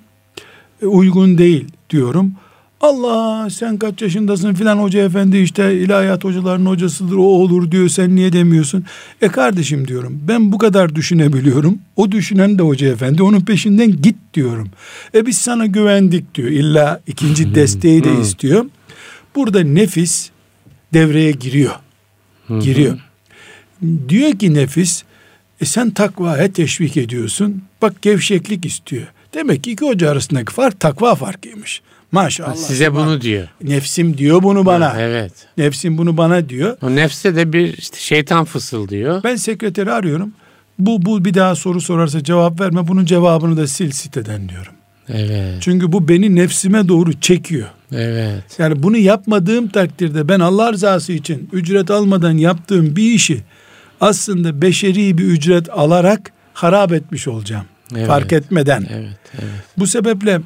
e, 0.83 0.87
uygun 0.87 1.39
değil 1.39 1.65
diyorum. 1.91 2.33
Allah 2.81 3.51
sen 3.51 3.79
kaç 3.79 4.03
yaşındasın 4.03 4.55
filan 4.55 4.79
hoca 4.79 5.05
efendi 5.05 5.39
işte 5.39 5.81
ilahiyat 5.81 6.25
hocalarının 6.25 6.71
hocasıdır 6.71 7.17
o 7.17 7.23
olur 7.23 7.71
diyor 7.71 7.89
sen 7.89 8.17
niye 8.17 8.33
demiyorsun? 8.33 8.85
E 9.23 9.29
kardeşim 9.29 9.89
diyorum 9.89 10.21
ben 10.29 10.53
bu 10.53 10.59
kadar 10.59 10.95
düşünebiliyorum. 10.95 11.79
O 11.97 12.13
düşünen 12.13 12.59
de 12.59 12.63
hoca 12.63 12.89
efendi 12.89 13.23
onun 13.23 13.41
peşinden 13.41 14.03
git 14.03 14.17
diyorum. 14.35 14.69
E 15.15 15.27
biz 15.27 15.39
sana 15.39 15.67
güvendik 15.67 16.35
diyor. 16.35 16.49
İlla 16.49 17.01
ikinci 17.07 17.55
desteği 17.55 18.05
de 18.05 18.21
istiyor. 18.21 18.67
Burada 19.35 19.61
nefis 19.61 20.31
devreye 20.93 21.33
giriyor. 21.33 21.75
Giriyor. 22.61 22.99
Diyor 24.09 24.33
ki 24.33 24.55
nefis 24.55 25.03
e 25.61 25.65
sen 25.65 25.91
takvaya 25.91 26.53
teşvik 26.53 26.97
ediyorsun. 26.97 27.63
Bak 27.83 28.03
gevşeklik 28.03 28.67
istiyor. 28.67 29.07
Demek 29.35 29.65
ki 29.65 29.73
iki 29.73 29.87
hoca 29.87 30.11
arasındaki 30.11 30.53
fark 30.53 30.81
takva 30.81 31.15
farkıymış. 31.15 31.83
Maşallah. 32.23 32.55
Size 32.55 32.95
bunu 32.95 33.21
diyor. 33.21 33.49
Nefsim 33.63 34.19
diyor 34.19 34.43
bunu 34.43 34.67
bana. 34.67 34.95
Ha, 34.95 35.01
evet. 35.01 35.33
Nefsim 35.59 35.99
bunu 35.99 36.17
bana 36.17 36.49
diyor. 36.49 36.77
O 36.83 36.97
nefse 36.97 37.37
de 37.37 37.53
bir 37.53 37.79
işte 37.79 37.99
şeytan 37.99 38.45
fısıldıyor. 38.45 39.23
Ben 39.25 39.37
sekreteri 39.37 39.93
arıyorum. 39.93 40.33
Bu, 40.79 41.05
bu 41.05 41.25
bir 41.25 41.35
daha 41.35 41.55
soru 41.55 41.81
sorarsa 41.81 42.25
cevap 42.25 42.61
verme. 42.61 42.89
Bunun 42.89 43.05
cevabını 43.05 43.57
da 43.57 43.67
sil 43.75 43.91
siteden 43.91 44.49
diyorum. 44.49 44.73
Evet. 45.09 45.55
Çünkü 45.61 45.93
bu 45.93 46.09
beni 46.09 46.37
nefsime 46.37 46.89
doğru 46.89 47.21
çekiyor. 47.21 47.69
Evet. 47.93 48.45
Yani 48.59 48.83
bunu 48.83 48.97
yapmadığım 48.97 49.69
takdirde 49.69 50.29
ben 50.29 50.41
Allah 50.41 50.73
rızası 50.73 51.13
için 51.13 51.49
ücret 51.53 51.91
almadan 51.91 52.33
yaptığım 52.33 52.97
bir 52.97 53.13
işi 53.13 53.43
aslında 54.01 54.63
beşeri 54.63 55.19
bir 55.19 55.25
ücret 55.25 55.71
alarak 55.71 56.33
harap 56.55 56.93
etmiş 56.93 57.29
olacağım. 57.29 57.65
Evet. 57.97 58.07
Fark 58.07 58.33
etmeden. 58.33 58.87
Evet, 58.91 59.19
evet. 59.35 59.51
Bu 59.79 59.87
sebeple 59.87 60.41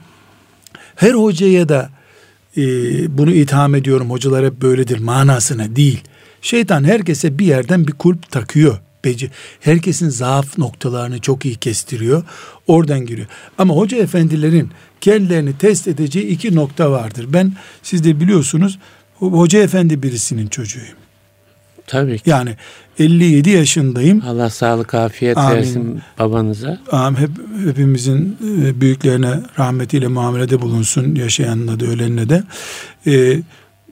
her 1.00 1.14
hocaya 1.14 1.68
da 1.68 1.90
e, 2.56 2.62
bunu 3.18 3.32
itham 3.32 3.74
ediyorum 3.74 4.10
hocalar 4.10 4.46
hep 4.46 4.62
böyledir 4.62 4.98
manasına 4.98 5.76
değil. 5.76 6.00
Şeytan 6.42 6.84
herkese 6.84 7.38
bir 7.38 7.46
yerden 7.46 7.86
bir 7.86 7.92
kulp 7.92 8.30
takıyor. 8.30 8.78
Beci, 9.04 9.30
herkesin 9.60 10.08
zaaf 10.08 10.58
noktalarını 10.58 11.20
çok 11.20 11.44
iyi 11.44 11.54
kestiriyor. 11.54 12.24
Oradan 12.66 13.06
giriyor. 13.06 13.26
Ama 13.58 13.74
hoca 13.74 13.98
efendilerin 13.98 14.70
kendilerini 15.00 15.58
test 15.58 15.88
edeceği 15.88 16.26
iki 16.26 16.54
nokta 16.54 16.90
vardır. 16.90 17.26
Ben 17.28 17.52
siz 17.82 18.04
de 18.04 18.20
biliyorsunuz 18.20 18.78
hoca 19.18 19.62
efendi 19.62 20.02
birisinin 20.02 20.46
çocuğuyum. 20.46 20.96
Tabii 21.86 22.18
ki. 22.18 22.30
Yani 22.30 22.56
57 22.98 23.50
yaşındayım. 23.50 24.22
Allah 24.26 24.50
sağlık 24.50 24.94
afiyet 24.94 25.38
Amin. 25.38 25.56
versin 25.56 26.02
babanıza. 26.18 26.78
Amin. 26.92 27.16
Hep, 27.18 27.30
hepimizin 27.66 28.36
e, 28.64 28.80
büyüklerine 28.80 29.40
rahmetiyle 29.58 30.08
muamelede 30.08 30.60
bulunsun. 30.62 31.14
Yaşayanla 31.14 31.80
da 31.80 31.86
ölenle 31.86 32.28
de. 32.28 32.42
Ee, 33.06 33.42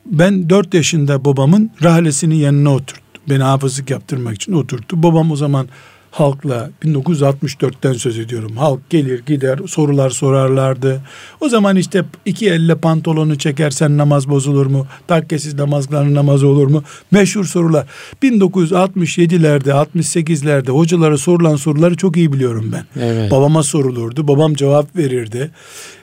ben 0.07 0.51
4 0.51 0.75
yaşında 0.75 1.25
babamın 1.25 1.71
rahlesinin 1.83 2.35
yanına 2.35 2.75
oturttu. 2.75 3.21
Beni 3.29 3.43
hafızlık 3.43 3.91
yaptırmak 3.91 4.35
için 4.35 4.53
oturttu. 4.53 5.03
Babam 5.03 5.31
o 5.31 5.37
zaman 5.37 5.69
halkla 6.11 6.71
1964'ten 6.85 7.93
söz 7.93 8.19
ediyorum. 8.19 8.57
Halk 8.57 8.91
gelir 8.91 9.23
gider 9.27 9.59
sorular 9.67 10.11
sorarlardı. 10.11 11.03
O 11.41 11.49
zaman 11.49 11.77
işte 11.77 12.05
iki 12.25 12.51
elle 12.51 12.75
pantolonu 12.75 13.39
çekersen 13.39 13.99
namaz 13.99 14.29
bozulur 14.29 14.67
mu? 14.67 14.87
Takkesiz 15.07 15.55
namaz 15.55 15.87
kılanın 15.87 16.15
namazı 16.15 16.47
olur 16.47 16.67
mu? 16.67 16.83
Meşhur 17.11 17.45
sorular. 17.45 17.87
1967'lerde 18.23 19.71
68'lerde 19.71 20.71
hocalara 20.71 21.19
sorulan 21.19 21.57
soruları 21.57 21.97
çok 21.97 22.17
iyi 22.17 22.33
biliyorum 22.33 22.73
ben. 22.73 23.03
Evet. 23.03 23.31
Babama 23.31 23.63
sorulurdu. 23.63 24.29
Babam 24.29 24.55
cevap 24.55 24.97
verirdi. 24.97 25.51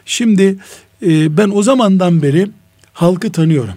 Şimdi 0.05 0.57
e, 1.05 1.37
ben 1.37 1.51
o 1.53 1.63
zamandan 1.63 2.21
beri 2.21 2.47
halkı 2.93 3.31
tanıyorum. 3.31 3.75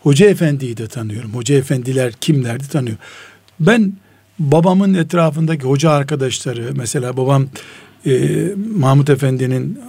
Hoca 0.00 0.26
efendiyi 0.26 0.76
de 0.76 0.86
tanıyorum. 0.86 1.34
Hoca 1.34 1.54
efendiler 1.54 2.12
kimlerdi 2.20 2.68
tanıyor. 2.68 2.96
Ben 3.60 3.92
babamın 4.38 4.94
etrafındaki 4.94 5.64
hoca 5.64 5.90
arkadaşları 5.90 6.72
mesela 6.76 7.16
babam 7.16 7.46
e, 8.06 8.12
Mahmut 8.76 9.10
Efendi'nin 9.10 9.80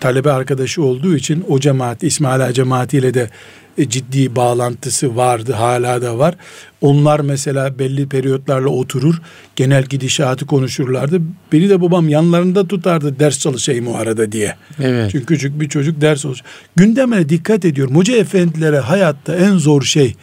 talebe 0.00 0.32
arkadaşı 0.32 0.82
olduğu 0.82 1.16
için 1.16 1.44
o 1.48 1.60
cemaat 1.60 2.02
İsmail 2.02 2.44
Ağa 2.44 2.52
cemaatiyle 2.52 3.14
de 3.14 3.30
e, 3.78 3.88
ciddi 3.88 4.36
bağlantısı 4.36 5.16
vardı 5.16 5.52
hala 5.52 6.02
da 6.02 6.18
var. 6.18 6.34
Onlar 6.80 7.20
mesela 7.20 7.78
belli 7.78 8.08
periyotlarla 8.08 8.68
oturur 8.68 9.22
genel 9.56 9.84
gidişatı 9.84 10.46
konuşurlardı. 10.46 11.20
Beni 11.52 11.68
de 11.68 11.80
babam 11.80 12.08
yanlarında 12.08 12.68
tutardı 12.68 13.18
ders 13.18 13.38
çalışayım 13.38 13.88
o 13.88 13.94
arada 13.94 14.32
diye. 14.32 14.56
Evet. 14.80 15.10
Çünkü 15.10 15.26
küçük 15.26 15.60
bir 15.60 15.68
çocuk 15.68 16.00
ders 16.00 16.24
olacak. 16.24 16.46
Gündemine 16.76 17.28
dikkat 17.28 17.64
ediyorum. 17.64 17.96
Hoca 17.96 18.16
efendilere 18.16 18.78
hayatta 18.78 19.36
en 19.36 19.56
zor 19.56 19.82
şey 19.82 20.14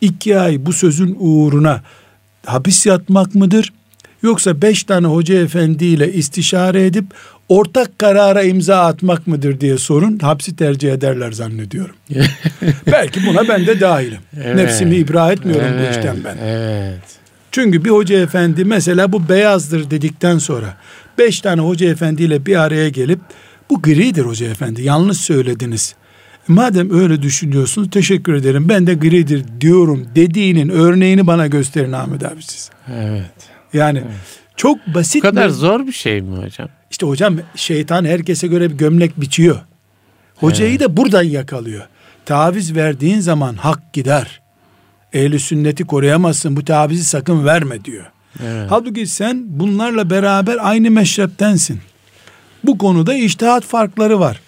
iki 0.00 0.38
ay 0.38 0.66
bu 0.66 0.72
sözün 0.72 1.16
uğruna 1.18 1.82
hapis 2.46 2.86
yatmak 2.86 3.34
mıdır? 3.34 3.72
Yoksa 4.22 4.62
beş 4.62 4.84
tane 4.84 5.06
hoca 5.06 5.34
efendiyle 5.34 6.12
istişare 6.12 6.86
edip 6.86 7.04
ortak 7.48 7.98
karara 7.98 8.42
imza 8.42 8.80
atmak 8.80 9.26
mıdır 9.26 9.60
diye 9.60 9.78
sorun 9.78 10.18
hapsi 10.18 10.56
tercih 10.56 10.92
ederler 10.92 11.32
zannediyorum. 11.32 11.94
Belki 12.86 13.26
buna 13.26 13.48
ben 13.48 13.66
de 13.66 13.80
dahilim. 13.80 14.20
Evet. 14.44 14.56
Nefsimi 14.56 14.96
ibra 14.96 15.32
etmiyorum 15.32 15.66
evet. 15.68 15.88
bu 15.88 15.98
işten 15.98 16.16
ben. 16.24 16.36
Evet. 16.44 17.02
Çünkü 17.52 17.84
bir 17.84 17.90
hoca 17.90 18.18
efendi 18.18 18.64
mesela 18.64 19.12
bu 19.12 19.28
beyazdır 19.28 19.90
dedikten 19.90 20.38
sonra 20.38 20.76
beş 21.18 21.40
tane 21.40 21.60
hoca 21.60 21.88
efendiyle 21.88 22.46
bir 22.46 22.56
araya 22.56 22.88
gelip 22.88 23.20
bu 23.70 23.82
gridir 23.82 24.22
hoca 24.24 24.46
efendi 24.46 24.82
yanlış 24.82 25.18
söylediniz 25.18 25.94
Madem 26.48 27.00
öyle 27.00 27.22
düşünüyorsunuz 27.22 27.90
teşekkür 27.90 28.34
ederim. 28.34 28.68
Ben 28.68 28.86
de 28.86 28.94
gridir 28.94 29.44
diyorum 29.60 30.06
dediğinin 30.14 30.68
örneğini 30.68 31.26
bana 31.26 31.46
gösterin 31.46 31.92
Ahmet 31.92 32.24
abi 32.24 32.42
siz. 32.42 32.70
Evet. 32.94 33.30
Yani 33.72 33.98
evet. 33.98 34.16
çok 34.56 34.78
basit. 34.94 35.24
Bu 35.24 35.28
kadar 35.28 35.46
mi? 35.46 35.52
zor 35.52 35.86
bir 35.86 35.92
şey 35.92 36.20
mi 36.20 36.36
hocam? 36.36 36.68
İşte 36.90 37.06
hocam 37.06 37.36
şeytan 37.56 38.04
herkese 38.04 38.46
göre 38.46 38.70
bir 38.70 38.74
gömlek 38.74 39.20
biçiyor. 39.20 39.60
Hocayı 40.36 40.70
evet. 40.70 40.80
da 40.80 40.96
buradan 40.96 41.22
yakalıyor. 41.22 41.86
Taviz 42.26 42.76
verdiğin 42.76 43.20
zaman 43.20 43.54
hak 43.54 43.92
gider. 43.92 44.40
Ehli 45.12 45.38
sünneti 45.38 45.84
koruyamazsın 45.84 46.56
bu 46.56 46.64
tavizi 46.64 47.04
sakın 47.04 47.44
verme 47.44 47.84
diyor. 47.84 48.04
Evet. 48.42 48.66
Halbuki 48.70 49.06
sen 49.06 49.44
bunlarla 49.46 50.10
beraber 50.10 50.58
aynı 50.60 50.90
meşreptensin. 50.90 51.80
Bu 52.64 52.78
konuda 52.78 53.14
iştihat 53.14 53.64
farkları 53.64 54.20
var. 54.20 54.40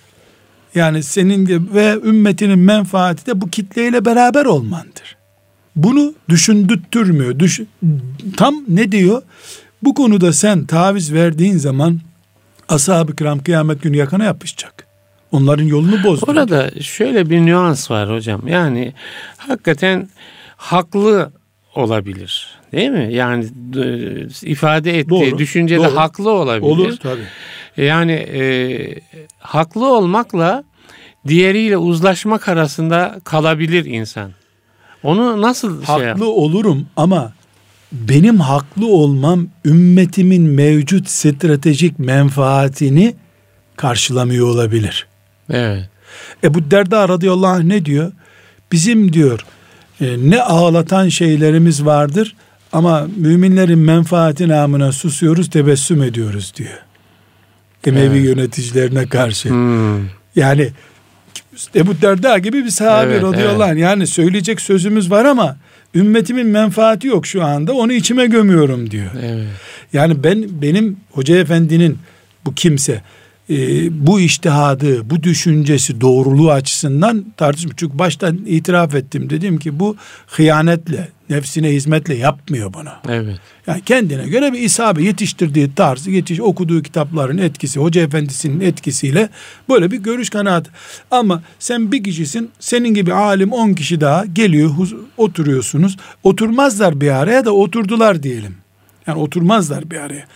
Yani 0.77 1.03
senin 1.03 1.69
ve 1.75 1.99
ümmetinin 2.05 2.59
menfaati 2.59 3.27
de 3.27 3.41
bu 3.41 3.51
kitleyle 3.51 4.05
beraber 4.05 4.45
olmandır. 4.45 5.17
Bunu 5.77 6.15
düşündürtmüyor. 6.29 7.39
Düş, 7.39 7.61
tam 8.37 8.55
ne 8.69 8.93
diyor? 8.93 9.23
Bu 9.83 9.95
konuda 9.95 10.33
sen 10.33 10.67
taviz 10.67 11.13
verdiğin 11.13 11.57
zaman 11.57 12.01
ashab-ı 12.69 13.17
kiram 13.17 13.39
kıyamet 13.39 13.83
günü 13.83 13.97
yakana 13.97 14.25
yapışacak. 14.25 14.87
Onların 15.33 15.65
yolunu 15.65 16.05
bozdu. 16.05 16.27
Orada 16.29 16.71
şöyle 16.81 17.31
bir 17.31 17.41
nüans 17.41 17.91
var 17.91 18.11
hocam. 18.11 18.49
Yani 18.49 18.93
hakikaten 19.37 20.09
haklı 20.57 21.33
olabilir. 21.75 22.56
Değil 22.73 22.91
mi? 22.91 23.09
Yani 23.13 23.45
ifade 24.43 24.99
ettiği 24.99 25.31
doğru, 25.31 25.39
düşüncede 25.39 25.85
doğru. 25.85 25.97
haklı 25.97 26.31
olabilir. 26.31 26.67
Olur 26.67 26.97
tabii. 26.97 27.87
Yani 27.87 28.13
e, 28.13 28.43
haklı 29.39 29.93
olmakla 29.95 30.65
diğeriyle 31.29 31.77
uzlaşmak 31.77 32.49
arasında 32.49 33.21
kalabilir 33.25 33.85
insan. 33.85 34.31
Onu 35.03 35.43
nasıl 35.43 35.83
haklı 35.83 36.03
şey 36.03 36.11
Haklı 36.11 36.33
olurum 36.33 36.87
ama 36.97 37.33
benim 37.93 38.41
haklı 38.41 38.87
olmam 38.87 39.49
ümmetimin 39.65 40.43
mevcut 40.43 41.09
stratejik 41.09 41.99
menfaatini 41.99 43.15
karşılamıyor 43.77 44.49
olabilir. 44.49 45.07
Evet. 45.51 45.89
Ebu 46.45 46.71
Derda 46.71 47.09
radıyallahu 47.09 47.51
anh 47.51 47.65
ne 47.65 47.85
diyor? 47.85 48.13
Bizim 48.73 49.13
diyor 49.13 49.47
e, 50.01 50.17
ne 50.19 50.41
ağlatan 50.43 51.09
şeylerimiz 51.09 51.85
vardır 51.85 52.37
ama 52.77 53.09
müminlerin 53.17 53.79
menfaati 53.79 54.49
namına 54.49 54.93
susuyoruz 54.93 55.51
tebessüm 55.51 56.03
ediyoruz 56.03 56.53
diyor. 56.57 56.79
Emevi 57.87 58.17
evet. 58.17 58.25
yöneticilerine 58.25 59.07
karşı. 59.07 59.49
Hmm. 59.51 60.01
Yani 60.37 60.71
Ebu 61.75 62.03
Derda 62.03 62.39
gibi 62.39 62.65
bir 62.65 62.71
sahabe 62.71 63.13
Evet, 63.13 63.23
radıyallahu 63.23 63.71
anh. 63.71 63.79
Yani 63.79 64.07
söyleyecek 64.07 64.61
sözümüz 64.61 65.11
var 65.11 65.25
ama 65.25 65.57
ümmetimin 65.95 66.47
menfaati 66.47 67.07
yok 67.07 67.27
şu 67.27 67.45
anda. 67.45 67.73
Onu 67.73 67.93
içime 67.93 68.27
gömüyorum 68.27 68.91
diyor. 68.91 69.11
Evet. 69.23 69.47
Yani 69.93 70.25
ben 70.25 70.63
benim 70.63 70.97
hoca 71.11 71.37
efendinin 71.37 71.99
bu 72.45 72.55
kimse 72.55 73.03
e, 73.51 73.57
bu 74.07 74.21
iştihadı, 74.21 75.11
bu 75.11 75.23
düşüncesi 75.23 76.01
doğruluğu 76.01 76.53
açısından 76.53 77.25
tartışmış. 77.37 77.75
Çünkü 77.77 77.99
baştan 77.99 78.39
itiraf 78.47 78.95
ettim. 78.95 79.31
Dedim 79.31 79.59
ki 79.59 79.81
bu 79.81 79.97
hıyanetle, 80.27 81.09
nefsine 81.31 81.71
hizmetle 81.71 82.15
yapmıyor 82.15 82.75
bunu. 82.75 82.89
Evet. 83.09 83.37
Yani 83.67 83.83
kendine 83.87 84.29
göre 84.29 84.53
bir 84.53 84.59
isabe 84.59 85.03
yetiştirdiği 85.03 85.75
tarzı, 85.75 86.11
yetiş, 86.11 86.41
okuduğu 86.41 86.83
kitapların 86.83 87.39
etkisi, 87.39 87.81
hoca 87.81 88.03
efendisinin 88.03 88.61
etkisiyle 88.61 89.29
böyle 89.69 89.91
bir 89.91 89.99
görüş 89.99 90.31
kanaat. 90.31 90.67
Ama 91.11 91.43
sen 91.59 91.93
bir 91.93 92.05
kişisin, 92.05 92.51
senin 92.61 92.95
gibi 92.95 93.13
alim 93.13 93.53
on 93.53 93.73
kişi 93.73 94.01
daha 94.01 94.25
geliyor, 94.27 94.71
oturuyorsunuz. 95.17 95.97
Oturmazlar 96.23 97.01
bir 97.01 97.11
araya 97.11 97.45
da 97.45 97.53
oturdular 97.53 98.23
diyelim. 98.23 98.57
Yani 99.07 99.19
oturmazlar 99.19 99.91
bir 99.91 99.97
araya. 99.97 100.27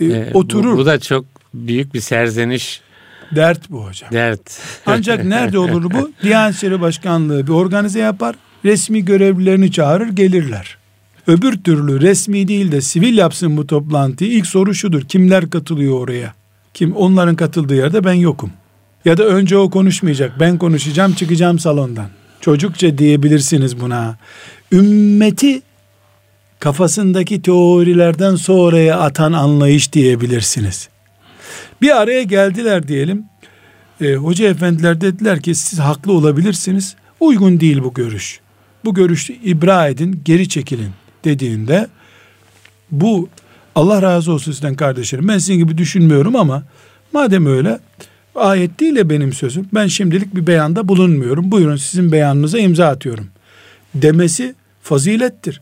Ee, 0.00 0.04
Ee, 0.04 0.30
oturur. 0.34 0.72
Bu, 0.74 0.78
bu 0.78 0.86
da 0.86 1.00
çok 1.00 1.24
büyük 1.54 1.94
bir 1.94 2.00
serzeniş, 2.00 2.80
Dert 3.36 3.70
bu 3.70 3.86
hocam. 3.86 4.12
dert. 4.12 4.60
Ancak 4.86 5.24
nerede 5.34 5.58
olur 5.58 5.84
bu? 5.84 6.10
Diyanet 6.22 6.54
İşleri 6.56 6.80
Başkanlığı 6.80 7.46
bir 7.46 7.52
organize 7.52 7.98
yapar. 7.98 8.36
Resmi 8.64 9.04
görevlilerini 9.04 9.72
çağırır 9.72 10.08
gelirler. 10.08 10.76
Öbür 11.26 11.62
türlü 11.62 12.00
resmi 12.00 12.48
değil 12.48 12.72
de 12.72 12.80
sivil 12.80 13.18
yapsın 13.18 13.56
bu 13.56 13.66
toplantıyı. 13.66 14.32
İlk 14.32 14.46
soru 14.46 14.74
şudur. 14.74 15.02
Kimler 15.02 15.50
katılıyor 15.50 16.00
oraya? 16.00 16.34
Kim 16.74 16.96
onların 16.96 17.36
katıldığı 17.36 17.74
yerde 17.74 18.04
ben 18.04 18.12
yokum. 18.12 18.50
Ya 19.04 19.16
da 19.16 19.24
önce 19.24 19.56
o 19.56 19.70
konuşmayacak. 19.70 20.40
Ben 20.40 20.58
konuşacağım, 20.58 21.12
çıkacağım 21.12 21.58
salondan. 21.58 22.08
Çocukça 22.40 22.98
diyebilirsiniz 22.98 23.80
buna. 23.80 24.16
Ümmeti 24.72 25.62
kafasındaki 26.58 27.42
teorilerden 27.42 28.36
sonraya 28.36 29.00
atan 29.00 29.32
anlayış 29.32 29.92
diyebilirsiniz. 29.92 30.88
Bir 31.82 32.00
araya 32.00 32.22
geldiler 32.22 32.88
diyelim. 32.88 33.24
E, 34.00 34.14
hoca 34.14 34.48
efendiler 34.48 35.00
dediler 35.00 35.40
ki 35.40 35.54
siz 35.54 35.78
haklı 35.78 36.12
olabilirsiniz. 36.12 36.96
Uygun 37.20 37.60
değil 37.60 37.82
bu 37.82 37.94
görüş. 37.94 38.40
Bu 38.84 38.94
görüşü 38.94 39.32
ibra 39.32 39.88
edin, 39.88 40.22
geri 40.24 40.48
çekilin 40.48 40.90
dediğinde 41.24 41.88
bu 42.90 43.28
Allah 43.74 44.02
razı 44.02 44.32
olsun 44.32 44.52
sizden 44.52 44.74
kardeşlerim. 44.74 45.28
Ben 45.28 45.38
sizin 45.38 45.58
gibi 45.58 45.78
düşünmüyorum 45.78 46.36
ama 46.36 46.62
madem 47.12 47.46
öyle 47.46 47.78
ayet 48.34 48.80
değil 48.80 48.96
de 48.96 49.10
benim 49.10 49.32
sözüm. 49.32 49.68
Ben 49.74 49.86
şimdilik 49.86 50.34
bir 50.34 50.46
beyanda 50.46 50.88
bulunmuyorum. 50.88 51.52
Buyurun 51.52 51.76
sizin 51.76 52.12
beyanınıza 52.12 52.58
imza 52.58 52.88
atıyorum. 52.88 53.28
Demesi 53.94 54.54
fazilettir. 54.82 55.60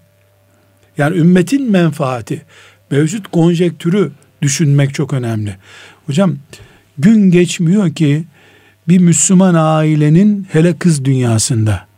Yani 0.99 1.17
ümmetin 1.17 1.71
menfaati, 1.71 2.43
mevcut 2.91 3.29
konjektürü 3.29 4.13
düşünmek 4.43 4.95
çok 4.95 5.13
önemli. 5.13 5.57
Hocam 6.09 6.37
gün 6.99 7.31
geçmiyor 7.31 7.95
ki 7.95 8.25
bir 8.89 8.99
Müslüman 8.99 9.55
ailenin 9.55 10.47
hele 10.53 10.79
kız 10.79 11.05
dünyasında 11.05 11.89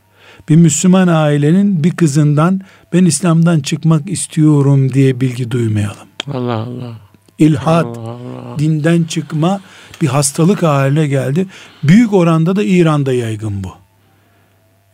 bir 0.49 0.57
Müslüman 0.57 1.09
ailenin 1.09 1.85
bir 1.85 1.91
kızından 1.91 2.61
ben 2.93 3.05
İslam'dan 3.05 3.61
çıkmak 3.61 4.11
istiyorum 4.11 4.93
diye 4.93 5.21
bilgi 5.21 5.51
duymayalım. 5.51 6.09
Allah 6.33 6.55
Allah. 6.55 6.97
İlhat, 7.39 7.85
Allah 7.85 8.11
Allah. 8.11 8.59
dinden 8.59 9.05
çıkma 9.05 9.61
bir 10.03 10.07
hastalık 10.07 10.63
haline 10.63 11.07
geldi. 11.07 11.47
Büyük 11.83 12.13
oranda 12.13 12.57
da 12.57 12.63
İran'da 12.63 13.13
yaygın 13.13 13.65
bu. 13.65 13.73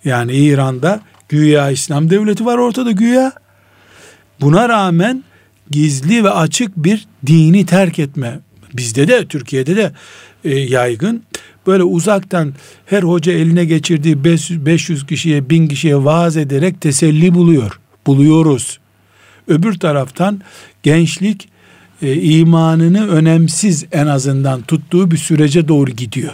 Yani 0.04 0.32
İran'da 0.32 1.00
güya 1.28 1.70
İslam 1.70 2.10
devleti 2.10 2.46
var 2.46 2.58
ortada 2.58 2.90
güya. 2.90 3.32
Buna 4.40 4.68
rağmen 4.68 5.24
gizli 5.70 6.24
ve 6.24 6.30
açık 6.30 6.76
bir 6.76 7.06
dini 7.26 7.66
terk 7.66 7.98
etme. 7.98 8.40
Bizde 8.76 9.08
de 9.08 9.26
Türkiye'de 9.26 9.76
de 9.76 9.92
e, 10.44 10.58
yaygın. 10.58 11.22
Böyle 11.66 11.82
uzaktan 11.82 12.52
her 12.86 13.02
hoca 13.02 13.32
eline 13.32 13.64
geçirdiği 13.64 14.24
500, 14.24 14.66
500 14.66 15.06
kişiye 15.06 15.50
1000 15.50 15.68
kişiye 15.68 16.04
vaaz 16.04 16.36
ederek 16.36 16.80
teselli 16.80 17.34
buluyor. 17.34 17.80
Buluyoruz. 18.06 18.78
Öbür 19.48 19.78
taraftan 19.78 20.40
gençlik 20.82 21.48
e, 22.02 22.14
imanını 22.14 23.08
önemsiz 23.08 23.84
en 23.92 24.06
azından 24.06 24.62
tuttuğu 24.62 25.10
bir 25.10 25.16
sürece 25.16 25.68
doğru 25.68 25.90
gidiyor. 25.90 26.32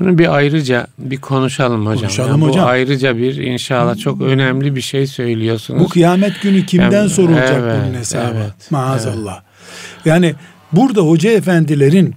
Bunu 0.00 0.18
bir 0.18 0.34
ayrıca 0.36 0.86
bir 0.98 1.20
konuşalım 1.20 1.86
hocam. 1.86 2.00
Konuşalım 2.00 2.30
Yani 2.30 2.40
bu 2.40 2.48
hocam. 2.48 2.66
ayrıca 2.66 3.16
bir 3.16 3.36
inşallah 3.36 3.98
çok 3.98 4.20
önemli 4.22 4.76
bir 4.76 4.80
şey 4.80 5.06
söylüyorsunuz. 5.06 5.80
Bu 5.80 5.88
kıyamet 5.88 6.42
günü 6.42 6.66
kimden 6.66 6.90
Yani, 6.92 7.10
sorulacak 7.10 7.60
evet, 7.62 7.76
bunun 7.86 7.94
hesabı? 7.98 8.34
evet, 8.36 8.70
Maazallah. 8.70 9.40
Yani 10.04 10.34
burada 10.72 11.00
hoca 11.00 11.30
efendilerin 11.30 12.14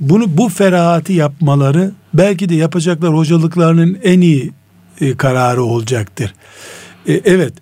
bunu 0.00 0.36
bu 0.36 0.48
ferahati 0.48 1.12
yapmaları 1.12 1.92
belki 2.14 2.48
de 2.48 2.54
yapacaklar 2.54 3.14
hocalıklarının 3.14 3.98
en 4.02 4.20
iyi 4.20 4.52
e, 5.00 5.16
kararı 5.16 5.62
olacaktır. 5.62 6.34
E, 7.08 7.20
evet 7.24 7.52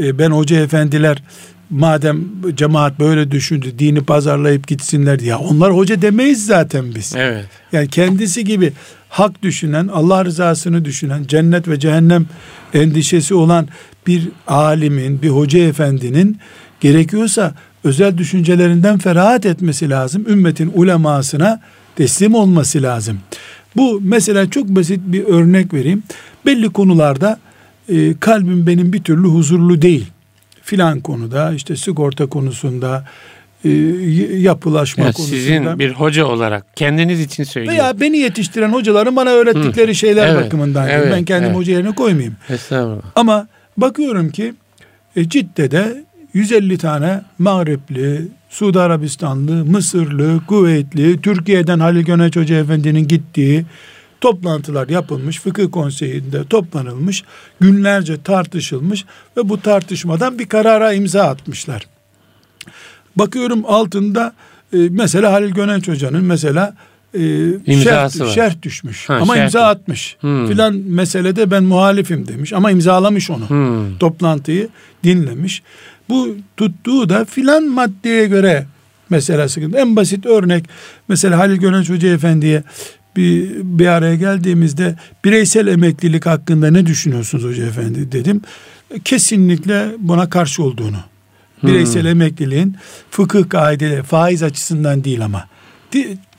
e, 0.00 0.18
ben 0.18 0.30
hoca 0.30 0.60
efendiler 0.60 1.22
madem 1.70 2.24
cemaat 2.54 3.00
böyle 3.00 3.30
düşündü 3.30 3.78
dini 3.78 4.04
pazarlayıp 4.04 4.68
gitsinler. 4.68 5.20
Ya 5.20 5.38
onlar 5.38 5.76
hoca 5.76 6.02
demeyiz 6.02 6.46
zaten 6.46 6.94
biz. 6.94 7.14
Evet. 7.16 7.44
Yani 7.72 7.88
kendisi 7.88 8.44
gibi 8.44 8.72
hak 9.08 9.42
düşünen, 9.42 9.88
Allah 9.88 10.24
rızasını 10.24 10.84
düşünen, 10.84 11.24
cennet 11.24 11.68
ve 11.68 11.80
cehennem 11.80 12.26
endişesi 12.74 13.34
olan 13.34 13.68
bir 14.06 14.28
alimin, 14.46 15.22
bir 15.22 15.28
hoca 15.28 15.58
efendinin 15.58 16.38
gerekiyorsa 16.80 17.54
özel 17.84 18.18
düşüncelerinden 18.18 18.98
ferahat 18.98 19.46
etmesi 19.46 19.90
lazım. 19.90 20.24
Ümmetin 20.28 20.72
ulemasına 20.74 21.60
teslim 21.96 22.34
olması 22.34 22.82
lazım. 22.82 23.18
Bu 23.76 24.00
mesela 24.04 24.50
çok 24.50 24.68
basit 24.68 25.00
bir 25.06 25.24
örnek 25.24 25.74
vereyim. 25.74 26.02
Belli 26.46 26.70
konularda 26.70 27.38
e, 27.88 28.14
kalbim 28.20 28.66
benim 28.66 28.92
bir 28.92 29.02
türlü 29.02 29.28
huzurlu 29.28 29.82
değil. 29.82 30.06
Filan 30.62 31.00
konuda 31.00 31.52
işte 31.52 31.76
sigorta 31.76 32.26
konusunda, 32.26 33.04
e, 33.64 33.68
yapılaşma 34.38 35.04
Yani 35.04 35.12
konusunda. 35.14 35.36
sizin 35.38 35.78
bir 35.78 35.90
hoca 35.92 36.26
olarak 36.26 36.76
kendiniz 36.76 37.20
için 37.20 37.44
söylüyorum. 37.44 37.78
Veya 37.80 38.00
beni 38.00 38.18
yetiştiren 38.18 38.68
hocaların 38.72 39.16
bana 39.16 39.30
öğrettikleri 39.30 39.94
şeyler 39.94 40.28
Evet, 40.28 40.46
bakımından. 40.46 40.88
evet, 40.88 41.12
ben 41.12 41.24
kendim 41.24 41.46
evet. 41.48 41.56
hoca 41.58 41.72
yerine 41.72 41.94
koymayayım. 41.94 42.36
Estağfurullah. 42.48 43.02
Ama 43.14 43.48
bakıyorum 43.76 44.30
ki 44.30 44.54
e, 45.16 45.28
Cidde'de 45.28 46.04
150 46.34 46.78
tane 46.78 47.22
Mağripli, 47.38 48.28
Suudi 48.50 48.80
Arabistanlı, 48.80 49.64
Mısırlı, 49.64 50.40
Kuveytli, 50.46 51.20
Türkiye'den 51.20 51.80
Halil 51.80 52.02
Göneç 52.02 52.36
Hoca 52.36 52.56
Efendi'nin 52.56 53.08
gittiği 53.08 53.64
toplantılar 54.20 54.88
yapılmış, 54.88 55.40
fıkıh 55.40 55.70
konseyinde 55.70 56.44
toplanılmış, 56.44 57.24
günlerce 57.60 58.22
tartışılmış 58.22 59.04
ve 59.36 59.48
bu 59.48 59.60
tartışmadan 59.60 60.38
bir 60.38 60.48
karara 60.48 60.92
imza 60.92 61.22
atmışlar. 61.22 61.86
Bakıyorum 63.16 63.62
altında 63.66 64.32
e, 64.72 64.76
mesela 64.90 65.32
Halil 65.32 65.50
Gönenç 65.50 65.88
Hoca'nın 65.88 66.24
mesela 66.24 66.74
e, 67.14 67.20
İmzası 67.66 68.18
şerh, 68.18 68.26
var. 68.26 68.32
şerh 68.32 68.62
düşmüş 68.62 69.08
Ha, 69.08 69.14
ama 69.14 69.34
şerh 69.34 69.44
imza 69.44 69.62
atmış. 69.62 70.16
Hmm. 70.20 70.46
Filan 70.48 70.74
meselede 70.74 71.50
ben 71.50 71.64
muhalifim 71.64 72.28
demiş 72.28 72.52
ama 72.52 72.70
imzalamış 72.70 73.30
onu. 73.30 73.48
Hmm. 73.48 73.98
Toplantıyı 73.98 74.68
dinlemiş. 75.04 75.62
Bu 76.08 76.36
tuttuğu 76.56 77.08
da 77.08 77.24
filan 77.24 77.64
maddeye 77.64 78.26
göre 78.26 78.66
mesela 79.10 79.48
sıkıntı. 79.48 79.78
En 79.78 79.96
basit 79.96 80.26
örnek 80.26 80.64
mesela 81.08 81.38
Halil 81.38 81.56
Gönenç 81.56 81.90
Hoca 81.90 82.08
Efendi'ye 82.08 82.62
bir, 83.16 83.50
bir 83.62 83.86
araya 83.86 84.14
geldiğimizde 84.14 84.96
bireysel 85.24 85.66
emeklilik 85.66 86.26
hakkında 86.26 86.70
ne 86.70 86.86
düşünüyorsunuz 86.86 87.44
Hoca 87.44 87.66
Efendi 87.66 88.12
dedim. 88.12 88.40
Kesinlikle 89.04 89.88
buna 89.98 90.30
karşı 90.30 90.62
olduğunu. 90.62 90.98
Bireysel 91.62 92.04
emekliliğin 92.04 92.76
fıkıh 93.10 93.48
kaideleri 93.48 94.02
faiz 94.02 94.42
açısından 94.42 95.04
değil 95.04 95.24
ama 95.24 95.48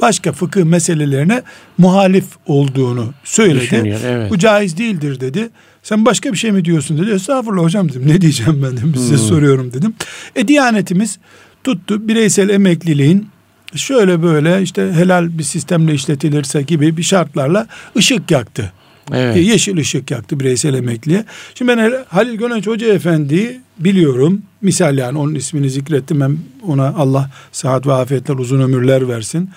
başka 0.02 0.32
fıkıh 0.32 0.64
meselelerine 0.64 1.44
muhalif 1.78 2.26
olduğunu 2.46 3.14
söyledi. 3.24 3.62
Düşünüyor, 3.62 4.00
evet. 4.06 4.32
Bu 4.32 4.38
caiz 4.38 4.78
değildir 4.78 5.20
dedi. 5.20 5.50
Sen 5.84 6.06
başka 6.06 6.32
bir 6.34 6.38
şey 6.38 6.52
mi 6.52 6.66
diyorsun 6.66 6.98
dedi. 6.98 7.12
Estağfurullah 7.12 7.64
hocam 7.64 7.90
dedim. 7.90 8.04
Ne 8.08 8.22
diyeceğim 8.22 8.64
ben 8.64 8.78
dedim. 8.78 8.96
Size 8.96 9.18
soruyorum 9.18 9.74
dedim. 9.74 9.94
E 10.36 10.48
Diyanetimiz 10.48 11.20
tuttu 11.64 12.08
bireysel 12.08 12.50
emekliliğin 12.50 13.28
şöyle 13.76 14.24
böyle 14.24 14.62
işte 14.62 14.92
helal 14.94 15.38
bir 15.38 15.44
sistemle 15.44 15.94
işletilirse 15.94 16.62
gibi 16.62 16.98
bir 16.98 17.04
şartlarla 17.04 17.68
ışık 17.98 18.32
yaktı. 18.32 18.72
Evet. 19.14 19.38
E, 19.38 19.40
Yeşil 19.40 19.78
ışık 19.78 20.12
yaktı 20.12 20.40
bireysel 20.40 20.74
emekliye. 20.74 21.26
Şimdi 21.56 21.72
ben 21.78 21.94
Halil 22.08 22.36
Gönenç 22.36 22.68
Hoca 22.68 22.94
Efendi'yi 22.94 23.62
biliyorum. 23.80 24.42
Misal 24.62 24.98
yani 24.98 25.18
onun 25.18 25.36
ismini 25.36 25.70
zikrettim. 25.70 26.20
Ben 26.20 26.38
ona 26.68 26.88
Allah 26.88 27.30
sıhhat 27.52 27.88
ve 27.88 27.94
afiyetler 27.94 28.36
uzun 28.36 28.60
ömürler 28.62 29.08
versin. 29.10 29.50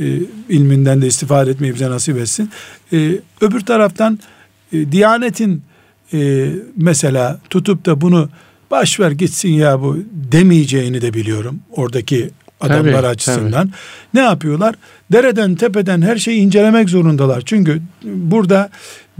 e, 0.00 0.04
ilminden 0.48 1.02
de 1.02 1.06
istifade 1.06 1.50
etmeyi 1.50 1.74
bize 1.74 1.90
nasip 1.90 2.18
etsin. 2.18 2.50
E, 2.92 3.12
öbür 3.40 3.60
taraftan 3.60 4.18
e, 4.72 4.92
Diyanet'in 4.92 5.62
e, 6.12 6.50
mesela 6.76 7.40
tutup 7.50 7.86
da 7.86 8.00
bunu 8.00 8.28
baş 8.70 9.00
ver 9.00 9.10
gitsin 9.10 9.48
ya 9.48 9.80
bu 9.80 9.98
demeyeceğini 10.12 11.02
de 11.02 11.14
biliyorum. 11.14 11.60
Oradaki 11.70 12.30
adamlar 12.60 12.92
tabii, 12.92 13.06
açısından. 13.06 13.68
Tabii. 13.68 13.76
Ne 14.14 14.20
yapıyorlar? 14.20 14.74
Dereden 15.12 15.54
tepeden 15.54 16.02
her 16.02 16.16
şeyi 16.16 16.40
incelemek 16.40 16.88
zorundalar. 16.88 17.42
Çünkü 17.46 17.82
burada 18.04 18.70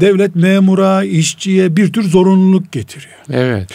devlet 0.01 0.36
memura, 0.36 1.05
işçiye 1.05 1.76
bir 1.76 1.92
tür 1.92 2.03
zorunluluk 2.03 2.72
getiriyor. 2.72 3.18
Evet. 3.30 3.68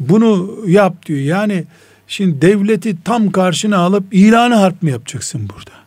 Bunu 0.00 0.56
yap 0.66 1.06
diyor. 1.06 1.20
Yani 1.20 1.64
şimdi 2.06 2.42
devleti 2.42 3.02
tam 3.04 3.30
karşına 3.30 3.76
alıp 3.76 4.04
ilanı 4.14 4.54
harp 4.54 4.82
mı 4.82 4.90
yapacaksın 4.90 5.48
burada? 5.48 5.81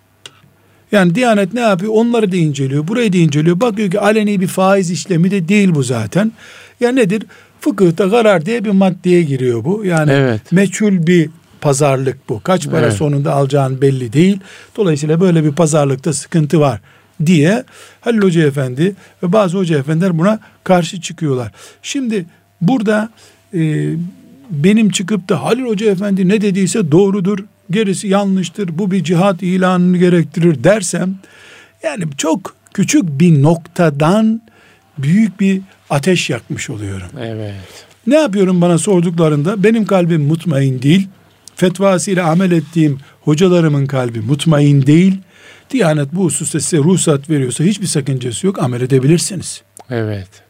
Yani 0.91 1.15
Diyanet 1.15 1.53
ne 1.53 1.59
yapıyor? 1.59 1.91
Onları 1.95 2.31
da 2.31 2.35
inceliyor. 2.35 2.87
Burayı 2.87 3.13
da 3.13 3.17
inceliyor. 3.17 3.61
Bakıyor 3.61 3.91
ki 3.91 3.99
aleni 3.99 4.41
bir 4.41 4.47
faiz 4.47 4.91
işlemi 4.91 5.31
de 5.31 5.47
değil 5.47 5.75
bu 5.75 5.83
zaten. 5.83 6.31
Ya 6.79 6.91
nedir? 6.91 7.23
Fıkıhta 7.59 8.09
karar 8.09 8.45
diye 8.45 8.65
bir 8.65 8.69
maddeye 8.69 9.21
giriyor 9.21 9.63
bu. 9.63 9.85
Yani 9.85 10.11
evet. 10.11 10.51
meçhul 10.51 11.07
bir 11.07 11.29
pazarlık 11.61 12.29
bu. 12.29 12.41
Kaç 12.43 12.69
para 12.69 12.85
evet. 12.85 12.93
sonunda 12.93 13.33
alacağın 13.33 13.81
belli 13.81 14.13
değil. 14.13 14.39
Dolayısıyla 14.77 15.21
böyle 15.21 15.43
bir 15.43 15.51
pazarlıkta 15.51 16.13
sıkıntı 16.13 16.59
var 16.59 16.81
diye 17.25 17.63
Halil 18.01 18.21
Hoca 18.21 18.47
Efendi 18.47 18.95
ve 19.23 19.33
bazı 19.33 19.57
hoca 19.57 19.79
efendiler 19.79 20.17
buna 20.17 20.39
karşı 20.63 21.01
çıkıyorlar. 21.01 21.51
Şimdi 21.81 22.25
burada 22.61 23.09
e, 23.53 23.89
benim 24.49 24.89
çıkıp 24.89 25.29
da 25.29 25.43
Halil 25.43 25.65
Hoca 25.65 25.91
Efendi 25.91 26.27
ne 26.27 26.41
dediyse 26.41 26.91
doğrudur, 26.91 27.39
gerisi 27.71 28.07
yanlıştır, 28.07 28.77
bu 28.77 28.91
bir 28.91 29.03
cihat 29.03 29.43
ilanını 29.43 29.97
gerektirir 29.97 30.63
dersem 30.63 31.15
yani 31.83 32.03
çok 32.17 32.55
küçük 32.73 33.19
bir 33.19 33.43
noktadan 33.43 34.41
büyük 34.97 35.39
bir 35.39 35.61
ateş 35.89 36.29
yakmış 36.29 36.69
oluyorum. 36.69 37.07
Evet. 37.19 37.85
Ne 38.07 38.15
yapıyorum 38.15 38.61
bana 38.61 38.77
sorduklarında 38.77 39.63
benim 39.63 39.85
kalbim 39.85 40.21
mutmain 40.21 40.81
değil. 40.81 41.07
Fetvasıyla 41.55 42.29
amel 42.29 42.51
ettiğim 42.51 42.99
hocalarımın 43.21 43.85
kalbi 43.85 44.19
mutmain 44.19 44.85
değil. 44.85 45.17
Diyanet 45.69 46.13
bu 46.13 46.23
hususta 46.23 46.59
size 46.59 46.77
ruhsat 46.77 47.29
veriyorsa 47.29 47.63
hiçbir 47.63 47.87
sakıncası 47.87 48.47
yok 48.47 48.59
amel 48.59 48.81
edebilirsiniz. 48.81 49.61
Evet. 49.89 50.44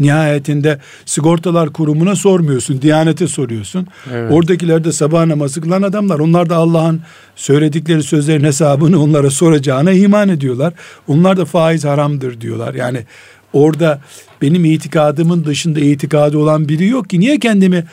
Nihayetinde 0.00 0.78
sigortalar 1.04 1.72
kurumuna 1.72 2.16
sormuyorsun, 2.16 2.82
Diyanete 2.82 3.26
soruyorsun. 3.26 3.86
Evet. 4.12 4.32
Oradakiler 4.32 4.84
de 4.84 4.92
sabah 4.92 5.26
namazı 5.26 5.60
kılan 5.60 5.82
adamlar. 5.82 6.18
Onlar 6.18 6.50
da 6.50 6.56
Allah'ın 6.56 7.00
söyledikleri 7.36 8.02
sözlerin 8.02 8.44
hesabını 8.44 9.02
onlara 9.02 9.30
soracağına 9.30 9.92
iman 9.92 10.28
ediyorlar. 10.28 10.72
Onlar 11.08 11.36
da 11.36 11.44
faiz 11.44 11.84
haramdır 11.84 12.40
diyorlar. 12.40 12.74
Yani 12.74 13.04
orada 13.52 14.00
benim 14.42 14.64
itikadımın 14.64 15.44
dışında 15.44 15.80
itikadı 15.80 16.38
olan 16.38 16.68
biri 16.68 16.86
yok 16.86 17.10
ki. 17.10 17.20
Niye 17.20 17.38
kendimi 17.38 17.84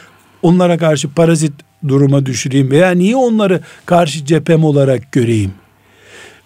onlara 0.41 0.77
karşı 0.77 1.09
parazit 1.09 1.53
duruma 1.87 2.25
düşüreyim 2.25 2.71
veya 2.71 2.91
niye 2.91 3.15
onları 3.15 3.61
karşı 3.85 4.25
cephem 4.25 4.63
olarak 4.63 5.11
göreyim? 5.11 5.51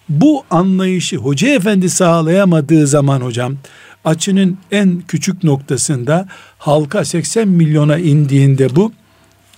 Bu 0.08 0.44
anlayışı 0.50 1.16
hoca 1.16 1.48
efendi 1.48 1.90
sağlayamadığı 1.90 2.86
zaman 2.86 3.20
hocam 3.20 3.56
açının 4.04 4.58
en 4.70 5.02
küçük 5.08 5.44
noktasında 5.44 6.28
halka 6.58 7.04
80 7.04 7.48
milyona 7.48 7.98
indiğinde 7.98 8.76
bu 8.76 8.92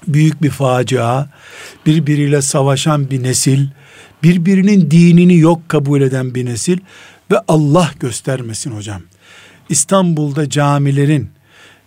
büyük 0.09 0.43
bir 0.43 0.51
facia, 0.51 1.27
birbiriyle 1.87 2.43
savaşan 2.43 3.11
bir 3.11 3.23
nesil, 3.23 3.67
birbirinin 4.23 4.91
dinini 4.91 5.39
yok 5.39 5.69
kabul 5.69 6.01
eden 6.01 6.35
bir 6.35 6.45
nesil 6.45 6.79
ve 7.31 7.37
Allah 7.49 7.91
göstermesin 8.01 8.71
hocam. 8.71 9.03
İstanbul'da 9.69 10.51
camilerin 10.51 11.31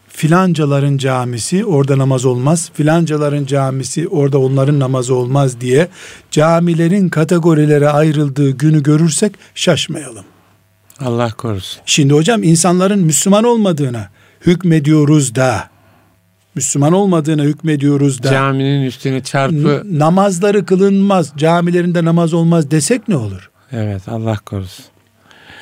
filancaların 0.07 0.97
camisi 0.97 1.65
orada 1.65 1.97
namaz 1.97 2.25
olmaz, 2.25 2.71
filancaların 2.73 3.45
camisi 3.45 4.07
orada 4.07 4.39
onların 4.39 4.79
namazı 4.79 5.15
olmaz 5.15 5.61
diye 5.61 5.87
camilerin 6.31 7.09
kategorilere 7.09 7.89
ayrıldığı 7.89 8.51
günü 8.51 8.83
görürsek 8.83 9.35
şaşmayalım. 9.55 10.25
Allah 10.99 11.31
korusun. 11.31 11.81
Şimdi 11.85 12.13
hocam 12.13 12.43
insanların 12.43 12.99
Müslüman 12.99 13.43
olmadığına 13.43 14.09
hükmediyoruz 14.41 15.35
da 15.35 15.69
Müslüman 16.55 16.93
olmadığına 16.93 17.43
hükmediyoruz 17.43 18.23
da 18.23 18.31
caminin 18.31 18.85
üstüne 18.85 19.23
çarpı 19.23 19.83
namazları 19.85 20.65
kılınmaz, 20.65 21.33
camilerinde 21.37 22.05
namaz 22.05 22.33
olmaz 22.33 22.71
desek 22.71 23.07
ne 23.07 23.15
olur? 23.15 23.49
Evet 23.71 24.09
Allah 24.09 24.37
korusun. 24.45 24.85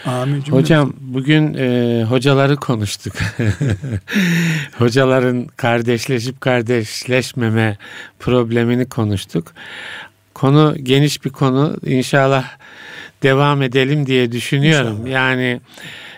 Amin. 0.06 0.42
Hocam 0.42 0.94
bugün 1.00 1.54
e, 1.54 2.04
hocaları 2.10 2.56
konuştuk. 2.56 3.14
Hocaların 4.78 5.48
kardeşleşip 5.48 6.42
kardeşleşmeme 6.42 7.78
problemini 8.20 8.90
konuştuk. 8.90 9.54
Konu 10.34 10.76
geniş 10.84 11.26
bir 11.26 11.30
konu. 11.30 11.78
İnşallah 11.86 12.46
devam 13.24 13.62
edelim 13.62 14.06
diye 14.06 14.32
düşünüyorum. 14.32 14.98
İnşallah. 15.02 15.12
Yani 15.12 15.60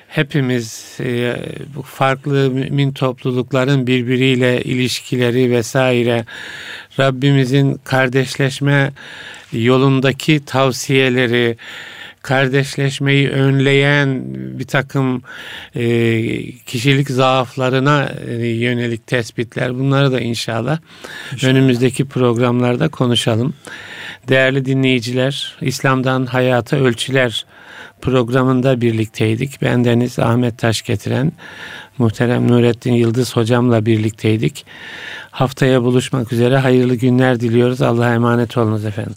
hepimiz 0.08 0.98
e, 1.00 1.36
bu 1.76 1.82
farklı 1.82 2.50
mümin 2.50 2.92
toplulukların 2.92 3.88
birbiriyle 3.88 4.62
ilişkileri 4.62 5.52
vesaire 5.52 6.26
Rabbimizin 7.00 7.80
kardeşleşme 7.84 8.92
yolundaki 9.52 10.46
tavsiyeleri 10.46 11.58
kardeşleşmeyi 12.22 13.30
önleyen 13.30 14.24
bir 14.60 14.68
takım 14.68 15.22
e, 15.76 15.86
kişilik 16.52 17.10
zaaflarına 17.10 18.10
e, 18.28 18.48
yönelik 18.48 19.08
tespitler 19.08 19.76
bunları 19.80 20.12
da 20.12 20.20
inşallah, 20.20 20.80
inşallah 21.34 21.52
önümüzdeki 21.52 22.06
programlarda 22.06 22.88
konuşalım. 22.88 23.54
Değerli 24.28 24.66
dinleyiciler, 24.66 25.56
İslam'dan 25.62 26.26
Hayata 26.26 26.78
Ölçüler 26.78 27.46
programında 28.02 28.82
birlikteydik. 28.82 29.62
Ben 29.62 29.86
Deniz 29.86 30.20
Ahmet 30.20 30.58
Taş 30.58 30.82
getiren 30.82 31.32
muhterem 31.98 32.48
Nurettin 32.48 32.94
Yıldız 32.94 33.36
hocamla 33.36 33.86
birlikteydik. 33.86 34.66
Haftaya 35.32 35.84
buluşmak 35.84 36.34
üzere 36.34 36.58
hayırlı 36.58 36.96
günler 36.96 37.40
diliyoruz. 37.40 37.82
Allah'a 37.82 38.14
emanet 38.14 38.58
olunuz 38.58 38.86
efendim. 38.86 39.16